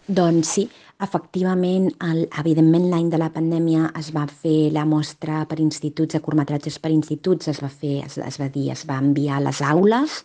Doncs 0.09 0.49
sí, 0.57 0.63
efectivament, 1.05 1.91
el, 2.07 2.23
evidentment 2.41 2.87
l'any 2.89 3.11
de 3.13 3.19
la 3.21 3.29
pandèmia 3.35 3.91
es 4.01 4.09
va 4.15 4.23
fer 4.27 4.71
la 4.73 4.87
mostra 4.89 5.43
per 5.51 5.59
instituts, 5.61 6.17
de 6.17 6.23
curtmetratges 6.25 6.79
per 6.81 6.93
instituts, 6.95 7.51
es 7.53 7.61
va 7.61 7.69
fer, 7.69 7.99
es, 8.07 8.17
es 8.17 8.39
va 8.41 8.49
dir, 8.55 8.71
es 8.73 8.87
va 8.89 8.97
enviar 9.05 9.37
a 9.37 9.45
les 9.51 9.61
aules, 9.61 10.23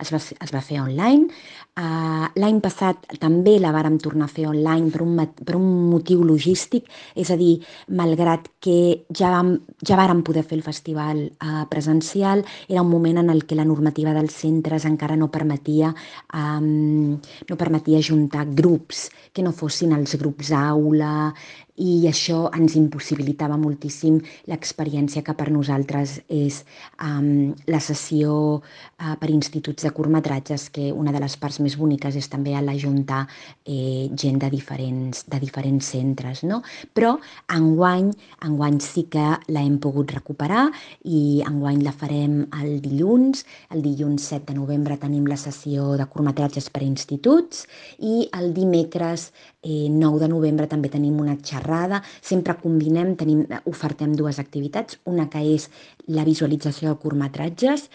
es 0.00 0.12
va, 0.12 0.20
es 0.20 0.52
va 0.54 0.62
fer 0.64 0.80
online. 0.82 1.28
Uh, 1.72 2.28
L'any 2.36 2.60
passat 2.64 3.06
també 3.20 3.56
la 3.60 3.72
vàrem 3.72 3.98
tornar 4.02 4.26
a 4.28 4.32
fer 4.32 4.46
online 4.48 4.90
per 4.92 5.02
un, 5.04 5.16
per 5.18 5.56
un 5.56 5.66
motiu 5.90 6.24
logístic, 6.26 6.88
és 7.16 7.30
a 7.32 7.38
dir, 7.40 7.54
malgrat 7.88 8.50
que 8.62 8.76
ja, 9.08 9.30
vam, 9.32 9.54
ja 9.80 9.98
vàrem 10.00 10.22
poder 10.26 10.44
fer 10.44 10.58
el 10.58 10.66
festival 10.66 11.24
uh, 11.30 11.64
presencial, 11.72 12.44
era 12.68 12.84
un 12.84 12.92
moment 12.92 13.22
en 13.22 13.32
el 13.32 13.46
que 13.48 13.58
la 13.58 13.66
normativa 13.68 14.14
dels 14.16 14.36
centres 14.44 14.86
encara 14.88 15.16
no 15.16 15.30
permetia, 15.32 15.92
um, 16.36 17.16
no 17.48 17.60
permetia 17.60 18.04
juntar 18.04 18.46
grups 18.52 19.08
que 19.32 19.44
no 19.44 19.54
fossin 19.56 19.96
els 19.96 20.16
grups 20.20 20.52
aula 20.56 21.32
i 21.80 22.04
això 22.08 22.50
ens 22.52 22.74
impossibilitava 22.76 23.56
moltíssim 23.56 24.18
l'experiència 24.50 25.22
que 25.24 25.32
per 25.32 25.48
nosaltres 25.50 26.18
és 26.28 26.58
um, 27.00 27.54
la 27.66 27.80
sessió 27.80 28.34
uh, 28.60 29.14
per 29.20 29.30
instituts 29.32 29.86
de 29.86 29.92
curtmetratges, 29.96 30.68
que 30.68 30.90
una 30.92 31.14
de 31.14 31.22
les 31.22 31.36
parts 31.40 31.60
més 31.64 31.78
boniques 31.80 32.16
és 32.18 32.28
també 32.28 32.52
a 32.54 32.60
l'ajuntar 32.62 33.22
eh, 33.64 34.10
gent 34.12 34.38
de 34.42 34.50
diferents, 34.52 35.24
de 35.32 35.40
diferents 35.40 35.88
centres. 35.94 36.42
No? 36.44 36.60
Però 36.92 37.14
enguany, 37.56 38.12
enguany 38.44 38.78
sí 38.84 39.06
que 39.12 39.24
la 39.48 39.64
hem 39.64 39.78
pogut 39.80 40.12
recuperar 40.12 40.66
i 41.08 41.42
enguany 41.46 41.80
la 41.86 41.96
farem 41.96 42.42
el 42.60 42.82
dilluns. 42.84 43.46
El 43.72 43.80
dilluns 43.84 44.28
7 44.28 44.52
de 44.52 44.58
novembre 44.60 44.98
tenim 45.00 45.24
la 45.30 45.40
sessió 45.40 45.96
de 45.96 46.06
curtmetratges 46.06 46.68
per 46.68 46.84
instituts 46.84 47.64
i 47.98 48.28
el 48.36 48.52
dimecres 48.52 49.30
eh, 49.62 49.88
9 49.88 50.20
de 50.20 50.28
novembre 50.28 50.66
també 50.68 50.90
tenim 50.92 51.18
una 51.22 51.36
xerrada, 51.38 52.02
sempre 52.20 52.56
combinem, 52.60 53.14
tenim, 53.16 53.44
ofertem 53.70 54.14
dues 54.18 54.38
activitats, 54.42 54.98
una 55.06 55.28
que 55.30 55.42
és 55.54 55.68
la 56.06 56.24
visualització 56.26 56.90
de 56.90 56.98
curtmetratges 57.02 57.86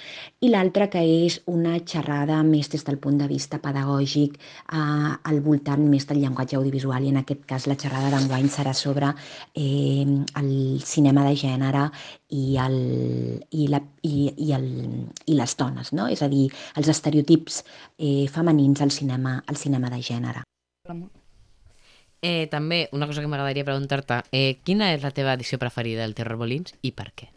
i 0.42 0.52
l'altra 0.54 0.88
que 0.90 1.02
és 1.28 1.42
una 1.52 1.76
xerrada 1.84 2.40
més 2.48 2.72
des 2.72 2.86
del 2.88 3.00
punt 3.04 3.20
de 3.20 3.28
vista 3.28 3.60
pedagògic 3.64 4.38
eh, 4.38 4.80
al 4.80 5.42
voltant 5.44 5.84
més 5.92 6.08
del 6.08 6.22
llenguatge 6.24 6.58
audiovisual 6.58 7.04
i 7.04 7.12
en 7.12 7.22
aquest 7.24 7.44
cas 7.50 7.68
la 7.68 7.76
xerrada 7.76 8.14
d'enguany 8.16 8.48
serà 8.54 8.74
sobre 8.74 9.12
eh, 9.54 10.08
el 10.40 10.52
cinema 10.86 11.28
de 11.28 11.36
gènere 11.36 11.88
i, 12.30 12.58
el, 12.64 12.80
i, 13.52 13.68
la, 13.72 13.82
i, 14.04 14.32
i, 14.36 14.52
el, 14.56 14.68
i 15.26 15.38
les 15.38 15.56
dones, 15.60 15.94
no? 15.94 16.08
és 16.08 16.24
a 16.24 16.32
dir, 16.32 16.48
els 16.80 16.92
estereotips 16.96 17.64
eh, 17.98 18.28
femenins 18.32 18.84
al 18.84 18.92
cinema, 18.92 19.40
al 19.48 19.60
cinema 19.60 19.92
de 19.94 20.04
gènere. 20.04 20.44
Eh, 22.22 22.48
també, 22.50 22.88
una 22.92 23.06
cosa 23.06 23.22
que 23.22 23.30
m'agradaria 23.30 23.66
preguntar-te, 23.66 24.24
eh, 24.32 24.58
quina 24.66 24.94
és 24.96 25.04
la 25.04 25.14
teva 25.14 25.36
edició 25.38 25.60
preferida 25.62 26.02
del 26.02 26.16
Terror 26.18 26.40
Molins 26.40 26.74
i 26.82 26.92
per 26.92 27.12
què? 27.14 27.30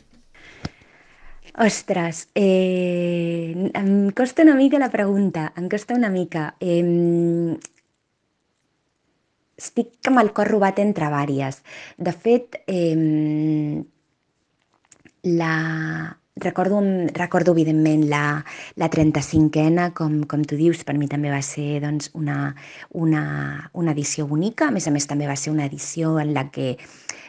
Ostres, 1.60 2.28
eh, 2.34 3.70
em 3.74 4.10
costa 4.16 4.42
una 4.46 4.54
mica 4.54 4.78
la 4.78 4.88
pregunta, 4.90 5.52
em 5.56 5.68
costa 5.68 5.94
una 5.98 6.08
mica. 6.08 6.54
Eh, 6.60 7.58
estic 9.60 10.08
amb 10.08 10.22
el 10.22 10.32
cor 10.32 10.48
robat 10.48 10.78
entre 10.80 11.10
vàries. 11.12 11.60
De 11.98 12.12
fet, 12.16 12.56
eh, 12.66 13.82
la, 15.22 15.54
Recordo, 16.40 16.80
recordo 17.12 17.52
evidentment, 17.52 18.06
la, 18.08 18.44
la 18.80 18.88
35ena, 18.88 19.90
com, 19.92 20.22
com 20.24 20.44
tu 20.48 20.56
dius, 20.56 20.80
per 20.88 20.96
mi 20.96 21.08
també 21.10 21.28
va 21.32 21.42
ser 21.44 21.82
doncs, 21.84 22.08
una, 22.16 22.54
una, 22.96 23.24
una 23.76 23.92
edició 23.92 24.26
bonica. 24.30 24.70
A 24.70 24.74
més 24.74 24.88
a 24.88 24.94
més, 24.94 25.08
també 25.10 25.28
va 25.28 25.36
ser 25.36 25.52
una 25.52 25.66
edició 25.68 26.16
en 26.22 26.32
la 26.36 26.48
que 26.54 26.74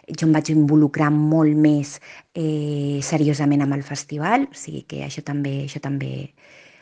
jo 0.08 0.28
em 0.28 0.34
vaig 0.36 0.52
involucrar 0.54 1.12
molt 1.14 1.56
més 1.60 1.98
eh, 2.34 3.00
seriosament 3.04 3.66
amb 3.66 3.78
el 3.78 3.84
festival, 3.88 4.48
o 4.50 4.58
sigui 4.58 4.86
que 4.88 5.04
això 5.08 5.24
també, 5.28 5.62
això 5.68 5.84
també 5.84 6.32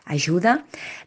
ajuda. 0.10 0.58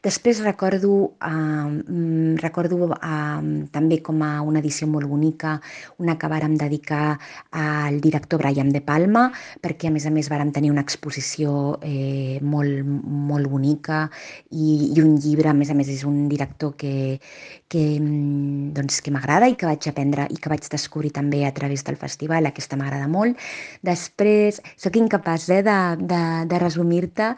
Després 0.03 0.41
recordo, 0.43 1.15
eh, 1.21 2.37
recordo 2.41 2.93
eh, 2.95 3.67
també 3.75 4.01
com 4.03 4.23
a 4.23 4.41
una 4.43 4.63
edició 4.63 4.87
molt 4.87 5.09
bonica, 5.11 5.59
una 5.99 6.17
que 6.19 6.31
vàrem 6.31 6.57
dedicar 6.57 7.19
al 7.51 8.01
director 8.01 8.41
Brian 8.43 8.71
De 8.73 8.81
Palma, 8.81 9.29
perquè 9.61 9.91
a 9.91 9.95
més 9.95 10.07
a 10.07 10.15
més 10.15 10.31
vàrem 10.31 10.53
tenir 10.55 10.71
una 10.71 10.85
exposició 10.87 11.79
eh, 11.83 12.39
molt, 12.43 12.87
molt 12.87 13.51
bonica 13.51 14.05
i, 14.51 14.93
i 14.95 15.03
un 15.03 15.17
llibre, 15.19 15.51
a 15.51 15.57
més 15.57 15.71
a 15.71 15.77
més 15.79 15.91
és 15.93 16.05
un 16.09 16.29
director 16.31 16.77
que, 16.79 17.19
que, 17.69 17.85
doncs, 18.77 19.01
que 19.03 19.15
m'agrada 19.15 19.51
i 19.51 19.57
que 19.59 19.69
vaig 19.69 19.89
aprendre 19.91 20.29
i 20.31 20.39
que 20.39 20.53
vaig 20.53 20.69
descobrir 20.71 21.13
també 21.13 21.45
a 21.47 21.53
través 21.57 21.85
del 21.85 21.99
festival, 22.01 22.47
aquesta 22.47 22.79
m'agrada 22.79 23.11
molt. 23.11 23.39
Després, 23.83 24.63
sóc 24.77 24.97
incapaç 25.01 25.49
eh, 25.51 25.63
de, 25.67 25.79
de, 26.01 26.23
de 26.49 26.63
resumir-te 26.63 27.33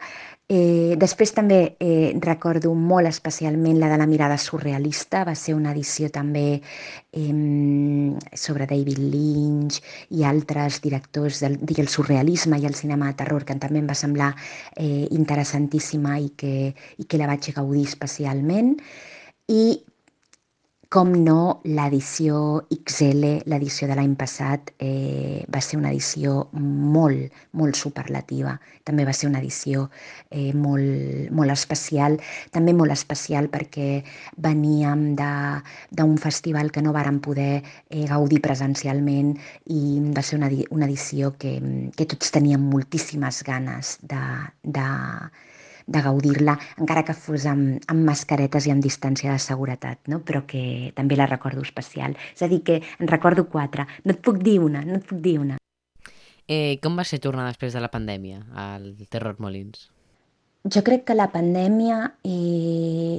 Eh, 0.47 0.93
després 1.01 1.31
també 1.33 1.55
eh, 1.81 2.13
recordo 2.21 2.69
molt 2.77 3.09
especialment 3.09 3.79
la 3.81 3.87
de 3.89 3.95
la 3.97 4.05
mirada 4.05 4.37
surrealista, 4.37 5.23
va 5.25 5.33
ser 5.33 5.55
una 5.57 5.71
edició 5.73 6.11
també 6.13 6.43
eh, 6.61 7.31
sobre 8.37 8.67
David 8.69 9.01
Lynch 9.01 9.79
i 10.13 10.21
altres 10.23 10.77
directors 10.83 11.41
del, 11.41 11.57
del 11.57 11.89
surrealisme 11.89 12.61
i 12.61 12.69
el 12.69 12.77
cinema 12.77 13.09
de 13.09 13.17
terror 13.23 13.47
que 13.47 13.57
també 13.57 13.81
em 13.81 13.89
va 13.89 13.97
semblar 13.97 14.35
eh, 14.77 15.07
interessantíssima 15.09 16.19
i 16.21 16.29
que, 16.37 16.53
i 17.01 17.09
que 17.09 17.17
la 17.17 17.31
vaig 17.33 17.49
gaudir 17.57 17.87
especialment. 17.89 18.75
I 19.49 19.65
com 20.93 21.11
no, 21.25 21.61
l'edició 21.65 22.37
XL, 22.71 23.23
l'edició 23.49 23.87
de 23.89 23.95
l'any 23.97 24.13
passat, 24.19 24.71
eh, 24.79 25.43
va 25.51 25.61
ser 25.61 25.79
una 25.79 25.91
edició 25.91 26.47
molt, 26.53 27.33
molt 27.53 27.79
superlativa. 27.79 28.55
També 28.87 29.05
va 29.07 29.13
ser 29.13 29.29
una 29.29 29.41
edició 29.41 29.87
eh, 30.29 30.51
molt, 30.53 31.31
molt 31.35 31.55
especial, 31.55 32.19
també 32.51 32.73
molt 32.73 32.93
especial 32.95 33.49
perquè 33.53 34.03
veníem 34.37 35.07
d'un 35.15 36.17
festival 36.21 36.71
que 36.71 36.83
no 36.85 36.93
vàrem 36.95 37.19
poder 37.19 37.63
eh, 37.63 38.05
gaudir 38.09 38.41
presencialment 38.45 39.35
i 39.73 39.81
va 40.15 40.23
ser 40.23 40.39
una, 40.39 40.51
una 40.71 40.85
edició 40.89 41.33
que, 41.39 41.57
que 41.95 42.07
tots 42.13 42.31
teníem 42.35 42.69
moltíssimes 42.71 43.41
ganes 43.47 43.97
de, 44.03 44.21
de, 44.63 44.89
de 45.87 46.01
gaudir-la, 46.01 46.57
encara 46.81 47.03
que 47.05 47.13
fos 47.13 47.45
amb, 47.49 47.83
amb 47.91 48.07
mascaretes 48.07 48.65
i 48.65 48.73
amb 48.73 48.83
distància 48.83 49.31
de 49.31 49.41
seguretat, 49.41 50.01
no? 50.11 50.21
però 50.25 50.43
que 50.49 50.91
també 50.97 51.17
la 51.17 51.29
recordo 51.29 51.61
especial. 51.61 52.17
És 52.33 52.41
a 52.41 52.49
dir, 52.49 52.63
que 52.65 52.81
en 52.99 53.11
recordo 53.11 53.47
quatre. 53.49 53.85
No 54.03 54.15
et 54.15 54.21
puc 54.25 54.41
dir 54.43 54.59
una, 54.63 54.83
no 54.85 54.97
et 54.99 55.05
puc 55.07 55.21
dir 55.21 55.37
una. 55.41 55.59
Eh, 56.47 56.77
com 56.81 56.97
va 56.97 57.05
ser 57.05 57.21
tornar 57.21 57.47
després 57.49 57.73
de 57.73 57.81
la 57.81 57.89
pandèmia 57.93 58.43
al 58.53 58.91
Terror 59.09 59.39
Molins? 59.41 59.89
Jo 60.65 60.81
crec 60.85 61.05
que 61.05 61.17
la 61.17 61.29
pandèmia 61.33 61.97
eh, 62.25 63.17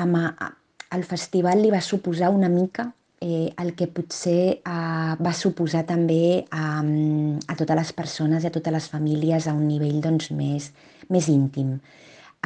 amb, 0.00 0.20
a, 0.20 0.50
al 0.96 1.04
festival 1.04 1.60
li 1.62 1.72
va 1.72 1.80
suposar 1.84 2.30
una 2.32 2.48
mica 2.52 2.90
eh, 3.26 3.52
el 3.58 3.74
que 3.74 3.88
potser 3.90 4.40
eh, 4.56 5.12
va 5.26 5.32
suposar 5.34 5.82
també 5.88 6.46
a, 6.54 6.66
a 6.82 7.56
totes 7.58 7.80
les 7.80 7.92
persones 7.96 8.44
i 8.44 8.50
a 8.50 8.54
totes 8.54 8.74
les 8.74 8.90
famílies 8.92 9.48
a 9.48 9.54
un 9.56 9.66
nivell 9.66 9.98
doncs, 10.04 10.30
més, 10.36 10.70
més 11.10 11.30
íntim. 11.32 11.76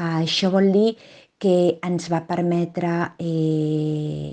Uh, 0.01 0.23
això 0.23 0.49
vol 0.53 0.71
dir 0.73 0.95
que 1.41 1.77
ens 1.85 2.09
va 2.13 2.23
permetre, 2.29 2.93
eh, 3.21 4.33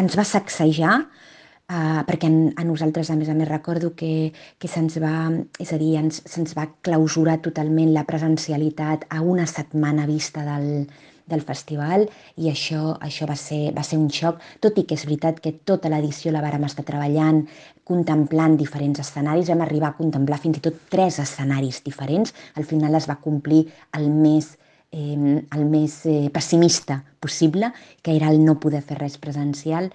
ens 0.00 0.18
va 0.18 0.24
sacsejar, 0.26 0.96
uh, 1.04 2.02
perquè 2.08 2.30
en, 2.30 2.38
a 2.58 2.66
nosaltres, 2.66 3.10
a 3.10 3.18
més 3.18 3.30
a 3.30 3.36
més, 3.38 3.50
recordo 3.50 3.92
que, 3.98 4.32
que 4.58 4.70
se'ns 4.70 4.98
va, 5.02 5.28
és 5.62 5.74
a 5.74 5.78
dir, 5.78 5.94
ens, 6.00 6.22
se'ns 6.30 6.54
va 6.58 6.68
clausurar 6.86 7.40
totalment 7.46 7.92
la 7.94 8.06
presencialitat 8.08 9.06
a 9.10 9.22
una 9.22 9.46
setmana 9.50 10.06
vista 10.10 10.46
del, 10.46 10.88
del 11.30 11.44
festival 11.44 12.06
i 12.36 12.50
això, 12.50 12.96
això 13.00 13.28
va, 13.30 13.36
ser, 13.40 13.72
va 13.76 13.84
ser 13.86 13.98
un 14.00 14.10
xoc, 14.12 14.42
tot 14.64 14.76
i 14.80 14.84
que 14.88 14.98
és 14.98 15.06
veritat 15.08 15.40
que 15.44 15.54
tota 15.64 15.92
l'edició 15.92 16.32
la 16.34 16.42
vàrem 16.44 16.66
estar 16.68 16.84
treballant, 16.88 17.44
contemplant 17.84 18.58
diferents 18.60 19.00
escenaris, 19.00 19.48
vam 19.52 19.64
arribar 19.64 19.92
a 19.92 19.98
contemplar 20.00 20.40
fins 20.42 20.60
i 20.60 20.64
tot 20.66 20.84
tres 20.92 21.20
escenaris 21.22 21.82
diferents, 21.86 22.34
al 22.56 22.68
final 22.68 22.94
es 23.00 23.08
va 23.10 23.20
complir 23.24 23.64
el 23.96 24.10
més 24.10 24.54
eh, 24.94 25.42
el 25.56 25.64
més 25.66 25.96
eh, 26.06 26.30
pessimista 26.32 27.02
possible, 27.20 27.72
que 28.02 28.14
era 28.16 28.30
el 28.30 28.44
no 28.44 28.58
poder 28.62 28.82
fer 28.86 28.98
res 29.00 29.16
presencial. 29.18 29.90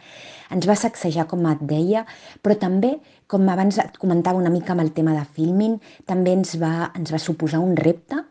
Ens 0.53 0.67
va 0.67 0.75
sacsejar, 0.79 1.27
com 1.31 1.45
et 1.49 1.61
deia, 1.69 2.05
però 2.43 2.57
també, 2.59 2.97
com 3.31 3.47
abans 3.53 3.79
et 3.81 3.97
comentava 4.01 4.41
una 4.41 4.51
mica 4.53 4.75
amb 4.75 4.83
el 4.83 4.91
tema 4.97 5.15
de 5.15 5.23
filming, 5.37 5.77
també 6.09 6.35
ens 6.35 6.57
va, 6.61 6.91
ens 6.97 7.13
va 7.13 7.21
suposar 7.21 7.63
un 7.63 7.77
repte. 7.79 8.23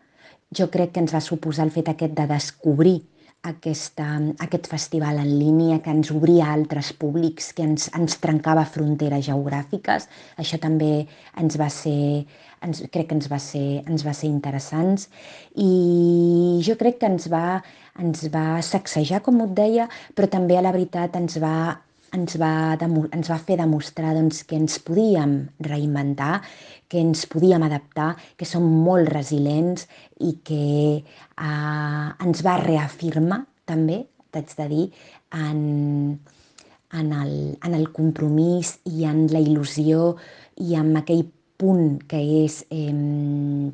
Jo 0.57 0.68
crec 0.72 0.94
que 0.94 1.01
ens 1.05 1.12
va 1.12 1.20
suposar 1.20 1.66
el 1.68 1.72
fet 1.74 1.88
aquest 1.92 2.14
de 2.16 2.24
descobrir 2.30 2.99
aquesta, 3.46 4.07
aquest 4.42 4.66
festival 4.66 5.20
en 5.22 5.30
línia 5.38 5.78
que 5.84 5.92
ens 5.94 6.11
obria 6.11 6.49
a 6.49 6.55
altres 6.57 6.90
públics, 6.92 7.53
que 7.55 7.62
ens, 7.62 7.88
ens 7.94 8.18
trencava 8.22 8.64
fronteres 8.66 9.26
geogràfiques. 9.28 10.09
Això 10.40 10.59
també 10.59 11.07
ens 11.38 11.59
va 11.61 11.68
ser, 11.70 12.24
ens, 12.64 12.82
crec 12.92 13.11
que 13.11 13.18
ens 13.18 13.28
va 13.30 13.38
ser, 13.42 13.82
ens 13.86 14.07
va 14.07 14.14
ser 14.16 14.30
interessants 14.30 15.09
i 15.55 16.62
jo 16.66 16.78
crec 16.80 16.99
que 17.03 17.12
ens 17.12 17.28
va, 17.30 17.61
ens 18.01 18.26
va 18.34 18.62
sacsejar, 18.64 19.22
com 19.22 19.44
et 19.44 19.55
deia, 19.55 19.88
però 20.14 20.30
també 20.30 20.59
a 20.59 20.64
la 20.64 20.74
veritat 20.74 21.16
ens 21.20 21.38
va, 21.42 21.78
ens 22.16 22.36
va, 22.40 22.52
ens 22.80 23.30
va 23.30 23.38
fer 23.44 23.59
demostrar 23.61 24.14
doncs, 24.16 24.42
que 24.48 24.56
ens 24.56 24.78
podíem 24.84 25.34
reinventar, 25.66 26.40
que 26.88 27.00
ens 27.02 27.26
podíem 27.30 27.64
adaptar, 27.66 28.14
que 28.36 28.48
som 28.48 28.64
molt 28.64 29.11
resilients 29.12 29.86
i 30.24 30.34
que 30.44 30.64
eh, 30.98 32.09
ens 32.26 32.44
va 32.46 32.59
reafirmar 32.64 33.42
també, 33.68 34.02
t'haig 34.32 34.54
de 34.61 34.68
dir, 34.72 34.84
en, 35.36 35.61
en, 36.92 37.12
el, 37.22 37.34
en 37.64 37.74
el 37.76 37.90
compromís 37.96 38.78
i 38.88 39.04
en 39.09 39.26
la 39.32 39.42
il·lusió 39.44 40.14
i 40.64 40.76
amb 40.78 41.02
aquell 41.02 41.26
punt 41.59 41.98
que 42.06 42.20
és 42.44 42.61
eh, 42.70 42.94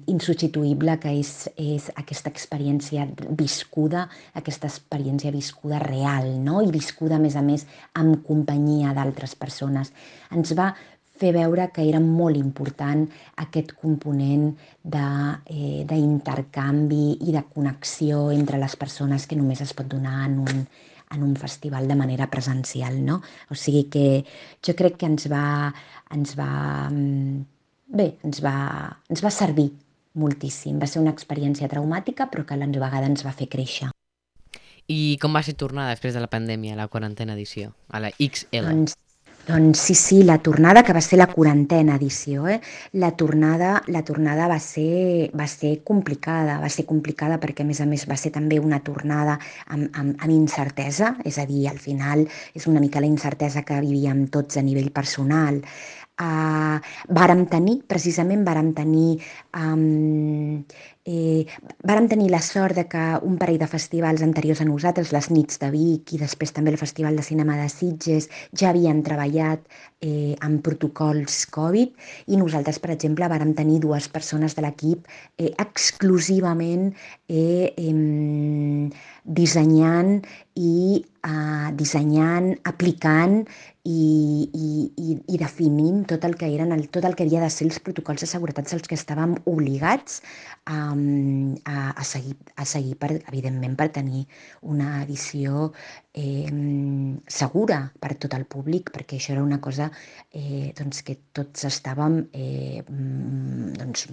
insubstituïble, 0.09 0.97
que 1.03 1.11
és, 1.21 1.51
és 1.61 1.91
aquesta 2.01 2.31
experiència 2.33 3.05
viscuda, 3.37 4.07
aquesta 4.41 4.65
experiència 4.71 5.29
viscuda 5.35 5.83
real, 5.85 6.31
no? 6.41 6.63
i 6.65 6.73
viscuda, 6.73 7.17
a 7.19 7.23
més 7.23 7.37
a 7.37 7.43
més, 7.45 7.67
amb 8.01 8.25
companyia 8.25 8.95
d'altres 8.97 9.37
persones. 9.37 9.93
Ens 10.33 10.55
va 10.57 10.73
fer 11.21 11.35
veure 11.37 11.69
que 11.75 11.85
era 11.87 12.01
molt 12.03 12.37
important 12.41 13.05
aquest 13.45 13.73
component 13.79 14.57
d'intercanvi 14.83 17.05
eh, 17.13 17.19
i 17.29 17.31
de 17.37 17.45
connexió 17.53 18.33
entre 18.35 18.59
les 18.59 18.75
persones 18.81 19.27
que 19.29 19.39
només 19.39 19.61
es 19.63 19.73
pot 19.77 19.87
donar 19.93 20.25
en 20.27 20.35
un, 20.43 20.65
en 21.15 21.23
un 21.23 21.37
festival 21.37 21.87
de 21.89 21.97
manera 22.01 22.31
presencial, 22.31 23.05
no? 23.05 23.21
O 23.51 23.55
sigui 23.55 23.85
que 23.93 24.25
jo 24.65 24.75
crec 24.75 24.97
que 24.99 25.07
ens 25.13 25.29
va, 25.31 25.73
ens 26.17 26.35
va, 26.39 26.89
bé, 27.95 28.15
ens 28.27 28.43
va, 28.45 28.55
ens 29.11 29.25
va 29.25 29.33
servir 29.35 29.71
moltíssim. 30.15 30.79
Va 30.83 30.89
ser 30.91 31.03
una 31.03 31.15
experiència 31.15 31.71
traumàtica, 31.71 32.29
però 32.31 32.47
que 32.47 32.55
a 32.55 32.61
la 32.61 32.71
vegada 32.71 33.07
ens 33.11 33.25
va 33.27 33.35
fer 33.35 33.49
créixer. 33.51 33.91
I 34.87 35.17
com 35.21 35.33
va 35.33 35.43
ser 35.43 35.57
tornar 35.57 35.89
després 35.89 36.15
de 36.15 36.21
la 36.21 36.29
pandèmia, 36.29 36.77
la 36.77 36.91
quarantena 36.93 37.33
edició, 37.33 37.73
a 37.89 38.03
la 38.05 38.13
XL? 38.19 38.69
Doncs 38.69 38.99
doncs 39.47 39.79
sí, 39.79 39.95
sí, 39.95 40.23
la 40.25 40.39
tornada, 40.39 40.83
que 40.83 40.95
va 40.97 41.03
ser 41.05 41.19
la 41.19 41.27
quarantena 41.29 41.99
edició, 41.99 42.47
eh? 42.49 42.63
la, 42.93 43.11
tornada, 43.13 43.83
la 43.93 44.01
tornada 44.03 44.47
va 44.49 44.57
ser, 44.59 45.29
va 45.37 45.45
ser 45.47 45.83
complicada, 45.85 46.55
va 46.63 46.71
ser 46.73 46.87
complicada 46.89 47.37
perquè 47.43 47.61
a 47.61 47.69
més 47.69 47.83
a 47.85 47.87
més 47.91 48.07
va 48.09 48.17
ser 48.17 48.33
també 48.33 48.57
una 48.57 48.81
tornada 48.81 49.35
amb, 49.67 49.91
amb, 49.93 50.17
amb 50.17 50.33
incertesa, 50.33 51.13
és 51.29 51.37
a 51.37 51.45
dir, 51.45 51.67
al 51.69 51.77
final 51.77 52.25
és 52.55 52.65
una 52.73 52.81
mica 52.81 53.05
la 53.05 53.11
incertesa 53.11 53.67
que 53.69 53.83
vivíem 53.85 54.31
tots 54.33 54.57
a 54.57 54.65
nivell 54.65 54.89
personal. 54.97 55.61
Uh, 56.15 56.79
vàrem 57.11 57.41
tenir, 57.51 57.81
precisament 57.91 58.45
vàrem 58.47 58.69
tenir 58.77 59.17
um, 59.59 60.63
Eh, 61.05 61.45
vàrem 61.85 62.07
tenir 62.09 62.31
la 62.33 62.39
sort 62.41 62.79
de 62.79 62.87
que 62.89 63.01
un 63.29 63.35
parell 63.37 63.59
de 63.61 63.67
festivals 63.69 64.23
anteriors 64.25 64.63
a 64.63 64.65
nosaltres, 64.65 65.11
les 65.13 65.27
nits 65.29 65.61
de 65.61 65.69
Vic 65.69 66.15
i 66.17 66.21
després 66.23 66.55
també 66.57 66.73
el 66.73 66.79
Festival 66.81 67.19
de 67.21 67.25
Cinema 67.27 67.59
de 67.59 67.67
Sitges, 67.69 68.31
ja 68.57 68.71
havien 68.71 69.03
treballat 69.05 69.61
eh, 70.01 70.33
amb 70.41 70.63
protocols 70.65 71.43
Covid 71.53 71.93
i 72.33 72.41
nosaltres, 72.41 72.81
per 72.81 72.95
exemple, 72.97 73.29
vàrem 73.29 73.53
tenir 73.53 73.83
dues 73.85 74.09
persones 74.09 74.57
de 74.57 74.65
l'equip 74.65 75.05
eh, 75.37 75.51
exclusivament 75.67 76.89
eh, 77.29 77.69
eh, 77.77 77.93
dissenyant 79.25 80.19
i 80.61 81.01
eh, 81.25 81.69
dissenyant, 81.79 82.51
aplicant 82.69 83.41
i, 83.85 84.49
i, 84.53 84.69
i, 85.01 85.15
i 85.29 85.39
definint 85.41 86.05
tot 86.09 86.25
el 86.29 86.37
que 86.41 86.49
eren 86.53 86.73
el, 86.77 86.87
tot 86.93 87.05
el 87.09 87.17
que 87.17 87.25
havia 87.25 87.41
de 87.43 87.49
ser 87.53 87.67
els 87.67 87.81
protocols 87.85 88.25
de 88.25 88.29
seguretat 88.29 88.73
als 88.77 88.89
que 88.89 88.97
estàvem 88.97 89.35
obligats 89.51 90.21
a, 90.65 90.93
a, 90.93 91.77
a, 91.91 92.05
seguir, 92.05 92.37
a 92.57 92.65
seguir 92.69 92.97
per, 93.01 93.11
evidentment 93.33 93.77
per 93.81 93.89
tenir 93.97 94.27
una 94.63 95.03
edició 95.03 95.71
eh, 96.13 96.49
segura 97.29 97.81
per 98.01 98.15
tot 98.21 98.37
el 98.37 98.45
públic, 98.45 98.93
perquè 98.93 99.21
això 99.21 99.37
era 99.37 99.45
una 99.45 99.61
cosa 99.65 99.91
eh, 100.33 100.73
doncs 100.77 101.05
que 101.05 101.17
tots 101.33 101.65
estàvem 101.69 102.23
eh, 102.33 102.85
doncs, 102.89 104.09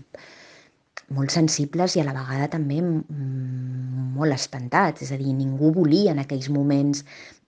molt 1.16 1.34
sensibles 1.34 1.96
i 1.96 2.02
a 2.02 2.08
la 2.08 2.16
vegada 2.18 2.50
també 2.56 2.80
molt 2.82 4.36
espantats, 4.36 5.06
és 5.06 5.12
a 5.12 5.20
dir, 5.20 5.34
ningú 5.36 5.72
volia 5.76 6.16
en 6.16 6.22
aquells 6.24 6.50
moments 6.54 7.04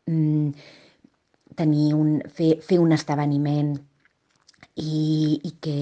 mm, 0.10 0.50
tenir 1.60 1.94
un, 1.98 2.18
fer, 2.34 2.56
fer 2.66 2.80
un 2.82 2.96
esdeveniment 2.96 3.76
i, 4.76 5.40
i 5.44 5.52
que, 5.62 5.76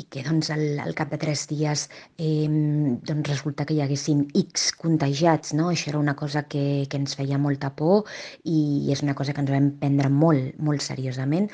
i 0.00 0.06
que 0.12 0.22
doncs, 0.26 0.50
al, 0.54 0.78
al 0.82 0.94
cap 0.98 1.10
de 1.12 1.18
tres 1.22 1.46
dies 1.50 1.86
eh, 2.18 2.46
doncs 2.46 3.32
resulta 3.32 3.66
que 3.66 3.74
hi 3.74 3.82
haguessin 3.84 4.24
X 4.44 4.70
contagiats. 4.78 5.54
No? 5.58 5.70
Això 5.72 5.90
era 5.92 6.02
una 6.02 6.16
cosa 6.16 6.44
que, 6.46 6.86
que 6.88 7.00
ens 7.00 7.16
feia 7.18 7.40
molta 7.42 7.72
por 7.76 8.08
i 8.44 8.88
és 8.94 9.04
una 9.06 9.16
cosa 9.18 9.34
que 9.34 9.42
ens 9.44 9.52
vam 9.52 9.70
prendre 9.82 10.12
molt, 10.12 10.56
molt 10.58 10.86
seriosament. 10.86 11.50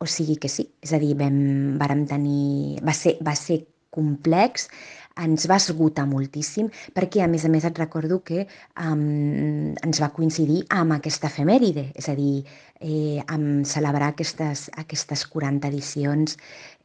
O 0.00 0.08
sigui 0.10 0.36
que 0.40 0.48
sí, 0.52 0.66
és 0.84 0.92
a 0.92 1.00
dir, 1.00 1.14
vam, 1.16 1.38
vàrem 1.80 2.04
tenir... 2.08 2.82
Va 2.84 2.92
ser, 2.96 3.16
va 3.24 3.32
ser 3.36 3.62
complex, 3.94 4.68
ens 5.16 5.46
va 5.48 5.56
esgotar 5.56 6.04
moltíssim, 6.08 6.68
perquè 6.96 7.22
a 7.24 7.28
més 7.32 7.46
a 7.46 7.50
més 7.52 7.64
et 7.64 7.78
recordo 7.80 8.20
que 8.24 8.44
um, 8.82 9.72
ens 9.72 10.00
va 10.02 10.12
coincidir 10.12 10.62
amb 10.76 10.96
aquesta 10.98 11.30
efemèride, 11.32 11.88
és 11.96 12.08
a 12.12 12.16
dir, 12.18 12.44
eh, 12.80 13.22
amb 13.32 13.64
celebrar 13.64 14.12
aquestes, 14.12 14.66
aquestes 14.76 15.24
40 15.32 15.70
edicions 15.72 16.36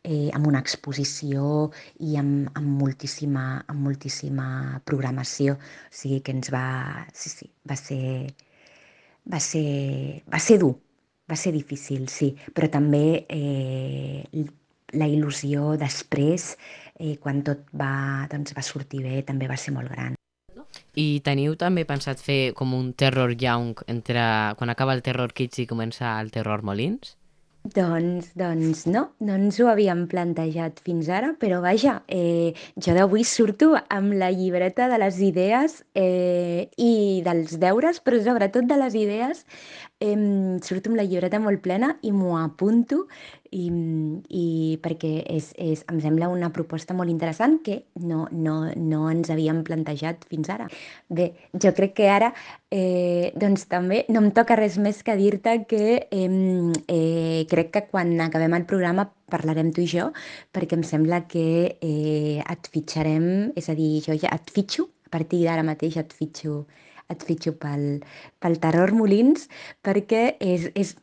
eh, 0.04 0.30
amb 0.34 0.48
una 0.48 0.62
exposició 0.64 1.72
i 2.00 2.16
amb, 2.22 2.50
amb, 2.56 2.70
moltíssima, 2.82 3.66
amb 3.68 3.84
moltíssima 3.88 4.46
programació. 4.86 5.58
O 5.58 6.00
sigui 6.02 6.22
que 6.26 6.36
ens 6.38 6.52
va... 6.54 6.66
Sí, 7.14 7.34
sí, 7.34 7.52
va 7.68 7.78
ser, 7.80 8.32
va 9.32 9.44
ser, 9.44 10.24
va 10.32 10.40
ser 10.42 10.60
dur, 10.64 10.74
va 11.30 11.38
ser 11.38 11.54
difícil, 11.56 12.08
sí, 12.10 12.34
però 12.56 12.72
també 12.72 13.26
eh, 13.30 14.48
la 14.98 15.08
il·lusió 15.08 15.76
després 15.80 16.56
i 17.02 17.16
quan 17.22 17.42
tot 17.48 17.68
va, 17.74 18.28
doncs, 18.32 18.56
va 18.58 18.66
sortir 18.66 19.04
bé 19.06 19.22
també 19.28 19.50
va 19.52 19.60
ser 19.60 19.74
molt 19.76 19.92
gran. 19.92 20.18
I 20.96 21.22
teniu 21.26 21.56
també 21.60 21.84
pensat 21.88 22.20
fer 22.24 22.54
com 22.56 22.76
un 22.78 22.92
terror 22.94 23.34
young 23.40 23.82
entre 23.92 24.22
quan 24.60 24.72
acaba 24.72 24.96
el 24.96 25.04
terror 25.04 25.34
kids 25.36 25.64
i 25.64 25.68
comença 25.68 26.20
el 26.20 26.32
terror 26.32 26.64
molins? 26.68 27.16
Doncs, 27.62 28.32
doncs 28.34 28.88
no, 28.90 29.04
no 29.22 29.36
ens 29.38 29.60
ho 29.62 29.68
havíem 29.70 30.08
plantejat 30.10 30.80
fins 30.82 31.12
ara, 31.14 31.36
però 31.38 31.60
vaja, 31.62 32.00
eh, 32.10 32.58
jo 32.82 32.96
d'avui 32.98 33.22
surto 33.22 33.76
amb 33.86 34.16
la 34.18 34.32
llibreta 34.34 34.88
de 34.90 34.98
les 34.98 35.20
idees 35.22 35.76
eh, 35.94 36.72
i 36.82 37.22
dels 37.22 37.60
deures, 37.62 38.02
però 38.02 38.18
sobretot 38.26 38.66
de 38.66 38.80
les 38.82 38.98
idees, 38.98 39.46
eh, 40.02 40.18
surto 40.66 40.90
amb 40.90 41.04
la 41.04 41.06
llibreta 41.06 41.40
molt 41.44 41.62
plena 41.62 41.94
i 42.02 42.10
m'ho 42.10 42.34
apunto 42.42 43.06
i, 43.52 43.68
i 44.32 44.46
perquè 44.84 45.12
és, 45.30 45.52
és, 45.60 45.84
em 45.92 46.00
sembla 46.04 46.30
una 46.32 46.52
proposta 46.56 46.96
molt 46.98 47.12
interessant 47.12 47.60
que 47.66 47.82
no, 48.00 48.26
no, 48.32 48.56
no 48.76 49.02
ens 49.12 49.32
havíem 49.34 49.62
plantejat 49.68 50.24
fins 50.32 50.50
ara. 50.54 50.68
Bé, 51.12 51.32
jo 51.54 51.74
crec 51.78 51.96
que 52.00 52.10
ara 52.12 52.32
eh, 52.72 53.32
doncs 53.36 53.68
també 53.72 54.06
no 54.10 54.24
em 54.24 54.32
toca 54.36 54.58
res 54.60 54.80
més 54.82 55.04
que 55.04 55.18
dir-te 55.20 55.58
que 55.70 55.84
eh, 56.08 56.30
eh, 56.88 57.42
crec 57.52 57.74
que 57.76 57.86
quan 57.92 58.16
acabem 58.24 58.56
el 58.58 58.68
programa 58.70 59.10
parlarem 59.32 59.72
tu 59.76 59.84
i 59.84 59.90
jo, 59.92 60.10
perquè 60.52 60.76
em 60.80 60.84
sembla 60.88 61.24
que 61.32 61.46
eh, 61.76 62.40
et 62.42 62.72
fitxarem, 62.72 63.52
és 63.56 63.70
a 63.72 63.76
dir, 63.78 63.94
jo 64.08 64.16
ja 64.20 64.32
et 64.36 64.52
fitxo, 64.52 64.90
a 65.08 65.12
partir 65.12 65.44
d'ara 65.46 65.64
mateix 65.68 66.00
et 66.00 66.16
fitxo 66.16 66.66
et 67.12 67.26
fitxo 67.28 67.54
pel, 67.60 67.86
pel 68.42 68.58
Terror 68.64 68.94
Molins, 68.96 69.48
perquè 69.86 70.24
és, 70.40 70.70
és, 70.76 70.96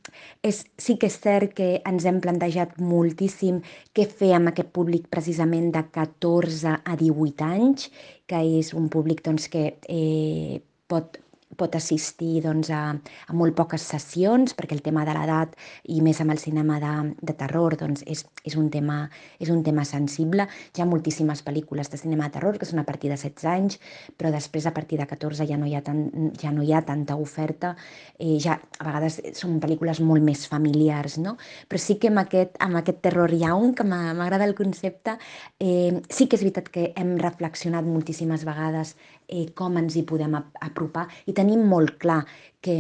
és, 0.47 0.63
sí 0.81 0.97
que 0.99 1.11
és 1.11 1.21
cert 1.23 1.55
que 1.59 1.71
ens 1.89 2.09
hem 2.09 2.23
plantejat 2.25 2.77
moltíssim 2.81 3.63
què 3.97 4.09
fer 4.09 4.35
amb 4.39 4.53
aquest 4.53 4.73
públic 4.75 5.09
precisament 5.13 5.71
de 5.77 5.85
14 5.95 6.79
a 6.83 6.99
18 6.99 7.49
anys, 7.49 7.89
que 8.29 8.43
és 8.59 8.75
un 8.77 8.91
públic 8.93 9.23
doncs, 9.27 9.49
que 9.53 9.71
eh, 9.89 10.61
pot 10.89 11.21
pot 11.59 11.75
assistir 11.79 12.43
doncs, 12.45 12.71
a, 12.71 12.95
a 12.95 13.37
molt 13.37 13.57
poques 13.59 13.83
sessions, 13.83 14.55
perquè 14.57 14.77
el 14.77 14.85
tema 14.85 15.05
de 15.09 15.15
l'edat 15.17 15.57
i 15.91 16.01
més 16.05 16.21
amb 16.23 16.35
el 16.35 16.41
cinema 16.43 16.79
de, 16.83 16.93
de 17.21 17.35
terror 17.39 17.77
doncs, 17.81 18.05
és, 18.07 18.25
és, 18.45 18.57
un 18.57 18.71
tema, 18.71 19.01
és 19.43 19.51
un 19.53 19.65
tema 19.67 19.85
sensible. 19.89 20.49
Hi 20.77 20.83
ha 20.83 20.89
moltíssimes 20.89 21.43
pel·lícules 21.47 21.91
de 21.91 22.01
cinema 22.01 22.29
de 22.29 22.37
terror 22.39 22.59
que 22.59 22.69
són 22.69 22.83
a 22.83 22.87
partir 22.89 23.11
de 23.13 23.19
16 23.19 23.49
anys, 23.51 23.79
però 24.17 24.33
després 24.35 24.69
a 24.69 24.75
partir 24.77 25.01
de 25.01 25.09
14 25.11 25.49
ja 25.49 25.59
no 25.61 25.69
hi 25.69 25.75
ha, 25.79 25.83
tan, 25.85 26.33
ja 26.41 26.53
no 26.55 26.65
hi 26.65 26.73
ha 26.73 26.85
tanta 26.87 27.19
oferta. 27.19 27.75
Eh, 28.19 28.39
ja, 28.43 28.59
a 28.79 28.87
vegades 28.87 29.21
són 29.39 29.59
pel·lícules 29.63 30.03
molt 30.05 30.25
més 30.25 30.47
familiars, 30.51 31.19
no? 31.23 31.37
però 31.69 31.81
sí 31.83 31.99
que 32.01 32.13
amb 32.13 32.23
aquest, 32.23 32.57
amb 32.65 32.79
aquest 32.81 33.03
terror 33.05 33.33
young, 33.35 33.75
que 33.77 33.87
m'agrada 33.87 34.47
el 34.47 34.55
concepte, 34.59 35.17
eh, 35.61 36.01
sí 36.09 36.29
que 36.29 36.39
és 36.39 36.45
veritat 36.45 36.71
que 36.73 36.91
hem 36.97 37.17
reflexionat 37.21 37.87
moltíssimes 37.89 38.45
vegades 38.49 38.95
eh, 39.29 39.47
com 39.55 39.77
ens 39.81 39.97
hi 39.97 40.05
podem 40.09 40.35
apropar. 40.39 41.07
I 41.29 41.35
tenim 41.37 41.65
molt 41.69 41.97
clar 42.03 42.23
que, 42.61 42.77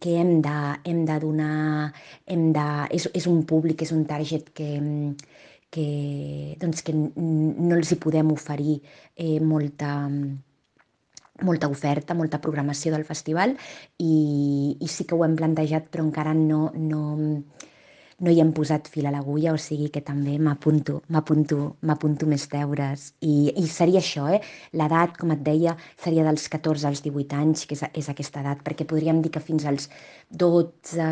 que 0.00 0.16
hem, 0.20 0.36
de, 0.44 0.56
hem 0.90 1.04
de 1.08 1.18
donar, 1.22 1.92
hem 2.26 2.50
de, 2.56 2.66
és, 2.96 3.08
és 3.14 3.26
un 3.30 3.42
públic, 3.46 3.82
és 3.82 3.92
un 3.96 4.06
target 4.08 4.52
que, 4.56 4.70
que, 5.70 5.88
doncs 6.62 6.84
que 6.86 6.94
no 6.94 7.74
els 7.76 7.92
hi 7.92 7.98
podem 8.02 8.30
oferir 8.34 8.78
eh, 9.16 9.38
molta, 9.40 9.96
molta 11.42 11.70
oferta, 11.72 12.14
molta 12.14 12.40
programació 12.42 12.94
del 12.94 13.06
festival. 13.08 13.56
I, 13.98 14.76
i 14.80 14.88
sí 14.88 15.06
que 15.06 15.18
ho 15.18 15.26
hem 15.26 15.36
plantejat 15.38 15.90
però 15.90 16.06
encara 16.06 16.34
no, 16.36 16.68
no, 16.76 17.02
no 18.20 18.32
hi 18.32 18.40
hem 18.42 18.50
posat 18.56 18.88
fil 18.92 19.08
a 19.08 19.12
l'agulla, 19.14 19.54
o 19.56 19.60
sigui 19.60 19.88
que 19.94 20.02
també 20.04 20.36
m'apunto, 20.46 20.98
m'apunto, 21.14 21.58
m'apunto 21.88 22.28
més 22.30 22.46
deures. 22.52 23.06
I, 23.24 23.52
I 23.56 23.66
seria 23.72 24.02
això, 24.02 24.26
eh? 24.36 24.40
L'edat, 24.76 25.16
com 25.20 25.32
et 25.34 25.44
deia, 25.46 25.76
seria 26.04 26.26
dels 26.26 26.48
14 26.52 26.90
als 26.90 27.04
18 27.06 27.40
anys, 27.40 27.64
que 27.68 27.78
és, 27.78 27.84
és 28.02 28.10
aquesta 28.12 28.44
edat, 28.44 28.60
perquè 28.66 28.88
podríem 28.88 29.22
dir 29.24 29.32
que 29.34 29.44
fins 29.44 29.64
als 29.70 29.88
12, 30.44 31.08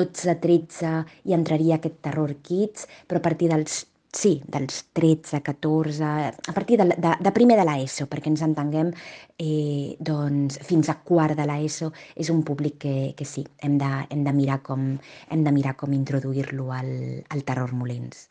12, 0.00 0.36
13 0.42 0.96
hi 1.24 1.38
entraria 1.38 1.78
aquest 1.78 2.02
terror 2.08 2.34
kids, 2.42 2.88
però 3.06 3.22
a 3.22 3.26
partir 3.30 3.52
dels 3.54 3.84
sí, 4.12 4.40
dels 4.46 4.84
13, 4.92 5.40
14, 5.42 6.04
a 6.04 6.52
partir 6.54 6.78
de, 6.80 6.86
de, 6.96 7.12
de 7.20 7.32
primer 7.32 7.56
de 7.60 7.66
l'ESO, 7.68 8.08
perquè 8.10 8.30
ens 8.32 8.42
entenguem, 8.46 8.90
eh, 9.38 9.96
doncs 10.00 10.58
fins 10.66 10.90
a 10.90 10.98
quart 11.06 11.38
de 11.38 11.46
l'ESO 11.46 11.92
és 12.16 12.30
un 12.34 12.42
públic 12.46 12.80
que, 12.82 12.96
que 13.16 13.26
sí, 13.28 13.44
hem 13.62 13.78
de, 13.78 13.90
hem 14.10 14.24
de 14.26 14.34
mirar 14.34 14.60
com, 14.66 14.92
hem 15.30 15.46
de 15.46 15.54
mirar 15.54 15.76
com 15.78 15.94
introduir-lo 15.94 16.70
al, 16.74 16.92
al 17.28 17.46
terror 17.46 17.74
Molins. 17.76 18.26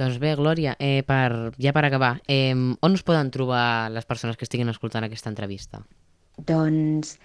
Doncs 0.00 0.16
bé, 0.16 0.32
Glòria, 0.38 0.78
eh, 0.80 1.02
per, 1.04 1.52
ja 1.60 1.74
per 1.76 1.84
acabar, 1.84 2.14
eh, 2.26 2.54
on 2.56 2.96
us 2.96 3.04
poden 3.04 3.28
trobar 3.30 3.90
les 3.92 4.08
persones 4.08 4.40
que 4.40 4.48
estiguin 4.48 4.72
escoltant 4.72 5.04
aquesta 5.04 5.28
entrevista? 5.28 5.82
Doncs, 6.40 7.18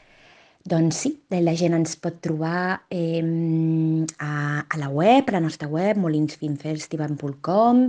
doncs 0.66 1.00
sí, 1.04 1.12
la 1.30 1.54
gent 1.54 1.76
ens 1.78 1.94
pot 2.02 2.16
trobar 2.26 2.82
eh, 2.90 3.22
a, 3.22 4.32
a 4.66 4.80
la 4.82 4.90
web, 4.90 5.28
a 5.30 5.36
la 5.36 5.42
nostra 5.44 5.68
web, 5.70 6.00
molinsfilmfestival.com, 6.02 7.82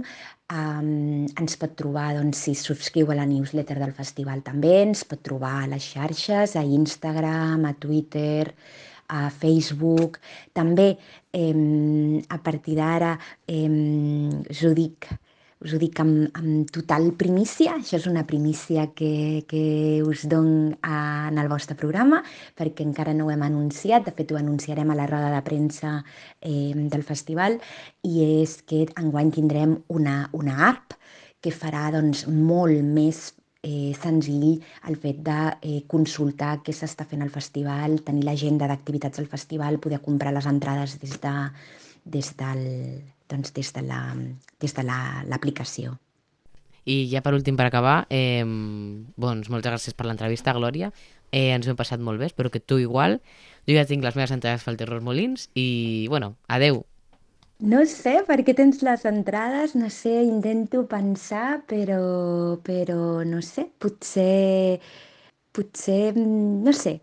um, 0.53 0.91
ens 1.25 1.57
pot 1.63 1.73
trobar, 1.81 2.11
doncs, 2.19 2.43
si 2.45 2.55
subscriu 2.59 3.09
a 3.11 3.17
la 3.17 3.25
newsletter 3.29 3.79
del 3.81 3.95
festival 3.97 4.45
també, 4.45 4.75
ens 4.83 5.07
pot 5.09 5.25
trobar 5.25 5.55
a 5.63 5.71
les 5.73 5.89
xarxes, 5.95 6.57
a 6.61 6.67
Instagram, 6.81 7.65
a 7.65 7.73
Twitter, 7.81 8.53
a 9.09 9.31
Facebook. 9.31 10.21
També 10.53 10.91
eh, 11.33 11.57
a 12.29 12.39
partir 12.45 12.77
d'ara 12.77 13.17
eh, 13.49 13.71
us 14.53 14.65
ho 14.67 14.75
dic 14.77 15.09
us 15.65 15.73
ho 15.73 15.79
dic 15.81 16.01
amb, 16.03 16.27
amb 16.37 16.69
total 16.73 17.09
primícia, 17.17 17.79
això 17.79 17.97
és 17.97 18.07
una 18.11 18.27
primícia 18.29 18.91
que, 18.97 19.45
que 19.49 20.03
us 20.05 20.27
don 20.29 20.51
a, 20.83 20.99
en 21.31 21.41
el 21.41 21.49
vostre 21.49 21.77
programa, 21.81 22.21
perquè 22.59 22.85
encara 22.85 23.15
no 23.17 23.27
ho 23.27 23.33
hem 23.33 23.47
anunciat, 23.47 24.05
de 24.05 24.13
fet 24.17 24.33
ho 24.33 24.41
anunciarem 24.41 24.93
a 24.93 24.99
la 24.99 25.09
roda 25.09 25.31
de 25.33 25.41
premsa 25.47 25.95
eh, 26.41 26.75
del 26.77 27.07
festival, 27.09 27.57
i 28.05 28.29
és 28.43 28.59
que 28.69 28.85
enguany 29.01 29.33
tindrem 29.39 29.79
una, 29.89 30.19
una 30.37 30.61
app 30.69 30.99
que 31.41 31.55
farà 31.55 31.89
doncs, 31.95 32.27
molt 32.29 32.85
més 32.85 33.33
eh, 33.65 33.97
senzill 33.97 34.61
el 34.91 35.01
fet 35.01 35.25
de 35.25 35.41
eh, 35.57 35.81
consultar 35.89 36.59
què 36.67 36.77
s'està 36.77 37.09
fent 37.09 37.25
al 37.25 37.33
festival, 37.33 38.03
tenir 38.05 38.29
l'agenda 38.29 38.69
d'activitats 38.69 39.25
al 39.25 39.33
festival, 39.33 39.81
poder 39.81 40.05
comprar 40.05 40.37
les 40.37 40.53
entrades 40.53 40.99
des 41.01 41.17
de, 41.25 41.37
des 42.05 42.33
del, 42.37 42.65
doncs 43.31 43.53
des 43.57 43.73
de 43.75 43.83
la, 43.87 44.01
des 44.61 44.75
de 44.77 44.85
l'aplicació. 44.87 45.97
La, 45.97 46.03
I 46.87 46.97
ja 47.11 47.21
per 47.23 47.35
últim, 47.35 47.57
per 47.59 47.67
acabar, 47.67 48.07
eh, 48.15 48.45
doncs, 49.19 49.49
moltes 49.51 49.73
gràcies 49.73 49.97
per 49.99 50.07
l'entrevista, 50.07 50.55
Glòria. 50.55 50.93
Eh, 51.33 51.51
ens 51.51 51.67
ho 51.67 51.73
hem 51.73 51.79
passat 51.79 52.01
molt 52.01 52.23
bé, 52.23 52.29
espero 52.31 52.53
que 52.55 52.63
tu 52.63 52.79
igual. 52.79 53.19
Jo 53.67 53.75
ja 53.75 53.87
tinc 53.89 54.07
les 54.07 54.15
meves 54.15 54.31
entrades 54.31 54.63
pel 54.63 54.79
Terror 54.79 55.03
Molins 55.03 55.49
i, 55.59 56.07
bueno, 56.13 56.37
adeu. 56.47 56.85
No 57.59 57.81
sé 57.89 58.21
per 58.29 58.37
què 58.47 58.53
tens 58.55 58.83
les 58.87 59.05
entrades, 59.09 59.75
no 59.75 59.89
sé, 59.91 60.13
intento 60.29 60.85
pensar, 60.87 61.63
però, 61.67 62.61
però 62.63 63.25
no 63.25 63.41
sé, 63.43 63.65
potser, 63.83 64.79
potser, 65.57 66.13
no 66.21 66.75
sé, 66.77 67.01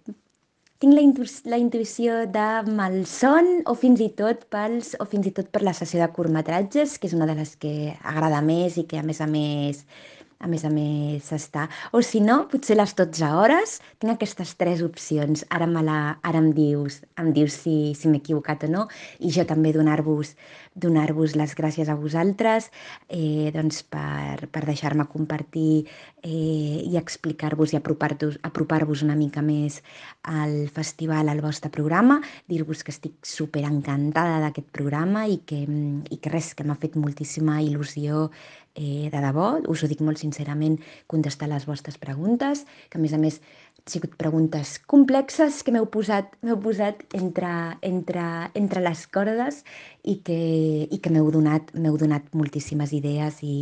tinc 0.83 0.97
la, 0.97 1.03
intu 1.05 1.23
la 1.47 1.57
intuïció 1.61 2.15
de 2.27 2.45
malson 2.75 3.61
o 3.71 3.73
fins 3.79 4.01
i 4.03 4.09
tot 4.19 4.41
pels, 4.51 4.91
o 4.99 5.05
fins 5.07 5.29
i 5.29 5.31
tot 5.31 5.47
per 5.53 5.61
la 5.63 5.71
sessió 5.77 6.01
de 6.01 6.09
curtmetratges, 6.11 6.97
que 6.99 7.07
és 7.07 7.15
una 7.15 7.27
de 7.29 7.37
les 7.37 7.53
que 7.55 7.93
agrada 8.03 8.41
més 8.43 8.75
i 8.75 8.83
que 8.89 8.99
a 8.99 9.05
més 9.07 9.21
a 9.23 9.27
més 9.31 9.85
a 10.43 10.49
més 10.51 10.65
a 10.67 10.71
més 10.73 11.31
està. 11.35 11.67
O 11.95 12.03
si 12.05 12.19
no, 12.23 12.43
potser 12.51 12.77
les 12.77 12.93
12 12.99 13.31
hores, 13.39 13.77
tinc 14.03 14.13
aquestes 14.13 14.53
tres 14.59 14.83
opcions. 14.85 15.45
Ara, 15.55 15.69
me 15.69 15.83
la, 15.85 15.99
ara 16.21 16.43
em 16.43 16.51
dius, 16.55 16.99
em 17.21 17.31
dius 17.35 17.55
si, 17.63 17.77
si 17.97 18.11
m'he 18.11 18.19
equivocat 18.21 18.67
o 18.67 18.71
no, 18.75 18.87
i 19.23 19.31
jo 19.33 19.47
també 19.49 19.73
donar-vos 19.75 20.35
donar-vos 20.75 21.35
les 21.37 21.53
gràcies 21.55 21.89
a 21.89 21.95
vosaltres 21.95 22.69
eh, 23.07 23.51
doncs 23.53 23.83
per, 23.85 24.49
per 24.49 24.63
deixar-me 24.65 25.05
compartir 25.09 25.85
eh, 26.23 26.81
i 26.81 26.97
explicar-vos 26.97 27.73
i 27.73 27.79
apropar-vos 27.79 28.39
apropar 28.43 28.83
una 28.83 29.15
mica 29.15 29.41
més 29.41 29.81
al 30.23 30.67
festival, 30.73 31.29
al 31.29 31.41
vostre 31.41 31.69
programa, 31.71 32.19
dir-vos 32.49 32.83
que 32.83 32.91
estic 32.91 33.15
super 33.25 33.63
encantada 33.65 34.39
d'aquest 34.43 34.69
programa 34.73 35.25
i 35.27 35.39
que, 35.45 35.63
i 35.63 36.17
que 36.17 36.29
res, 36.33 36.53
que 36.53 36.65
m'ha 36.65 36.77
fet 36.79 36.97
moltíssima 36.99 37.61
il·lusió 37.61 38.29
eh, 38.75 39.09
de 39.13 39.21
debò, 39.21 39.49
us 39.69 39.83
ho 39.83 39.89
dic 39.89 40.01
molt 40.01 40.21
sincerament, 40.21 40.79
contestar 41.07 41.49
les 41.51 41.67
vostres 41.69 41.99
preguntes, 42.01 42.65
que 42.89 42.99
a 42.99 43.03
més 43.03 43.13
a 43.13 43.21
més 43.21 43.39
sigut 43.89 44.13
preguntes 44.15 44.77
complexes 44.87 45.59
que 45.63 45.71
m'heu 45.75 45.89
posat, 45.91 46.37
posat 46.63 47.01
entre, 47.17 47.49
entre, 47.83 48.25
entre 48.55 48.83
les 48.83 49.01
cordes 49.11 49.59
i 50.07 50.15
que, 50.23 50.37
i 50.87 50.99
que 51.03 51.11
m'heu 51.11 51.27
donat, 51.33 51.73
donat 51.75 52.29
moltíssimes 52.31 52.93
idees 52.95 53.41
i, 53.43 53.57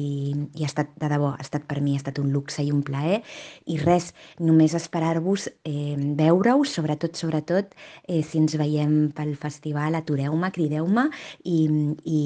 i 0.53 0.65
ha 0.65 0.69
estat, 0.69 0.93
de 1.01 1.09
debò, 1.09 1.32
ha 1.34 1.41
estat 1.41 1.65
per 1.69 1.80
mi, 1.82 1.95
ha 1.97 2.01
estat 2.03 2.22
un 2.22 2.30
luxe 2.36 2.61
i 2.61 2.69
un 2.74 2.84
plaer. 2.86 3.22
I 3.65 3.80
res, 3.82 4.11
només 4.38 4.78
esperar-vos 4.78 5.47
eh, 5.65 5.97
veure-us, 5.97 6.76
sobretot, 6.78 7.17
sobretot, 7.17 7.74
eh, 8.05 8.22
si 8.22 8.43
ens 8.43 8.57
veiem 8.61 9.09
pel 9.17 9.34
festival, 9.41 9.97
atureu-me, 9.97 10.53
crideu-me 10.53 11.09
i, 11.49 11.65
i 12.05 12.22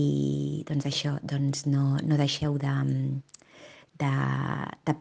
doncs 0.67 0.91
això, 0.91 1.15
doncs 1.23 1.63
no, 1.71 1.95
no 2.03 2.19
deixeu 2.19 2.59
de, 2.59 2.75
de, 4.03 4.13
de 4.83 4.99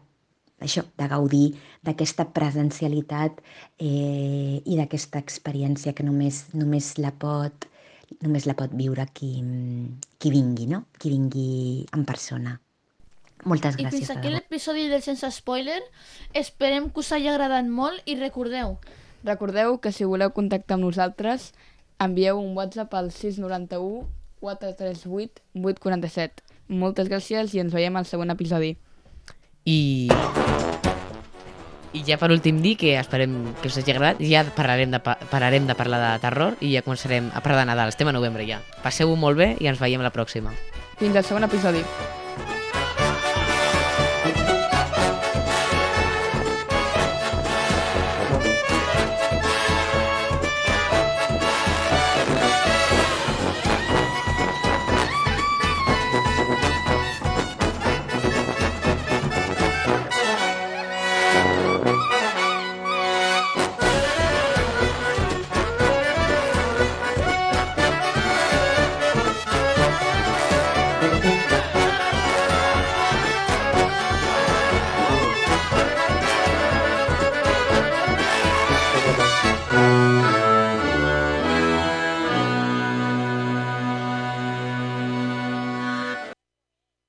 això, 0.63 0.85
de 0.97 1.07
gaudir 1.11 1.45
d'aquesta 1.83 2.29
presencialitat 2.35 3.41
eh, 3.79 4.61
i 4.63 4.77
d'aquesta 4.79 5.19
experiència 5.19 5.93
que 5.93 6.05
només, 6.05 6.45
només 6.53 6.95
la 7.01 7.11
pot 7.11 7.67
només 8.21 8.45
la 8.45 8.53
pot 8.57 8.71
viure 8.77 9.05
qui, 9.13 9.31
qui 10.21 10.31
vingui, 10.31 10.67
no? 10.69 10.85
Qui 10.99 11.11
vingui 11.11 11.85
en 11.93 12.05
persona. 12.05 12.59
Moltes 13.45 13.75
gràcies. 13.77 13.93
I 13.93 14.05
fins 14.05 14.11
aquí 14.13 14.31
l'episodi 14.31 14.87
del 14.89 15.03
Sense 15.05 15.29
Spoiler. 15.33 15.81
Esperem 16.33 16.89
que 16.89 17.01
us 17.01 17.11
hagi 17.13 17.29
agradat 17.29 17.67
molt 17.69 18.05
i 18.09 18.15
recordeu. 18.19 18.77
Recordeu 19.25 19.79
que 19.81 19.91
si 19.91 20.07
voleu 20.07 20.31
contactar 20.33 20.77
amb 20.77 20.87
nosaltres, 20.87 21.51
envieu 22.01 22.39
un 22.39 22.55
WhatsApp 22.57 22.93
al 22.93 23.11
691 23.11 24.05
438 24.41 25.41
847. 25.57 26.43
Moltes 26.69 27.09
gràcies 27.09 27.53
i 27.53 27.61
ens 27.61 27.73
veiem 27.73 27.97
al 27.97 28.07
següent 28.09 28.33
episodi. 28.33 28.75
I... 29.65 30.07
I 31.95 32.03
ja 32.03 32.17
per 32.19 32.27
últim 32.29 32.59
dir 32.61 32.75
que 32.75 32.97
esperem 32.99 33.53
que 33.61 33.69
us 33.71 33.77
hagi 33.79 33.93
agradat. 33.93 34.19
Ja 34.19 34.43
parlarem 34.55 34.91
de, 34.91 34.99
pararem 34.99 35.65
de 35.65 35.77
parlar 35.79 36.01
de 36.03 36.11
terror 36.21 36.59
i 36.59 36.73
ja 36.75 36.83
començarem 36.85 37.31
a 37.33 37.41
parlar 37.41 37.63
de 37.63 37.71
Nadal. 37.71 37.93
Estem 37.93 38.11
a 38.11 38.13
novembre 38.15 38.45
ja. 38.45 38.59
Passeu-ho 38.83 39.15
molt 39.15 39.39
bé 39.39 39.55
i 39.63 39.71
ens 39.71 39.79
veiem 39.79 40.03
la 40.03 40.13
pròxima. 40.13 40.53
Fins 40.99 41.15
al 41.15 41.23
segon 41.23 41.47
episodi. 41.47 41.81